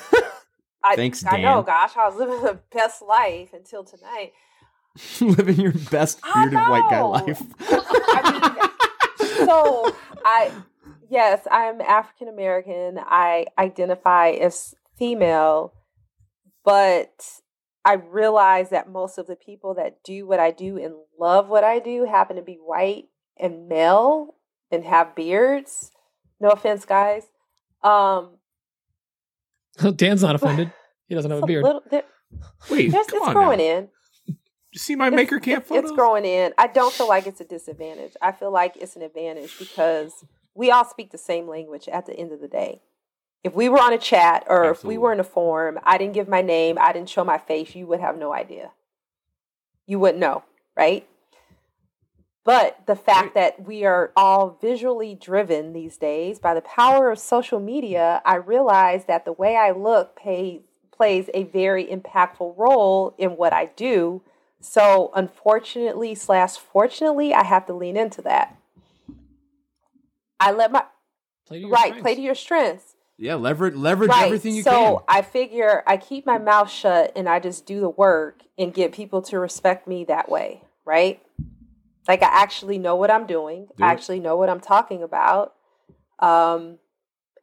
[0.83, 1.63] I, Thanks, I know.
[1.63, 4.33] Gosh, I was living the best life until tonight.
[5.21, 7.43] Living your best bearded white guy life.
[7.69, 8.71] I
[9.19, 10.53] mean, so I
[11.11, 12.99] yes, I'm African American.
[12.99, 15.73] I identify as female,
[16.65, 17.41] but
[17.85, 21.65] I realize that most of the people that do what I do and love what
[21.65, 23.05] I do happen to be white
[23.39, 24.35] and male
[24.71, 25.91] and have beards.
[26.41, 27.25] No offense, guys.
[27.83, 28.39] Um,
[29.97, 30.73] Dan's not offended.
[31.07, 31.65] He doesn't have a it's a beard.
[31.65, 32.05] little- there-
[32.71, 33.65] Wait, there's- come it's on growing now.
[33.65, 33.89] in.
[34.73, 35.91] You see my It's- maker camp it's, photos?
[35.91, 36.53] It's growing in.
[36.59, 38.15] I don't feel like it's a disadvantage.
[38.21, 40.25] I feel like it's an advantage because
[40.55, 42.81] we all speak the same language at the end of the day.
[43.45, 46.15] If we were on a chat or if we were in a forum, I didn't
[46.15, 48.71] give my name, I didn't show my face, you would have no idea.
[49.87, 50.45] You wouldn't know,
[50.75, 51.07] right?
[52.43, 57.19] But the fact that we are all visually driven these days by the power of
[57.19, 63.15] social media, I realize that the way I look pays, plays a very impactful role
[63.19, 64.23] in what I do.
[64.61, 68.57] So, unfortunately, slash fortunately, I have to lean into that.
[70.41, 70.85] I let my
[71.47, 72.94] Play right play to your strengths.
[73.17, 74.27] Yeah, leverage leverage right.
[74.27, 74.87] everything you so can.
[74.87, 78.75] So I figure I keep my mouth shut and I just do the work and
[78.75, 81.23] get people to respect me that way, right?
[82.09, 83.69] Like I actually know what I'm doing.
[83.77, 85.55] Do I actually know what I'm talking about.
[86.19, 86.79] Um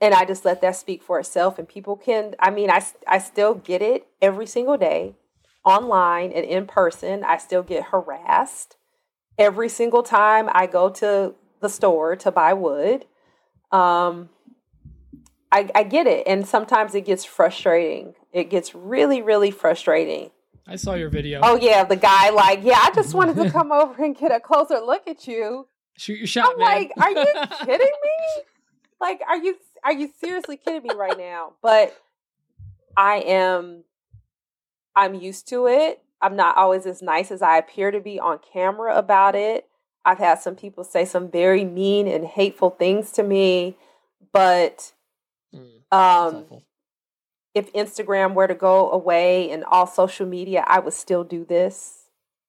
[0.02, 3.20] and I just let that speak for itself and people can I mean I I
[3.20, 5.16] still get it every single day
[5.64, 7.24] online and in person.
[7.24, 8.76] I still get harassed
[9.38, 13.06] every single time I go to the store to buy wood.
[13.72, 14.30] Um
[15.52, 16.26] I, I get it.
[16.28, 18.16] And sometimes it gets frustrating.
[18.32, 20.32] It gets really, really frustrating.
[20.68, 21.42] I saw your video.
[21.44, 21.84] Oh, yeah.
[21.84, 25.08] The guy, like, yeah, I just wanted to come over and get a closer look
[25.08, 25.68] at you.
[25.98, 26.68] Shoot your shot, I'm man.
[26.68, 27.26] like, are you
[27.66, 28.44] kidding me?
[29.00, 31.54] Like, are you are you seriously kidding me right now?
[31.62, 31.96] But
[32.96, 33.84] I am
[34.96, 36.02] I'm used to it.
[36.22, 39.68] I'm not always as nice as I appear to be on camera about it.
[40.06, 43.78] I've had some people say some very mean and hateful things to me,
[44.32, 44.94] but
[45.54, 46.46] Mm, um
[47.54, 52.06] if Instagram were to go away and all social media, I would still do this.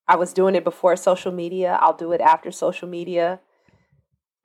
[0.07, 1.77] I was doing it before social media.
[1.81, 3.39] I'll do it after social media.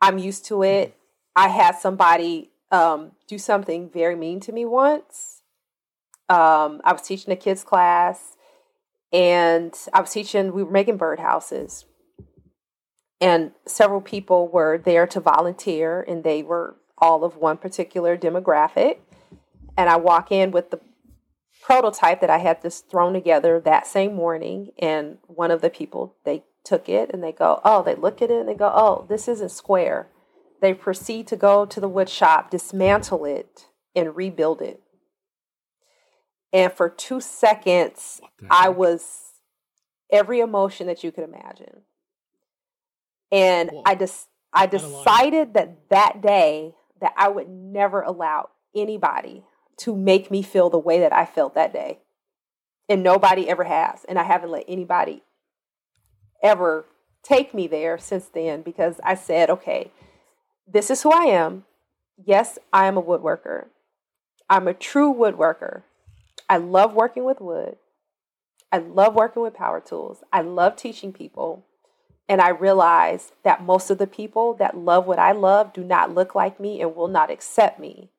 [0.01, 0.97] I'm used to it.
[1.35, 5.43] I had somebody um, do something very mean to me once.
[6.29, 8.37] Um, I was teaching a kids class,
[9.13, 10.53] and I was teaching.
[10.53, 11.85] We were making birdhouses,
[13.21, 18.99] and several people were there to volunteer, and they were all of one particular demographic
[19.79, 20.81] and I walk in with the
[21.63, 26.17] prototype that I had just thrown together that same morning, and one of the people
[26.25, 29.07] they took it and they go, oh, they look at it and they go, oh,
[29.09, 30.09] this isn't square.
[30.61, 34.83] They proceed to go to the wood shop, dismantle it, and rebuild it.
[36.53, 38.21] And for two seconds,
[38.51, 39.35] I was
[40.11, 41.83] every emotion that you could imagine.
[43.31, 43.83] And Whoa.
[43.87, 49.45] I just I decided that that day that I would never allow anybody
[49.79, 51.99] to make me feel the way that I felt that day.
[52.89, 54.05] And nobody ever has.
[54.09, 55.23] And I haven't let anybody
[56.43, 56.87] ever
[57.23, 59.91] take me there since then because I said, okay,
[60.67, 61.65] this is who I am.
[62.25, 63.67] Yes, I am a woodworker.
[64.49, 65.83] I'm a true woodworker.
[66.49, 67.77] I love working with wood.
[68.73, 70.23] I love working with power tools.
[70.33, 71.65] I love teaching people.
[72.29, 76.15] And I realize that most of the people that love what I love do not
[76.15, 78.11] look like me and will not accept me.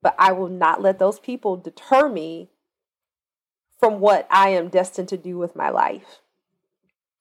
[0.00, 2.50] But I will not let those people deter me
[3.80, 6.20] from what I am destined to do with my life.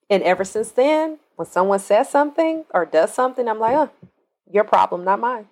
[0.10, 3.88] And ever since then, when someone says something or does something, I'm like, uh,
[4.52, 5.48] your problem, not mine.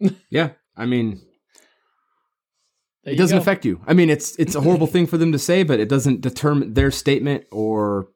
[0.30, 1.20] Yeah, I mean,
[3.04, 3.42] There it doesn't go.
[3.42, 3.80] affect you.
[3.86, 6.74] I mean, it's it's a horrible thing for them to say, but it doesn't determine
[6.74, 8.08] their statement or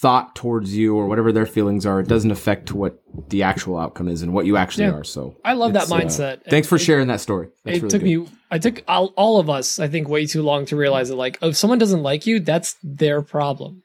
[0.00, 2.00] thought towards you or whatever their feelings are.
[2.00, 2.98] It doesn't affect what
[3.28, 4.92] the actual outcome is and what you actually Yeah.
[4.94, 5.04] are.
[5.04, 6.44] So I love that it's, uh, mindset.
[6.48, 7.48] thanks for It- sharing that story.
[7.64, 8.06] That's it really took good.
[8.06, 11.14] me i took all, all of us i think way too long to realize that
[11.16, 13.82] like if someone doesn't like you that's their problem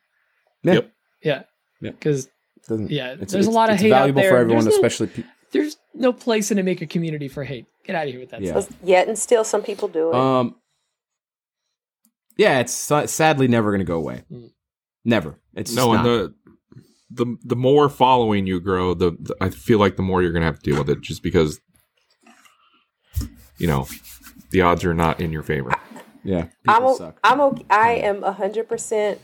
[0.63, 0.73] Yeah.
[0.75, 0.91] Yep.
[1.23, 1.43] yeah
[1.81, 1.91] Yeah.
[1.91, 2.29] because
[2.67, 4.31] Doesn't- yeah, it's- there's a lot of it's hate out valuable there.
[4.31, 5.07] for everyone, There's no- especially.
[5.07, 8.31] Pe- there's no place in a maker community for hate get out of here with
[8.31, 8.59] that Yeah.
[8.59, 10.15] stuff Yet and still, some people do it.
[10.15, 10.55] Um,
[12.37, 14.23] yeah, it's sadly never going to go away.
[14.31, 14.49] Mm.
[15.05, 15.39] Never.
[15.53, 16.03] It's no, just and not.
[16.03, 16.33] the
[17.23, 20.45] the the more following you grow, the, the I feel like the more you're gonna
[20.45, 21.61] have to deal with it, just because
[23.57, 23.87] you know
[24.49, 25.71] the odds are not in your favor.
[26.23, 27.19] yeah, I'm people o- suck.
[27.23, 27.65] I'm okay.
[27.69, 29.21] I am hundred percent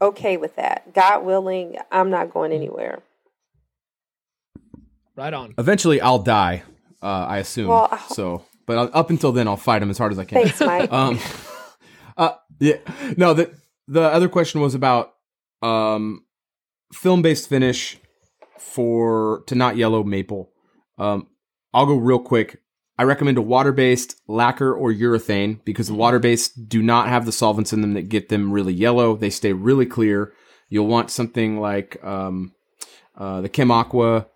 [0.00, 0.94] okay with that.
[0.94, 3.02] God willing, I'm not going anywhere.
[5.16, 6.62] right on Eventually, I'll die.
[7.02, 7.68] Uh, I assume.
[7.68, 10.42] Well, I- so, but up until then, I'll fight him as hard as I can.
[10.42, 10.90] Thanks, Mike.
[10.92, 11.18] Um,
[12.16, 12.76] uh, yeah.
[13.16, 13.52] No, the
[13.86, 15.14] the other question was about
[15.62, 16.24] um,
[16.92, 17.98] film based finish
[18.58, 20.50] for to not yellow maple.
[20.98, 21.28] Um,
[21.72, 22.60] I'll go real quick.
[22.96, 27.26] I recommend a water based lacquer or urethane because the water based do not have
[27.26, 29.16] the solvents in them that get them really yellow.
[29.16, 30.32] They stay really clear.
[30.68, 32.52] You'll want something like um,
[33.16, 34.28] uh, the Kem Aqua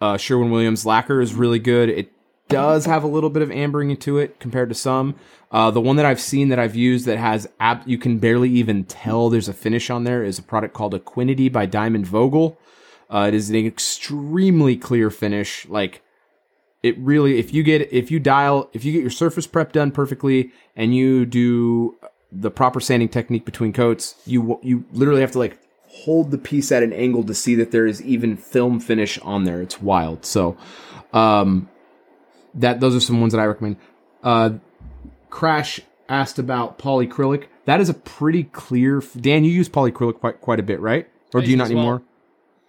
[0.00, 1.88] uh, Sherwin Williams lacquer is really good.
[1.88, 2.12] It
[2.50, 5.14] does have a little bit of ambering into it compared to some.
[5.50, 7.48] Uh, the one that I've seen that I've used that has
[7.86, 11.50] you can barely even tell there's a finish on there is a product called Equinity
[11.50, 12.58] by Diamond Vogel.
[13.08, 15.66] Uh, it is an extremely clear finish.
[15.66, 16.02] Like
[16.82, 19.90] it really, if you get if you dial if you get your surface prep done
[19.90, 21.96] perfectly and you do
[22.30, 25.58] the proper sanding technique between coats, you you literally have to like
[25.88, 29.44] hold the piece at an angle to see that there is even film finish on
[29.44, 29.60] there.
[29.60, 30.24] It's wild.
[30.24, 30.56] So,
[31.12, 31.68] um,
[32.54, 33.76] that those are some ones that I recommend.
[34.22, 34.50] Uh,
[35.30, 37.46] Crash asked about polyacrylic.
[37.66, 39.02] That is a pretty clear.
[39.20, 41.08] Dan, you use polyacrylic quite quite a bit, right?
[41.34, 41.78] Or I do you not it as well.
[41.82, 42.02] anymore?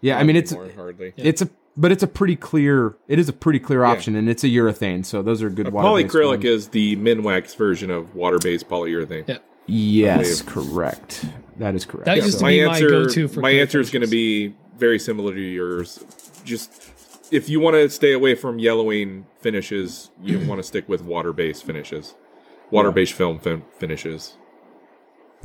[0.01, 1.13] Yeah, I mean it's More hardly.
[1.17, 2.95] it's a but it's a pretty clear.
[3.07, 5.05] It is a pretty clear option, and it's a urethane.
[5.05, 5.71] So those are good.
[5.71, 6.45] water-based Polyacrylic ones.
[6.45, 9.27] is the Minwax version of water-based polyurethane.
[9.27, 9.37] Yeah.
[9.67, 11.25] yes, correct.
[11.57, 12.05] That is correct.
[12.05, 14.53] That Yeah, used so- to be my go-to for my answer is going to be
[14.77, 16.03] very similar to yours.
[16.43, 16.90] Just
[17.31, 21.63] if you want to stay away from yellowing finishes, you want to stick with water-based
[21.63, 22.15] finishes,
[22.69, 24.37] water-based film fin- finishes.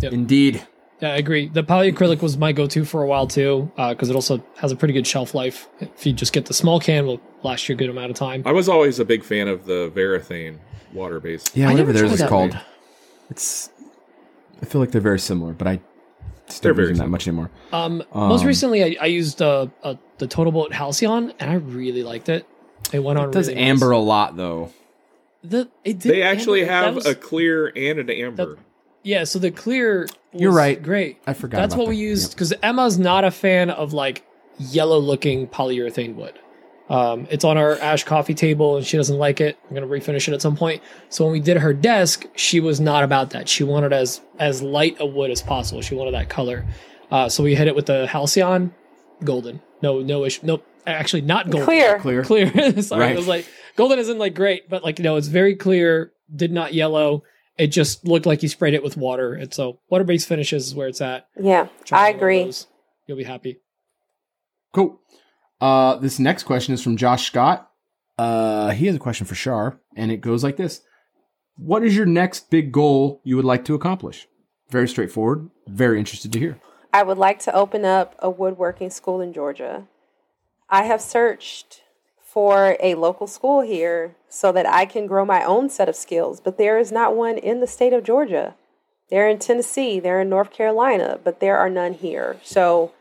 [0.03, 0.67] Indeed.
[1.01, 4.15] yeah i agree the polyacrylic was my go-to for a while too uh, because it
[4.15, 7.19] also has a pretty good shelf life if you just get the small can will
[7.43, 9.91] last you a good amount of time I was always a big fan of the
[9.95, 10.59] Varathane
[10.93, 11.57] water-based.
[11.57, 12.55] Yeah, whatever never theirs is called.
[12.55, 12.63] one.
[13.31, 13.71] It's.
[14.63, 15.81] I feel like they're very similar, but I
[16.47, 17.51] just They're don't very that much anymore.
[17.73, 22.03] Um, most Um, recently, I, I used uh, uh, the TotalBoat Halcyon, and I really
[22.03, 22.47] liked it.
[22.93, 23.29] It went on.
[23.29, 23.71] It does really nice.
[23.71, 24.73] amber a lot though.
[25.43, 26.73] The it did They actually amber.
[26.73, 28.59] Have was- a clear and an amber.
[29.03, 29.25] yeah.
[29.25, 30.03] So the clear.
[30.33, 30.81] Was You're right.
[30.83, 31.19] Great.
[31.27, 31.59] I forgot.
[31.59, 34.25] That's about what we used because Emma's not a fan of like
[34.59, 36.39] yellow-looking polyurethane wood.
[36.89, 39.59] Um, it's on our ash coffee table, and she doesn't like it.
[39.69, 40.83] I'm gonna refinish it at some point.
[41.09, 43.49] So when we did her desk, she was not about that.
[43.49, 45.83] She wanted as as light a wood as possible.
[45.83, 46.65] She wanted that color.
[47.11, 48.73] Uh, so we hit it with the Halcyon,
[49.25, 49.61] golden.
[49.83, 50.41] No, no issue.
[50.45, 50.65] Nope.
[50.87, 51.65] Actually, not golden.
[51.67, 51.99] Clear.
[51.99, 52.23] Clear.
[52.23, 52.47] clear.
[52.83, 53.13] Sorry, Right.
[53.13, 56.13] it was like golden isn't like great, but like you know, it's very clear.
[56.35, 57.25] Did not yellow.
[57.59, 59.33] It just looked like you sprayed it with water.
[59.35, 61.27] And so water based finishes is where it's at.
[61.41, 62.45] Yeah, Try I agree.
[62.45, 62.67] those.
[63.07, 63.59] You'll be happy.
[64.75, 65.01] Cool.
[65.61, 67.71] Uh, this next question is from Josh Scott.
[68.19, 70.83] Uh, he has a question for Shar, and it goes like this:
[71.57, 74.29] What is your next big goal you would like to accomplish?
[74.71, 75.51] Very straightforward.
[75.67, 76.59] Very interested to hear.
[76.93, 79.87] I would like to open up a woodworking school in Georgia.
[80.69, 81.83] I have searched
[82.23, 86.41] for a local school here so that I can grow my own set of skills,
[86.41, 88.55] but there is not one in the state of Georgia.
[89.09, 92.39] They're in Tennessee, they're in North Carolina, but there are none here.
[92.43, 92.93] So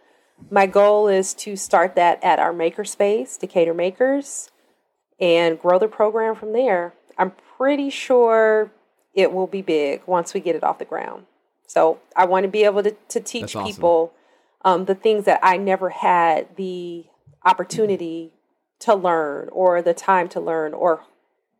[0.49, 4.51] my goal is to start that at our makerspace, Decatur Makers,
[5.19, 6.93] and grow the program from there.
[7.17, 8.71] I'm pretty sure
[9.13, 11.25] it will be big once we get it off the ground.
[11.67, 13.65] So I want to be able to, to teach awesome.
[13.65, 14.13] people
[14.63, 17.05] um, the things that I never had the
[17.43, 18.31] opportunity
[18.79, 21.03] to learn or the time to learn or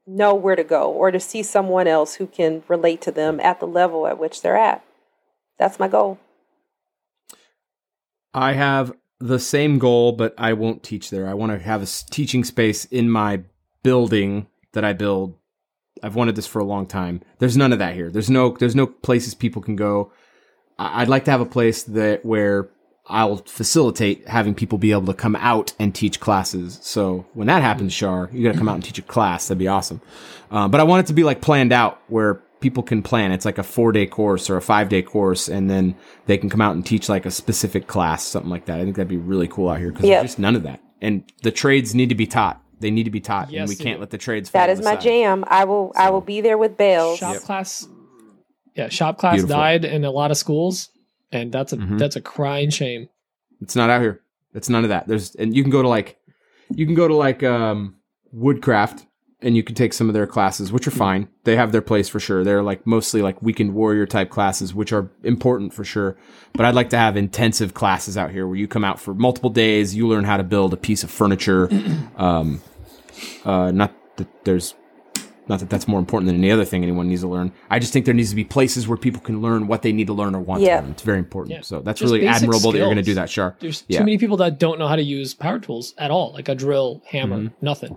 [0.06, 3.60] know where to go or to see someone else who can relate to them at
[3.60, 4.84] the level at which they're at.
[5.58, 6.20] That's my goal.
[8.36, 11.28] I have the same goal, but I won't teach there.
[11.28, 13.44] I want to have a teaching space in my
[13.82, 15.38] building that I build.
[16.04, 17.22] I've wanted this for a long time.
[17.40, 18.12] There's none of that here.
[18.12, 20.12] There's no there's no places people can go
[20.78, 22.70] I'd like to have a place that where
[23.08, 26.80] I'll facilitate having people be able to come out and teach classes.
[26.82, 29.48] So when that happens, Shar, you got to come out and teach a class.
[29.48, 30.02] That'd be awesome.
[30.52, 33.32] Uh, but I want it to be like planned out where people can plan.
[33.32, 35.96] It's like a four day course or a five day course, and then
[36.26, 38.80] they can come out and teach like a specific class, something like that.
[38.80, 40.22] I think that'd be really cool out here because Yep.
[40.22, 40.80] there's just none of that.
[41.02, 42.62] And the trades need to be taught.
[42.80, 44.02] They need to be taught, Yes, and we can't do.
[44.02, 44.50] let the trades.
[44.50, 45.02] fall That to is the my side.
[45.02, 45.46] jam.
[45.48, 47.20] I will I will be there with bells.
[47.20, 47.88] shop class
[48.76, 49.56] yeah shop class Beautiful.
[49.56, 50.90] died in a lot of schools
[51.32, 51.98] and that's a Mhm.
[52.00, 53.08] that's a crying shame
[53.62, 54.22] It's not out here.
[54.54, 55.08] It's none of that.
[55.08, 56.18] There's and you can go to like
[56.74, 57.96] you can go to like um
[58.34, 59.06] Woodcraft
[59.46, 61.30] and you can take some of their classes, which are fine.
[61.46, 62.44] They have their place for sure.
[62.44, 66.18] They're like mostly like weekend warrior type classes, which are important for sure.
[66.54, 69.50] But I'd like to have intensive classes out here where you come out for multiple
[69.52, 71.70] days, you learn how to build a piece of furniture.
[72.18, 72.62] um
[73.46, 74.74] uh not that there's
[75.48, 77.52] not that that's more important than any other thing anyone needs to learn.
[77.70, 80.08] I just think there needs to be places where people can learn what they need
[80.08, 80.78] to learn or want Yeah.
[80.78, 80.92] to learn.
[80.92, 81.56] It's very important.
[81.56, 81.62] Yeah.
[81.62, 83.56] So that's Just really basic admirable that you're going to do that, Shar.
[83.60, 84.00] there's Yeah.
[84.00, 86.56] too many people that don't know how to use power tools at all like a
[86.56, 87.66] drill hammer Mm-hmm.
[87.66, 87.96] nothing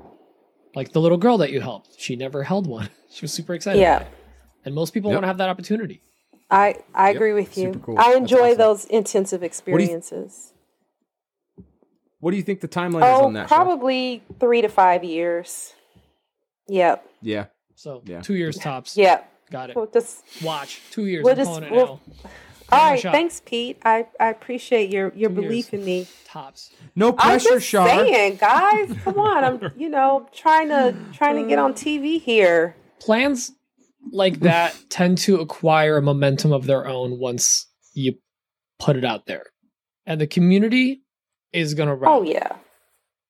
[0.75, 3.81] like the little girl that you helped she never held one she was super excited
[3.81, 4.05] Yeah.
[4.65, 5.17] and most people Yep.
[5.17, 6.03] won't have that opportunity
[6.51, 7.75] I, I agree with you.
[7.75, 7.99] super cool.
[7.99, 8.59] I enjoy awesome.
[8.59, 10.55] those intensive do you- experiences.
[12.21, 13.51] What do you think the timeline is Oh, on that?
[13.51, 13.59] Shar?
[13.59, 15.75] probably three to five years.
[16.69, 17.07] Yep.
[17.21, 17.47] Yeah.
[17.75, 18.23] so Yeah.
[18.23, 19.31] two years tops Yep.
[19.51, 22.31] got it We'll just, watch two years We'll I'm just- calling it we'll- now.
[22.73, 23.01] All a right.
[23.01, 23.13] shot.
[23.13, 23.79] Thanks, Pete.
[23.85, 25.81] I, I appreciate your, your Two belief years.
[25.81, 26.07] in me.
[26.25, 27.89] tops No pressure, I'm pressure, just Shar.
[27.89, 28.95] saying, guys.
[29.05, 29.45] Come on.
[29.45, 32.77] I'm, you know, trying to trying to get on TV here.
[33.01, 33.53] plans
[34.13, 38.15] like that tend to acquire a momentum of their own once you
[38.79, 39.45] put it out there.
[40.07, 41.03] And the community
[41.53, 42.11] is going to run.
[42.13, 42.57] Oh yeah.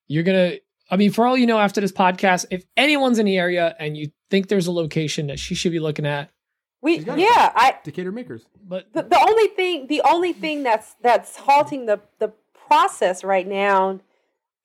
[0.07, 0.61] You're going to,
[0.91, 3.97] I mean, for all you know, after this podcast, if anyone's in the area and
[3.97, 6.31] you think there's a location that she should be looking at,
[6.81, 7.19] We She's it.
[7.19, 7.53] yeah.
[7.55, 8.43] I Decatur makers.
[8.67, 12.33] but the, the only thing the only thing that's that's halting the the
[12.69, 14.01] process right now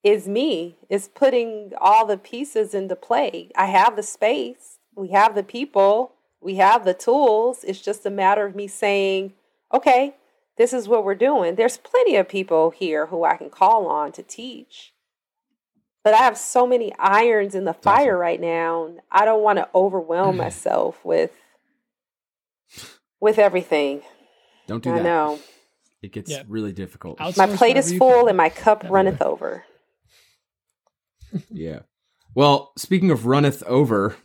[0.03, 5.33] is me is putting all the pieces into play i have the space we have
[5.33, 6.11] the people
[6.41, 9.31] we have the tools it's just a matter of me saying
[9.73, 10.13] okay
[10.57, 14.11] this is what we're doing there's plenty of people here who i can call on
[14.11, 14.93] to teach
[16.03, 19.69] but i have so many irons in the fire right now i don't want to
[19.73, 21.31] overwhelm myself with
[23.23, 24.01] with everything
[24.67, 24.99] Don't do I that.
[24.99, 25.39] I know.
[26.01, 26.43] It gets Yeah.
[26.47, 27.17] really difficult.
[27.19, 28.29] outsource My plate is full can.
[28.29, 29.63] and my cup That'd runneth over.
[31.49, 31.79] Yeah.
[32.35, 34.15] Well, speaking of runneth over,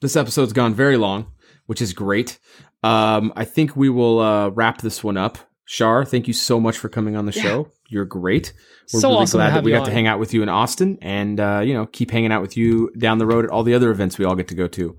[0.00, 1.28] this episode's gone very long,
[1.66, 2.38] which is great.
[2.82, 5.38] Um, I think we will uh, wrap this one up.
[5.64, 7.70] Shar, thank you so much for coming on the show.
[7.88, 8.52] You're great.
[8.92, 10.50] We're So really awesome glad that we you got to hang out with you in
[10.50, 13.62] Austin and uh, you know, keep hanging out with you down the road at all
[13.62, 14.98] the other events we all get to go to.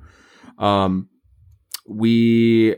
[0.58, 1.10] Um
[1.88, 2.76] we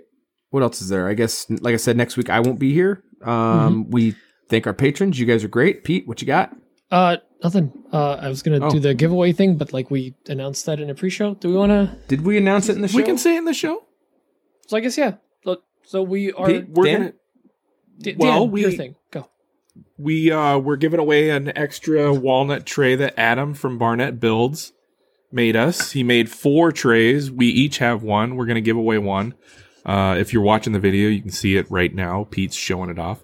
[0.49, 1.07] what else is there?
[1.07, 3.03] I guess like I said, next week I won't be here.
[3.23, 3.91] Um Mm-hmm.
[3.91, 4.15] we
[4.49, 5.19] thank our patrons.
[5.19, 5.83] You guys are great.
[5.83, 6.55] Pete, what you got?
[6.89, 7.71] Uh, nothing.
[7.91, 8.69] Uh, I was gonna Oh.
[8.69, 11.33] do the giveaway thing, but like we announced that in a pre-show.
[11.35, 11.97] Do we want to?
[12.07, 12.97] Did we announce it in the show?
[12.97, 13.83] We can say it in the show.
[14.67, 15.15] So I guess yeah.
[15.43, 16.47] Look, so we are.
[16.47, 16.99] Pete, We're Dan?
[16.99, 17.13] gonna
[17.99, 18.95] D- well, Dan, we- your thing.
[19.11, 19.27] Go.
[19.97, 24.71] we uh we're giving away an extra walnut tray that Adam from Barnett Builds
[25.31, 25.91] made us.
[25.91, 27.29] He made four trays.
[27.29, 28.35] We each have one.
[28.37, 29.33] We're gonna give away one.
[29.87, 32.27] Uh, if you're watching the video, you can see it right now.
[32.29, 33.23] Pete's showing it off.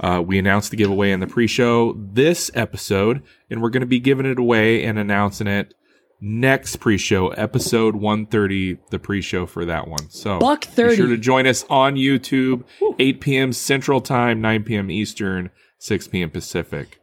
[0.00, 4.00] Uh, we announced the giveaway in the pre-show this episode, and we're going to be
[4.00, 5.72] giving it away and announcing it
[6.20, 10.10] next pre-show, episode 130, the pre-show for that one.
[10.10, 12.64] So Buck be sure to join us on YouTube,
[12.98, 13.52] 8 p.m.
[13.52, 14.90] Central Time, 9 p.m.
[14.90, 16.30] Eastern, 6 p.m.
[16.30, 16.98] Pacific.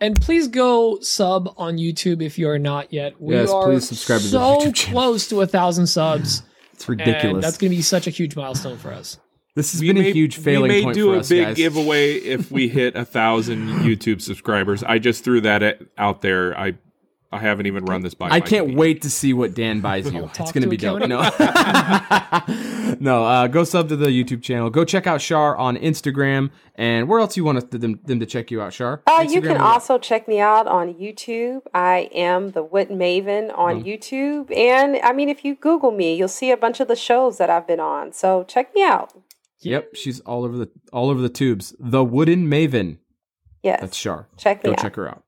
[0.00, 3.20] And please go sub on YouTube if you are not yet.
[3.20, 5.00] We Yes, are please subscribe to the so YouTube channel.
[5.00, 6.42] close to a thousand subs.
[6.76, 7.34] It's ridiculous.
[7.34, 9.18] And that's going to be such a huge milestone for us.
[9.54, 10.72] this has We been may, a huge failing point.
[10.72, 11.56] we may point do for a us, big guys.
[11.56, 14.82] giveaway if we hit a thousand YouTube subscribers.
[14.82, 16.56] I just threw that out there.
[16.58, 16.74] I
[17.36, 18.26] I haven't even run this by.
[18.26, 18.76] I Mike can't Pete.
[18.76, 20.24] wait to see what Dan buys you.
[20.24, 21.00] It's going to to be dope.
[21.06, 21.20] No,
[23.00, 23.24] no.
[23.24, 24.70] Uh, go sub to the YouTube channel.
[24.70, 26.50] Go check out Shar on Instagram.
[26.74, 29.02] And where else you want them, them to check you out, Shar?
[29.06, 29.60] Uh, you can or what?
[29.62, 31.62] also check me out on YouTube.
[31.74, 33.88] I am the Wood Maven on Mm-hmm.
[33.88, 34.56] YouTube.
[34.56, 37.50] And I mean, if you Google me, you'll see a bunch of the shows that
[37.50, 38.12] I've been on.
[38.12, 39.12] So check me out.
[39.60, 41.74] Yep, she's all over the all over the tubes.
[41.80, 42.98] The Wooden Maven.
[43.62, 43.80] Yes.
[43.80, 44.28] That's Shar.
[44.36, 44.78] check me Go out.
[44.82, 45.24] check her out.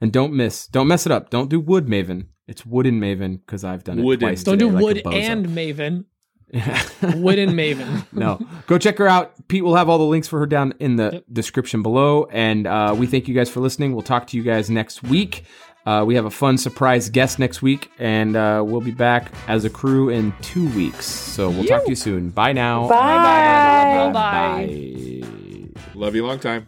[0.00, 1.30] And don't miss, don't mess it up.
[1.30, 2.26] Don't do Wood Maven.
[2.46, 4.28] It's Wooden Maven because I've done it Wooden.
[4.28, 4.42] twice.
[4.44, 6.04] Don't today do like Wood and Maven.
[7.20, 8.06] Wood and Maven.
[8.12, 9.34] no, go check her out.
[9.48, 11.24] Pete will have all the links for her down in the Yep.
[11.32, 12.24] description below.
[12.32, 13.92] And uh, we thank you guys for listening.
[13.92, 15.44] We'll talk to you guys next week.
[15.84, 19.64] Uh, we have a fun surprise guest next week, and uh, we'll be back as
[19.64, 21.06] a crew in two weeks.
[21.06, 22.28] So we'll talk to you soon.
[22.30, 22.88] Bye now.
[22.88, 24.10] Bye.
[24.12, 24.12] Bye.
[24.12, 25.82] Bye.
[25.94, 26.66] Love you long time.